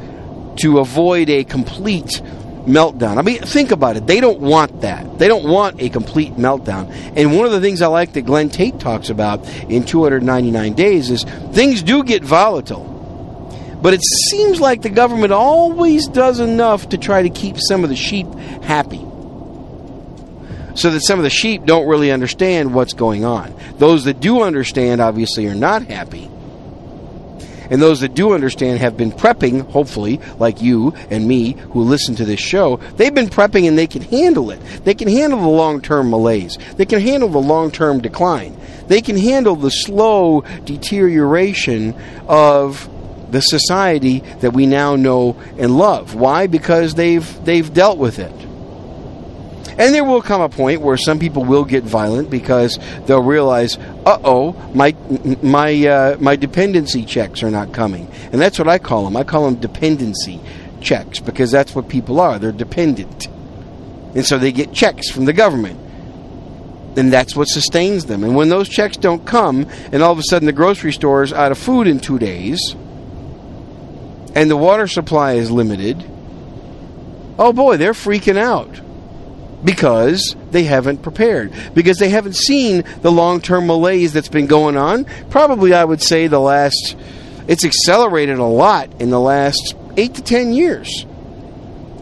to 0.57 0.79
avoid 0.79 1.29
a 1.29 1.43
complete 1.43 2.21
meltdown. 2.65 3.17
I 3.17 3.23
mean, 3.23 3.41
think 3.41 3.71
about 3.71 3.97
it. 3.97 4.07
They 4.07 4.21
don't 4.21 4.39
want 4.39 4.81
that. 4.81 5.19
They 5.19 5.27
don't 5.27 5.43
want 5.43 5.81
a 5.81 5.89
complete 5.89 6.35
meltdown. 6.35 6.89
And 7.17 7.35
one 7.35 7.45
of 7.45 7.51
the 7.51 7.59
things 7.59 7.81
I 7.81 7.87
like 7.87 8.13
that 8.13 8.21
Glen 8.21 8.49
Tate 8.49 8.79
talks 8.79 9.09
about 9.09 9.45
in 9.69 9.83
299 9.83 10.73
days 10.73 11.09
is 11.09 11.23
things 11.51 11.83
do 11.83 12.03
get 12.03 12.23
volatile. 12.23 12.92
But 13.83 13.93
it 13.93 14.01
seems 14.01 14.61
like 14.61 14.81
the 14.81 14.89
government 14.89 15.33
always 15.33 16.07
does 16.07 16.39
enough 16.39 16.87
to 16.89 16.97
try 16.97 17.21
to 17.21 17.29
keep 17.29 17.57
some 17.59 17.83
of 17.83 17.89
the 17.89 17.97
sheep 17.97 18.33
happy. 18.63 19.05
So 20.75 20.89
that 20.89 21.01
some 21.01 21.19
of 21.19 21.23
the 21.23 21.29
sheep 21.29 21.65
don't 21.65 21.85
really 21.85 22.09
understand 22.09 22.73
what's 22.73 22.93
going 22.93 23.25
on. 23.25 23.53
Those 23.79 24.05
that 24.05 24.21
do 24.21 24.41
understand 24.41 25.01
obviously 25.01 25.47
are 25.47 25.53
not 25.53 25.83
happy. 25.83 26.29
And 27.69 27.81
those 27.81 27.99
that 27.99 28.13
do 28.13 28.33
understand 28.33 28.79
have 28.79 28.95
been 28.95 29.11
prepping, 29.11 29.69
hopefully, 29.69 30.21
like 30.39 30.61
you 30.61 30.93
and 31.09 31.27
me 31.27 31.51
who 31.51 31.81
listen 31.81 32.15
to 32.15 32.25
this 32.25 32.39
show, 32.39 32.77
they've 32.95 33.13
been 33.13 33.27
prepping 33.27 33.67
and 33.67 33.77
they 33.77 33.87
can 33.87 34.01
handle 34.01 34.49
it. 34.51 34.61
They 34.85 34.93
can 34.93 35.09
handle 35.09 35.41
the 35.41 35.47
long 35.49 35.81
term 35.81 36.09
malaise. 36.09 36.57
They 36.77 36.85
can 36.85 37.01
handle 37.01 37.27
the 37.27 37.41
long 37.41 37.69
term 37.69 37.99
decline. 37.99 38.57
They 38.87 39.01
can 39.01 39.17
handle 39.17 39.57
the 39.57 39.71
slow 39.71 40.41
deterioration 40.63 41.95
of 42.29 42.87
the 43.33 43.41
society 43.41 44.19
that 44.39 44.53
we 44.53 44.65
now 44.65 44.95
know 44.95 45.35
and 45.57 45.77
love. 45.77 46.15
Why? 46.15 46.47
Because 46.47 46.93
they've 46.93 47.43
they've 47.43 47.73
dealt 47.73 47.97
with 47.97 48.19
it. 48.19 48.31
And 49.75 49.93
there 49.93 50.03
will 50.03 50.21
come 50.21 50.39
a 50.39 50.49
point 50.49 50.81
where 50.81 50.97
some 50.97 51.17
people 51.17 51.43
will 51.43 51.65
get 51.65 51.83
violent 51.83 52.29
because 52.29 52.77
they'll 53.07 53.23
realize, 53.23 53.77
"Uh 54.05 54.19
oh, 54.23 54.53
my 54.73 54.95
my 55.41 55.87
uh, 55.87 56.17
my 56.19 56.35
dependency 56.35 57.03
checks 57.03 57.41
are 57.41 57.49
not 57.49 57.73
coming," 57.73 58.07
and 58.31 58.39
that's 58.39 58.59
what 58.59 58.67
I 58.67 58.77
call 58.77 59.03
them. 59.03 59.17
I 59.17 59.23
call 59.23 59.45
them 59.45 59.55
dependency 59.55 60.39
checks 60.79 61.19
because 61.19 61.49
that's 61.49 61.73
what 61.73 61.89
people 61.89 62.19
are. 62.19 62.37
They're 62.37 62.51
dependent, 62.51 63.27
and 64.13 64.23
so 64.23 64.37
they 64.37 64.51
get 64.51 64.73
checks 64.73 65.09
from 65.09 65.25
the 65.25 65.33
government, 65.33 65.79
and 66.95 67.11
that's 67.11 67.35
what 67.35 67.47
sustains 67.47 68.05
them. 68.05 68.23
And 68.23 68.35
when 68.35 68.49
those 68.49 68.69
checks 68.69 68.95
don't 68.95 69.25
come, 69.25 69.65
and 69.91 70.03
all 70.03 70.11
of 70.11 70.19
a 70.19 70.23
sudden 70.23 70.45
the 70.45 70.53
grocery 70.53 70.93
store 70.93 71.23
is 71.23 71.33
out 71.33 71.51
of 71.51 71.57
food 71.57 71.87
in 71.87 71.99
two 71.99 72.19
days, 72.19 72.75
and 74.35 74.49
the 74.49 74.57
water 74.57 74.87
supply 74.87 75.33
is 75.33 75.51
limited, 75.51 76.03
oh 77.37 77.53
boy, 77.53 77.77
they're 77.77 77.93
freaking 77.93 78.37
out 78.37 78.81
because 79.63 80.35
they 80.51 80.63
haven't 80.63 81.01
prepared, 81.01 81.53
because 81.73 81.97
they 81.97 82.09
haven't 82.09 82.35
seen 82.35 82.83
the 83.01 83.11
long 83.11 83.41
term 83.41 83.67
malaise 83.67 84.13
that's 84.13 84.29
been 84.29 84.47
going 84.47 84.77
on. 84.77 85.05
Probably, 85.29 85.73
I 85.73 85.83
would 85.83 86.01
say, 86.01 86.27
the 86.27 86.39
last, 86.39 86.97
it's 87.47 87.65
accelerated 87.65 88.39
a 88.39 88.43
lot 88.43 89.01
in 89.01 89.09
the 89.09 89.19
last 89.19 89.75
eight 89.97 90.15
to 90.15 90.23
ten 90.23 90.53
years. 90.53 91.05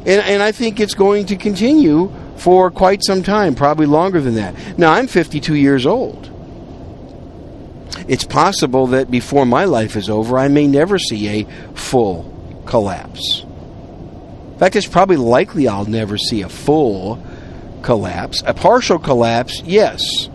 And, 0.03 0.23
and 0.23 0.41
I 0.41 0.51
think 0.51 0.79
it's 0.79 0.95
going 0.95 1.27
to 1.27 1.35
continue 1.35 2.11
for 2.37 2.71
quite 2.71 3.03
some 3.05 3.21
time, 3.21 3.53
probably 3.53 3.85
longer 3.85 4.19
than 4.19 4.35
that. 4.35 4.79
Now, 4.79 4.93
I'm 4.93 5.05
52 5.05 5.53
years 5.53 5.85
old 5.85 6.30
it's 8.07 8.23
possible 8.23 8.87
that 8.87 9.11
before 9.11 9.45
my 9.45 9.65
life 9.65 9.95
is 9.95 10.09
over, 10.09 10.37
I 10.37 10.47
may 10.47 10.67
never 10.67 10.97
see 10.97 11.41
a 11.41 11.73
full 11.73 12.63
collapse. 12.65 13.43
In 13.43 14.57
fact, 14.59 14.75
it's 14.75 14.87
probably 14.87 15.17
likely 15.17 15.67
I'll 15.67 15.85
never 15.85 16.17
see 16.17 16.41
a 16.41 16.49
full 16.49 17.23
collapse. 17.81 18.43
A 18.45 18.53
partial 18.53 18.99
collapse, 18.99 19.61
yes. 19.63 20.29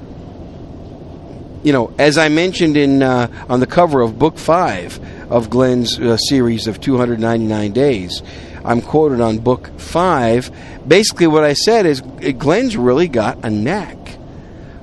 you 1.63 1.73
know, 1.73 1.95
as 1.99 2.19
I 2.19 2.29
mentioned 2.29 2.77
in 2.77 3.03
uh, 3.03 3.29
on 3.49 3.61
the 3.61 3.67
cover 3.67 4.01
of 4.01 4.19
Book 4.19 4.39
Five 4.39 5.01
of 5.31 5.51
Glen's 5.51 5.99
uh, 5.99 6.17
series 6.17 6.67
of 6.67 6.81
299 6.81 7.73
days, 7.73 8.23
I'm 8.65 8.83
quoted 8.83 9.21
on 9.21 9.39
Book 9.39 9.79
Five. 9.79 10.51
Basically, 10.87 11.29
what 11.29 11.45
I 11.45 11.53
said 11.53 11.87
is 11.87 12.01
Glen's 12.01 12.77
really 12.77 13.09
got 13.09 13.45
a 13.45 13.51
knack 13.51 13.97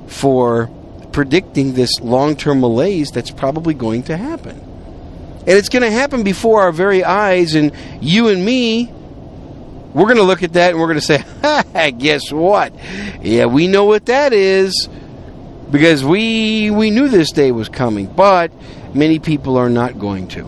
for 0.08 0.70
predicting 1.14 1.74
this 1.74 2.00
long-term 2.02 2.60
malaise 2.60 3.12
that's 3.12 3.32
probably 3.32 3.74
going 3.74 4.04
to 4.04 4.18
happen, 4.18 4.60
and 4.60 5.50
it's 5.50 5.70
going 5.70 5.84
to 5.84 5.92
happen 5.92 6.24
before 6.24 6.64
our 6.64 6.72
very 6.72 7.04
eyes. 7.04 7.56
And 7.56 7.72
you 8.02 8.28
and 8.28 8.44
me, 8.44 8.92
we're 9.94 10.06
going 10.06 10.18
to 10.18 10.24
look 10.24 10.44
at 10.44 10.54
that 10.54 10.72
and 10.72 10.80
we're 10.80 10.88
going 10.88 11.00
to 11.00 11.02
say, 11.02 11.92
"Guess 11.98 12.32
what? 12.32 12.74
Yeah, 13.22 13.46
we 13.46 13.68
know 13.68 13.86
what 13.86 14.08
that 14.08 14.34
is." 14.34 14.90
because 15.74 16.06
we 16.06 16.70
we 16.70 16.92
knew 16.92 17.10
this 17.10 17.32
day 17.32 17.52
was 17.52 17.68
coming, 17.68 18.06
but 18.06 18.52
many 18.94 19.18
people 19.18 19.58
are 19.58 19.70
not 19.70 19.98
going 19.98 20.28
to. 20.28 20.46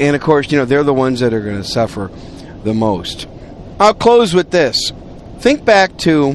And 0.00 0.16
of 0.16 0.22
course, 0.22 0.50
you 0.50 0.58
know, 0.58 0.64
they're 0.64 0.82
the 0.82 0.94
ones 0.94 1.20
that 1.20 1.34
are 1.34 1.42
going 1.42 1.58
to 1.62 1.68
suffer 1.68 2.10
the 2.64 2.72
most. 2.72 3.28
I'll 3.78 3.92
close 3.92 4.32
with 4.34 4.50
this. 4.50 4.90
Think 5.40 5.66
back 5.66 5.98
to 5.98 6.32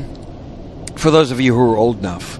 for 1.00 1.12
those 1.12 1.32
of 1.32 1.40
you 1.40 1.54
who 1.54 1.74
are 1.74 1.78
old 1.78 2.00
enough. 2.00 2.40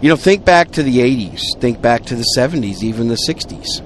You 0.00 0.08
know, 0.08 0.16
think 0.16 0.44
back 0.44 0.72
to 0.72 0.82
the 0.82 0.98
80s, 0.98 1.40
think 1.58 1.82
back 1.82 2.04
to 2.06 2.14
the 2.14 2.24
70s, 2.36 2.82
even 2.82 3.08
the 3.08 3.18
60s. 3.28 3.82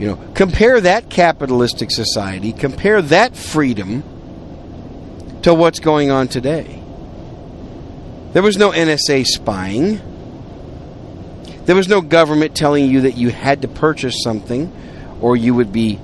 You 0.00 0.08
know, 0.08 0.32
compare 0.34 0.80
that 0.80 1.10
capitalistic 1.10 1.90
society, 1.90 2.52
compare 2.52 3.02
that 3.02 3.36
freedom 3.36 4.02
to 5.42 5.52
what's 5.54 5.80
going 5.80 6.10
on 6.10 6.28
today. 6.28 6.82
There 8.32 8.42
was 8.42 8.58
no 8.58 8.70
NSA 8.70 9.24
spying. 9.26 10.00
There 11.64 11.74
was 11.74 11.88
no 11.88 12.00
government 12.00 12.54
telling 12.54 12.88
you 12.88 13.02
that 13.02 13.16
you 13.16 13.30
had 13.30 13.62
to 13.62 13.68
purchase 13.68 14.22
something 14.22 14.72
or 15.20 15.36
you 15.36 15.54
would 15.54 15.72
be 15.72 15.98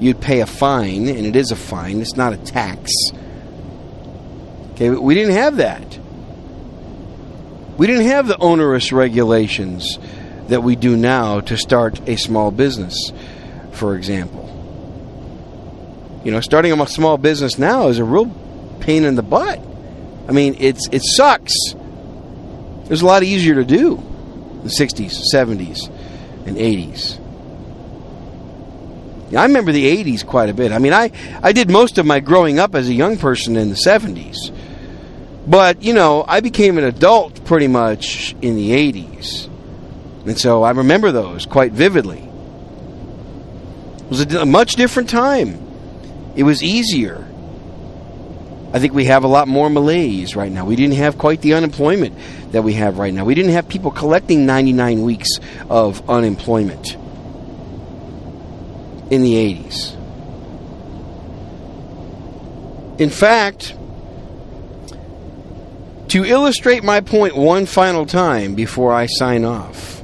you'd 0.00 0.20
pay 0.20 0.40
a 0.40 0.46
fine 0.46 1.08
and 1.08 1.26
it 1.26 1.36
is 1.36 1.50
a 1.50 1.56
fine, 1.56 2.00
it's 2.00 2.16
not 2.16 2.32
a 2.32 2.36
tax. 2.36 2.90
Okay, 4.76 4.90
we 4.90 5.14
didn't 5.14 5.32
have 5.32 5.56
that. 5.56 5.98
We 7.78 7.86
didn't 7.86 8.08
have 8.08 8.26
the 8.26 8.36
onerous 8.36 8.92
regulations 8.92 9.98
that 10.48 10.62
we 10.62 10.76
do 10.76 10.98
now 10.98 11.40
to 11.40 11.56
start 11.56 12.06
a 12.06 12.16
small 12.16 12.50
business, 12.50 13.10
for 13.72 13.96
example. 13.96 14.42
You 16.26 16.30
know, 16.30 16.40
starting 16.40 16.78
a 16.78 16.86
small 16.86 17.16
business 17.16 17.56
now 17.56 17.88
is 17.88 17.98
a 17.98 18.04
real 18.04 18.26
pain 18.80 19.04
in 19.04 19.14
the 19.14 19.22
butt. 19.22 19.60
I 20.28 20.32
mean, 20.32 20.56
it's 20.58 20.90
it 20.92 21.02
sucks. 21.02 21.54
It 21.72 22.90
was 22.90 23.00
a 23.00 23.06
lot 23.06 23.22
easier 23.22 23.54
to 23.54 23.64
do 23.64 23.96
in 23.96 24.62
the 24.62 24.68
60s, 24.68 25.22
70s, 25.32 25.88
and 26.46 26.58
80s. 26.58 27.18
I 29.34 29.44
remember 29.44 29.72
the 29.72 30.04
80s 30.04 30.26
quite 30.26 30.50
a 30.50 30.54
bit. 30.54 30.70
I 30.70 30.78
mean, 30.78 30.92
I, 30.92 31.10
I 31.42 31.52
did 31.52 31.70
most 31.70 31.96
of 31.96 32.04
my 32.04 32.20
growing 32.20 32.58
up 32.58 32.74
as 32.74 32.90
a 32.90 32.94
young 32.94 33.16
person 33.16 33.56
in 33.56 33.70
the 33.70 33.74
70s. 33.74 34.52
But, 35.46 35.82
you 35.82 35.92
know, 35.92 36.24
I 36.26 36.40
became 36.40 36.76
an 36.76 36.84
adult 36.84 37.44
pretty 37.44 37.68
much 37.68 38.34
in 38.42 38.56
the 38.56 38.70
80s. 38.70 39.46
And 40.26 40.38
so 40.38 40.64
I 40.64 40.72
remember 40.72 41.12
those 41.12 41.46
quite 41.46 41.72
vividly. 41.72 42.18
It 42.18 44.10
was 44.10 44.20
a, 44.34 44.46
much 44.46 44.74
different 44.74 45.08
time. 45.08 45.62
It 46.34 46.42
was 46.42 46.62
easier. 46.62 47.24
I 48.72 48.80
think 48.80 48.92
we 48.92 49.04
have 49.04 49.22
a 49.22 49.28
lot 49.28 49.46
more 49.46 49.70
malaise 49.70 50.34
right 50.34 50.50
now. 50.50 50.64
We 50.64 50.74
didn't 50.74 50.96
have 50.96 51.16
quite 51.16 51.40
the 51.42 51.54
unemployment 51.54 52.18
that 52.50 52.62
we 52.62 52.74
have 52.74 52.98
right 52.98 53.14
now. 53.14 53.24
We 53.24 53.34
didn't 53.36 53.52
have 53.52 53.68
people 53.68 53.92
collecting 53.92 54.46
99 54.46 55.02
weeks 55.02 55.28
of 55.70 56.10
unemployment 56.10 56.94
in 59.10 59.22
the 59.22 59.34
80s. 59.34 59.92
In 62.98 63.10
fact, 63.10 63.76
to 66.08 66.24
illustrate 66.24 66.84
my 66.84 67.00
point 67.00 67.36
one 67.36 67.66
final 67.66 68.06
time 68.06 68.54
before 68.54 68.92
I 68.92 69.06
sign 69.06 69.44
off, 69.44 70.02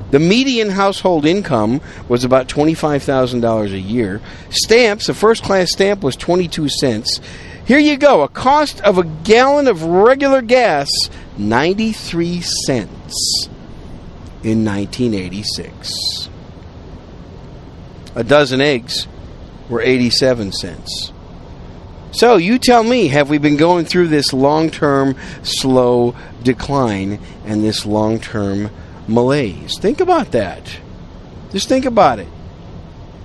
The 0.09 0.19
median 0.19 0.69
household 0.69 1.25
income 1.25 1.81
was 2.07 2.23
about 2.23 2.47
$25,000 2.47 3.73
a 3.73 3.79
year. 3.79 4.21
Stamps, 4.49 5.09
a 5.09 5.13
first 5.13 5.43
class 5.43 5.69
stamp 5.71 6.01
was 6.01 6.15
22 6.15 6.69
cents. 6.69 7.19
Here 7.67 7.79
you 7.79 7.97
go, 7.97 8.21
a 8.21 8.29
cost 8.29 8.79
of 8.79 8.97
a 8.97 9.03
gallon 9.03 9.67
of 9.67 9.83
regular 9.83 10.41
gas, 10.41 10.89
93 11.37 12.39
cents 12.39 13.49
in 14.41 14.63
1986. 14.63 16.29
A 18.15 18.23
dozen 18.23 18.61
eggs, 18.61 19.05
were 19.69 19.81
87 19.81 20.53
cents. 20.53 21.11
So 22.11 22.37
you 22.37 22.57
tell 22.57 22.83
me, 22.83 23.09
have 23.09 23.29
we 23.29 23.37
been 23.37 23.57
going 23.57 23.83
through 23.83 24.07
this 24.07 24.31
long 24.31 24.69
term 24.69 25.17
slow 25.43 26.15
decline 26.43 27.19
and 27.45 27.61
this 27.61 27.85
long 27.85 28.21
term 28.21 28.71
malaise? 29.09 29.77
Think 29.77 29.99
about 29.99 30.31
that. 30.31 30.79
Just 31.51 31.67
think 31.67 31.83
about 31.83 32.19
it. 32.19 32.29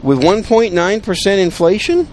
With 0.02 0.20
1.9% 0.20 1.38
inflation, 1.38 2.08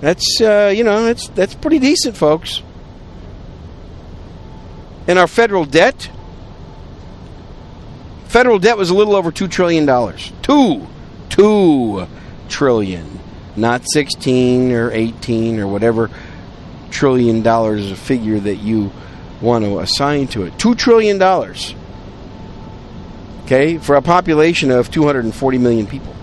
that's 0.00 0.40
uh, 0.40 0.72
you 0.74 0.84
know 0.84 1.04
that's 1.04 1.28
that's 1.28 1.54
pretty 1.54 1.78
decent, 1.78 2.16
folks. 2.16 2.62
And 5.08 5.18
our 5.18 5.26
federal 5.26 5.64
debt, 5.64 6.10
federal 8.26 8.58
debt 8.58 8.76
was 8.76 8.90
a 8.90 8.94
little 8.94 9.14
over 9.14 9.30
two 9.30 9.48
trillion 9.48 9.86
dollars. 9.86 10.32
Two, 10.42 10.86
two 11.30 12.06
trillion, 12.48 13.20
not 13.56 13.82
16 13.88 14.72
or 14.72 14.90
18 14.90 15.60
or 15.60 15.66
whatever 15.68 16.10
trillion 16.90 17.42
dollars 17.42 17.90
a 17.90 17.96
figure 17.96 18.38
that 18.40 18.56
you 18.56 18.90
want 19.40 19.64
to 19.64 19.78
assign 19.80 20.26
to 20.28 20.44
it. 20.44 20.58
2 20.58 20.74
trillion 20.74 21.18
dollars. 21.18 21.74
Okay, 23.44 23.78
for 23.78 23.94
a 23.94 24.02
population 24.02 24.70
of 24.70 24.90
240 24.90 25.58
million 25.58 25.86
people. 25.86 26.14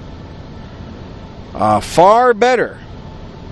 Uh, 1.53 1.79
far 1.79 2.33
better 2.33 2.79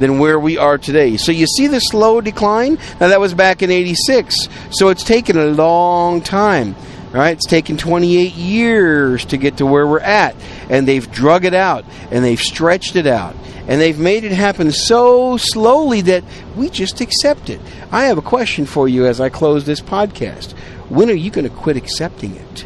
than 0.02 0.18
where 0.18 0.40
we 0.40 0.58
are 0.58 0.78
today. 0.78 1.16
So 1.16 1.32
you 1.32 1.46
see 1.46 1.68
the 1.68 1.80
slow 1.80 2.22
decline? 2.22 2.76
Now 3.00 3.08
that 3.08 3.20
was 3.20 3.36
back 3.36 3.62
in 3.62 3.70
86. 3.70 4.50
So 4.72 4.90
it's 4.90 5.04
taken 5.04 5.38
a 5.38 5.46
long 5.46 6.22
time. 6.22 6.76
Right? 7.12 7.32
It's 7.32 7.46
taken 7.46 7.78
28 7.78 8.34
years 8.34 9.26
to 9.26 9.38
get 9.38 9.58
to 9.58 9.66
where 9.66 9.86
we're 9.86 10.00
at. 10.00 10.36
And 10.70 10.88
they've 10.88 11.10
drug 11.12 11.46
it 11.46 11.54
out 11.54 11.86
and 12.10 12.24
they've 12.24 12.40
stretched 12.40 12.96
it 12.96 13.06
out. 13.06 13.36
And 13.68 13.80
they've 13.80 14.00
made 14.00 14.24
it 14.24 14.32
happen 14.32 14.72
so 14.72 15.38
slowly 15.38 16.02
that 16.02 16.24
we 16.56 16.70
just 16.70 17.00
accept 17.00 17.50
it. 17.50 17.62
I 17.92 18.06
have 18.06 18.18
a 18.18 18.22
question 18.24 18.66
for 18.66 18.88
you 18.88 19.06
as 19.06 19.22
I 19.22 19.30
close 19.30 19.66
this 19.66 19.82
podcast. 19.82 20.54
When 20.90 21.10
are 21.10 21.14
you 21.14 21.32
going 21.32 21.48
to 21.48 21.56
quit 21.56 21.78
accepting 21.78 22.36
it? 22.36 22.62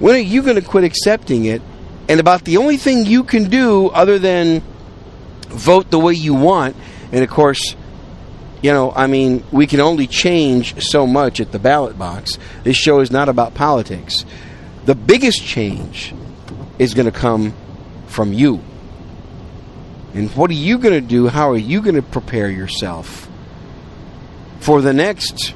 When 0.00 0.16
are 0.16 0.18
you 0.18 0.42
going 0.42 0.56
to 0.56 0.62
quit 0.62 0.84
accepting 0.84 1.44
it? 1.44 1.62
And 2.08 2.18
about 2.18 2.44
the 2.44 2.56
only 2.56 2.76
thing 2.76 3.06
you 3.06 3.24
can 3.24 3.48
do 3.48 3.88
other 3.88 4.18
than 4.18 4.62
vote 5.54 5.90
the 5.90 5.98
way 5.98 6.14
you 6.14 6.34
want, 6.34 6.76
and 7.12 7.22
of 7.22 7.30
course, 7.30 7.76
you 8.62 8.72
know, 8.72 8.92
I 8.92 9.06
mean, 9.06 9.44
we 9.52 9.66
can 9.66 9.80
only 9.80 10.06
change 10.06 10.82
so 10.82 11.06
much 11.06 11.40
at 11.40 11.52
the 11.52 11.58
ballot 11.58 11.98
box. 11.98 12.38
This 12.62 12.76
show 12.76 13.00
is 13.00 13.10
not 13.10 13.28
about 13.28 13.54
politics. 13.54 14.24
The 14.86 14.94
biggest 14.94 15.42
change 15.42 16.14
is 16.78 16.94
going 16.94 17.06
to 17.06 17.12
come 17.12 17.54
from 18.06 18.32
you. 18.32 18.62
And 20.14 20.30
what 20.30 20.50
are 20.50 20.54
you 20.54 20.78
going 20.78 20.94
to 20.94 21.06
do? 21.06 21.28
How 21.28 21.50
are 21.50 21.56
you 21.56 21.82
going 21.82 21.96
to 21.96 22.02
prepare 22.02 22.48
yourself 22.48 23.28
for 24.60 24.80
the 24.80 24.92
next 24.92 25.54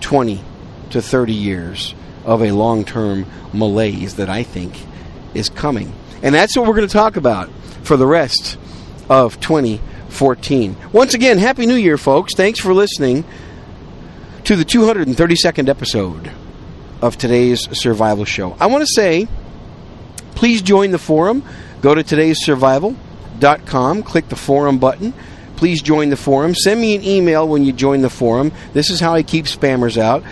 20, 0.00 0.40
to 0.90 1.02
30 1.02 1.32
years 1.32 1.94
of 2.24 2.42
a 2.42 2.52
long 2.52 2.84
term 2.84 3.26
malaise 3.52 4.16
that 4.16 4.30
I 4.30 4.42
think 4.44 4.78
is 5.34 5.48
coming. 5.48 5.92
And 6.22 6.34
that's 6.34 6.56
what 6.56 6.66
we're 6.66 6.76
going 6.76 6.86
to 6.86 6.92
talk 6.92 7.16
about 7.16 7.50
for 7.82 7.96
the 7.96 8.06
rest 8.06 8.56
of 9.08 9.40
2014. 9.40 10.76
Once 10.92 11.14
again, 11.14 11.38
Happy 11.38 11.66
New 11.66 11.74
Year, 11.74 11.98
folks. 11.98 12.34
Thanks 12.34 12.58
for 12.58 12.74
listening 12.74 13.24
to 14.44 14.56
the 14.56 14.64
232nd 14.64 15.68
episode 15.68 16.30
of 17.00 17.16
today's 17.16 17.78
survival 17.78 18.24
show. 18.24 18.56
I 18.60 18.66
want 18.66 18.82
to 18.82 18.92
say, 18.94 19.28
please 20.34 20.62
join 20.62 20.90
the 20.90 20.98
forum. 20.98 21.44
Go 21.82 21.94
to 21.94 22.02
today'ssurvival.com, 22.02 24.02
click 24.02 24.28
the 24.28 24.36
forum 24.36 24.78
button. 24.78 25.12
Please 25.56 25.82
join 25.82 26.10
the 26.10 26.16
forum. 26.16 26.54
Send 26.54 26.80
me 26.80 26.96
an 26.96 27.04
email 27.04 27.48
when 27.48 27.64
you 27.64 27.72
join 27.72 28.02
the 28.02 28.10
forum. 28.10 28.52
This 28.72 28.90
is 28.90 29.00
how 29.00 29.14
I 29.14 29.22
keep 29.22 29.46
spammers 29.46 29.96
out. 29.96 30.24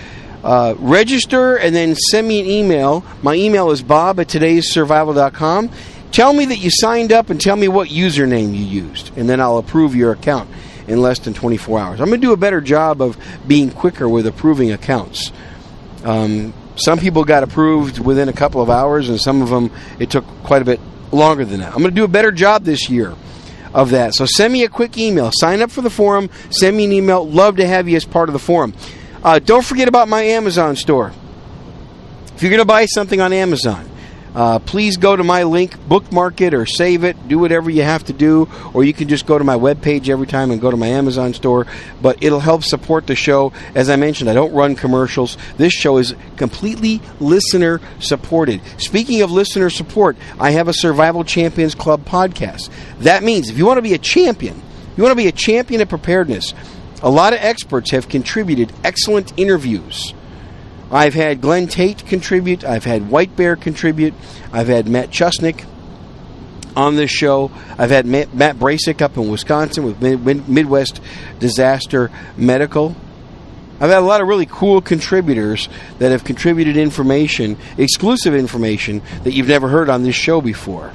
Uh, 0.42 0.74
register 0.78 1.56
and 1.56 1.74
then 1.74 1.94
send 1.94 2.26
me 2.26 2.40
an 2.40 2.46
email. 2.46 3.04
My 3.22 3.34
email 3.34 3.70
is 3.70 3.82
bob 3.82 4.18
at 4.18 4.28
today'ssurvival.com. 4.28 5.70
Tell 6.12 6.32
me 6.34 6.44
that 6.44 6.58
you 6.58 6.68
signed 6.70 7.10
up 7.10 7.30
and 7.30 7.40
tell 7.40 7.56
me 7.56 7.68
what 7.68 7.88
username 7.88 8.54
you 8.54 8.64
used, 8.64 9.16
and 9.16 9.28
then 9.28 9.40
I'll 9.40 9.58
approve 9.58 9.96
your 9.96 10.12
account 10.12 10.48
in 10.86 11.00
less 11.00 11.18
than 11.20 11.32
24 11.32 11.80
hours. 11.80 12.00
I'm 12.00 12.08
going 12.08 12.20
to 12.20 12.26
do 12.26 12.32
a 12.32 12.36
better 12.36 12.60
job 12.60 13.00
of 13.00 13.16
being 13.46 13.70
quicker 13.70 14.08
with 14.08 14.26
approving 14.26 14.72
accounts. 14.72 15.32
Um, 16.04 16.52
some 16.76 16.98
people 16.98 17.24
got 17.24 17.42
approved 17.42 17.98
within 17.98 18.28
a 18.28 18.32
couple 18.32 18.60
of 18.60 18.68
hours, 18.68 19.08
and 19.08 19.20
some 19.20 19.40
of 19.40 19.48
them 19.48 19.70
it 19.98 20.10
took 20.10 20.26
quite 20.42 20.60
a 20.60 20.64
bit 20.66 20.80
longer 21.12 21.44
than 21.46 21.60
that. 21.60 21.72
I'm 21.72 21.78
going 21.78 21.90
to 21.90 21.96
do 21.96 22.04
a 22.04 22.08
better 22.08 22.30
job 22.30 22.64
this 22.64 22.90
year 22.90 23.14
of 23.72 23.90
that. 23.90 24.14
So 24.14 24.26
send 24.26 24.52
me 24.52 24.64
a 24.64 24.68
quick 24.68 24.98
email. 24.98 25.30
Sign 25.32 25.62
up 25.62 25.70
for 25.70 25.80
the 25.80 25.90
forum. 25.90 26.28
Send 26.50 26.76
me 26.76 26.84
an 26.84 26.92
email. 26.92 27.26
Love 27.26 27.56
to 27.56 27.66
have 27.66 27.88
you 27.88 27.96
as 27.96 28.04
part 28.04 28.28
of 28.28 28.34
the 28.34 28.38
forum. 28.38 28.74
Uh, 29.22 29.38
don't 29.38 29.64
forget 29.64 29.88
about 29.88 30.08
my 30.08 30.22
Amazon 30.22 30.76
store. 30.76 31.12
If 32.34 32.42
you're 32.42 32.50
going 32.50 32.58
to 32.58 32.66
buy 32.66 32.86
something 32.86 33.20
on 33.20 33.32
Amazon, 33.32 33.88
uh, 34.34 34.58
please 34.60 34.96
go 34.96 35.14
to 35.14 35.24
my 35.24 35.42
link, 35.42 35.76
bookmark 35.88 36.40
it 36.40 36.54
or 36.54 36.64
save 36.66 37.04
it, 37.04 37.28
do 37.28 37.38
whatever 37.38 37.70
you 37.70 37.82
have 37.82 38.04
to 38.04 38.12
do, 38.12 38.48
or 38.72 38.84
you 38.84 38.92
can 38.92 39.08
just 39.08 39.26
go 39.26 39.36
to 39.36 39.44
my 39.44 39.56
webpage 39.56 40.08
every 40.08 40.26
time 40.26 40.50
and 40.50 40.60
go 40.60 40.70
to 40.70 40.76
my 40.76 40.88
Amazon 40.88 41.34
store. 41.34 41.66
But 42.00 42.22
it'll 42.22 42.40
help 42.40 42.62
support 42.64 43.06
the 43.06 43.14
show. 43.14 43.52
As 43.74 43.90
I 43.90 43.96
mentioned, 43.96 44.30
I 44.30 44.34
don't 44.34 44.52
run 44.52 44.74
commercials. 44.74 45.36
This 45.56 45.72
show 45.72 45.98
is 45.98 46.14
completely 46.36 47.00
listener 47.20 47.80
supported. 48.00 48.60
Speaking 48.78 49.22
of 49.22 49.30
listener 49.30 49.70
support, 49.70 50.16
I 50.40 50.52
have 50.52 50.68
a 50.68 50.72
Survival 50.72 51.24
Champions 51.24 51.74
Club 51.74 52.04
podcast. 52.04 52.70
That 53.00 53.22
means 53.22 53.50
if 53.50 53.58
you 53.58 53.66
want 53.66 53.78
to 53.78 53.82
be 53.82 53.94
a 53.94 53.98
champion, 53.98 54.60
you 54.96 55.02
want 55.02 55.12
to 55.12 55.22
be 55.22 55.28
a 55.28 55.32
champion 55.32 55.80
of 55.80 55.88
preparedness, 55.88 56.54
a 57.02 57.10
lot 57.10 57.32
of 57.32 57.40
experts 57.40 57.90
have 57.90 58.08
contributed 58.08 58.72
excellent 58.84 59.32
interviews. 59.36 60.14
I've 60.92 61.14
had 61.14 61.40
Glen 61.40 61.68
Tate 61.68 62.06
contribute. 62.06 62.64
I've 62.64 62.84
had 62.84 63.08
White 63.08 63.34
Bear 63.34 63.56
contribute. 63.56 64.12
I've 64.52 64.68
had 64.68 64.86
Matt 64.86 65.10
Chusnick 65.10 65.64
on 66.76 66.96
this 66.96 67.10
show. 67.10 67.50
I've 67.78 67.90
had 67.90 68.06
Matt, 68.06 68.28
Brasic 68.58 69.00
up 69.00 69.16
in 69.16 69.30
Wisconsin 69.30 69.84
with 69.84 70.00
Mid- 70.02 70.48
Midwest 70.48 71.00
Disaster 71.38 72.10
Medical. 72.36 72.94
I've 73.80 73.90
had 73.90 73.98
a 73.98 74.06
lot 74.06 74.20
of 74.20 74.28
really 74.28 74.46
cool 74.46 74.80
contributors 74.80 75.68
that 75.98 76.12
have 76.12 76.24
contributed 76.24 76.76
information, 76.76 77.56
exclusive 77.78 78.34
information 78.34 79.02
that 79.24 79.32
you've 79.32 79.48
never 79.48 79.68
heard 79.68 79.88
on 79.88 80.02
this 80.02 80.14
show 80.14 80.40
before. 80.40 80.92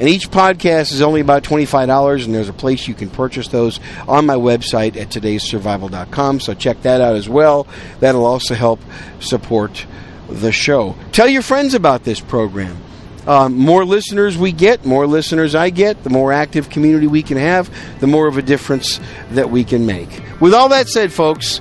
And 0.00 0.08
each 0.08 0.30
podcast 0.30 0.92
is 0.92 1.02
only 1.02 1.20
about 1.20 1.44
$25, 1.44 2.24
and 2.24 2.34
there's 2.34 2.48
a 2.48 2.54
place 2.54 2.88
you 2.88 2.94
can 2.94 3.10
purchase 3.10 3.48
those 3.48 3.78
on 4.08 4.24
my 4.24 4.34
website 4.34 4.96
at 4.96 5.10
today'ssurvival.com. 5.10 6.40
So 6.40 6.54
check 6.54 6.80
that 6.82 7.02
out 7.02 7.16
as 7.16 7.28
well. 7.28 7.66
That'll 8.00 8.24
also 8.24 8.54
help 8.54 8.80
support 9.20 9.86
the 10.30 10.52
show. 10.52 10.96
Tell 11.12 11.28
your 11.28 11.42
friends 11.42 11.74
about 11.74 12.04
this 12.04 12.18
program. 12.18 12.78
Um, 13.26 13.58
more 13.58 13.84
listeners 13.84 14.38
we 14.38 14.52
get, 14.52 14.86
more 14.86 15.06
listeners 15.06 15.54
I 15.54 15.68
get, 15.68 16.02
the 16.02 16.10
more 16.10 16.32
active 16.32 16.70
community 16.70 17.06
we 17.06 17.22
can 17.22 17.36
have, 17.36 17.70
the 18.00 18.06
more 18.06 18.26
of 18.26 18.38
a 18.38 18.42
difference 18.42 18.98
that 19.32 19.50
we 19.50 19.64
can 19.64 19.84
make. 19.84 20.08
With 20.40 20.54
all 20.54 20.70
that 20.70 20.88
said, 20.88 21.12
folks, 21.12 21.60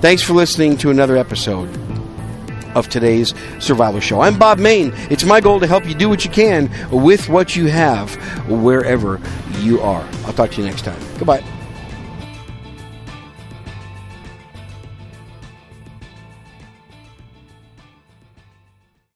thanks 0.00 0.22
for 0.22 0.32
listening 0.32 0.78
to 0.78 0.90
another 0.90 1.18
episode 1.18 1.89
of 2.74 2.88
today's 2.88 3.34
survival 3.58 4.00
show. 4.00 4.20
I'm 4.20 4.38
Bob 4.38 4.58
Mayne. 4.58 4.92
It's 5.10 5.24
my 5.24 5.40
goal 5.40 5.60
to 5.60 5.66
help 5.66 5.86
you 5.86 5.94
do 5.94 6.08
what 6.08 6.24
you 6.24 6.30
can 6.30 6.70
with 6.90 7.28
what 7.28 7.56
you 7.56 7.66
have 7.66 8.14
wherever 8.48 9.20
you 9.58 9.80
are. 9.80 10.06
I'll 10.24 10.32
talk 10.32 10.50
to 10.52 10.60
you 10.60 10.66
next 10.66 10.84
time. 10.84 11.00
Goodbye. 11.18 11.59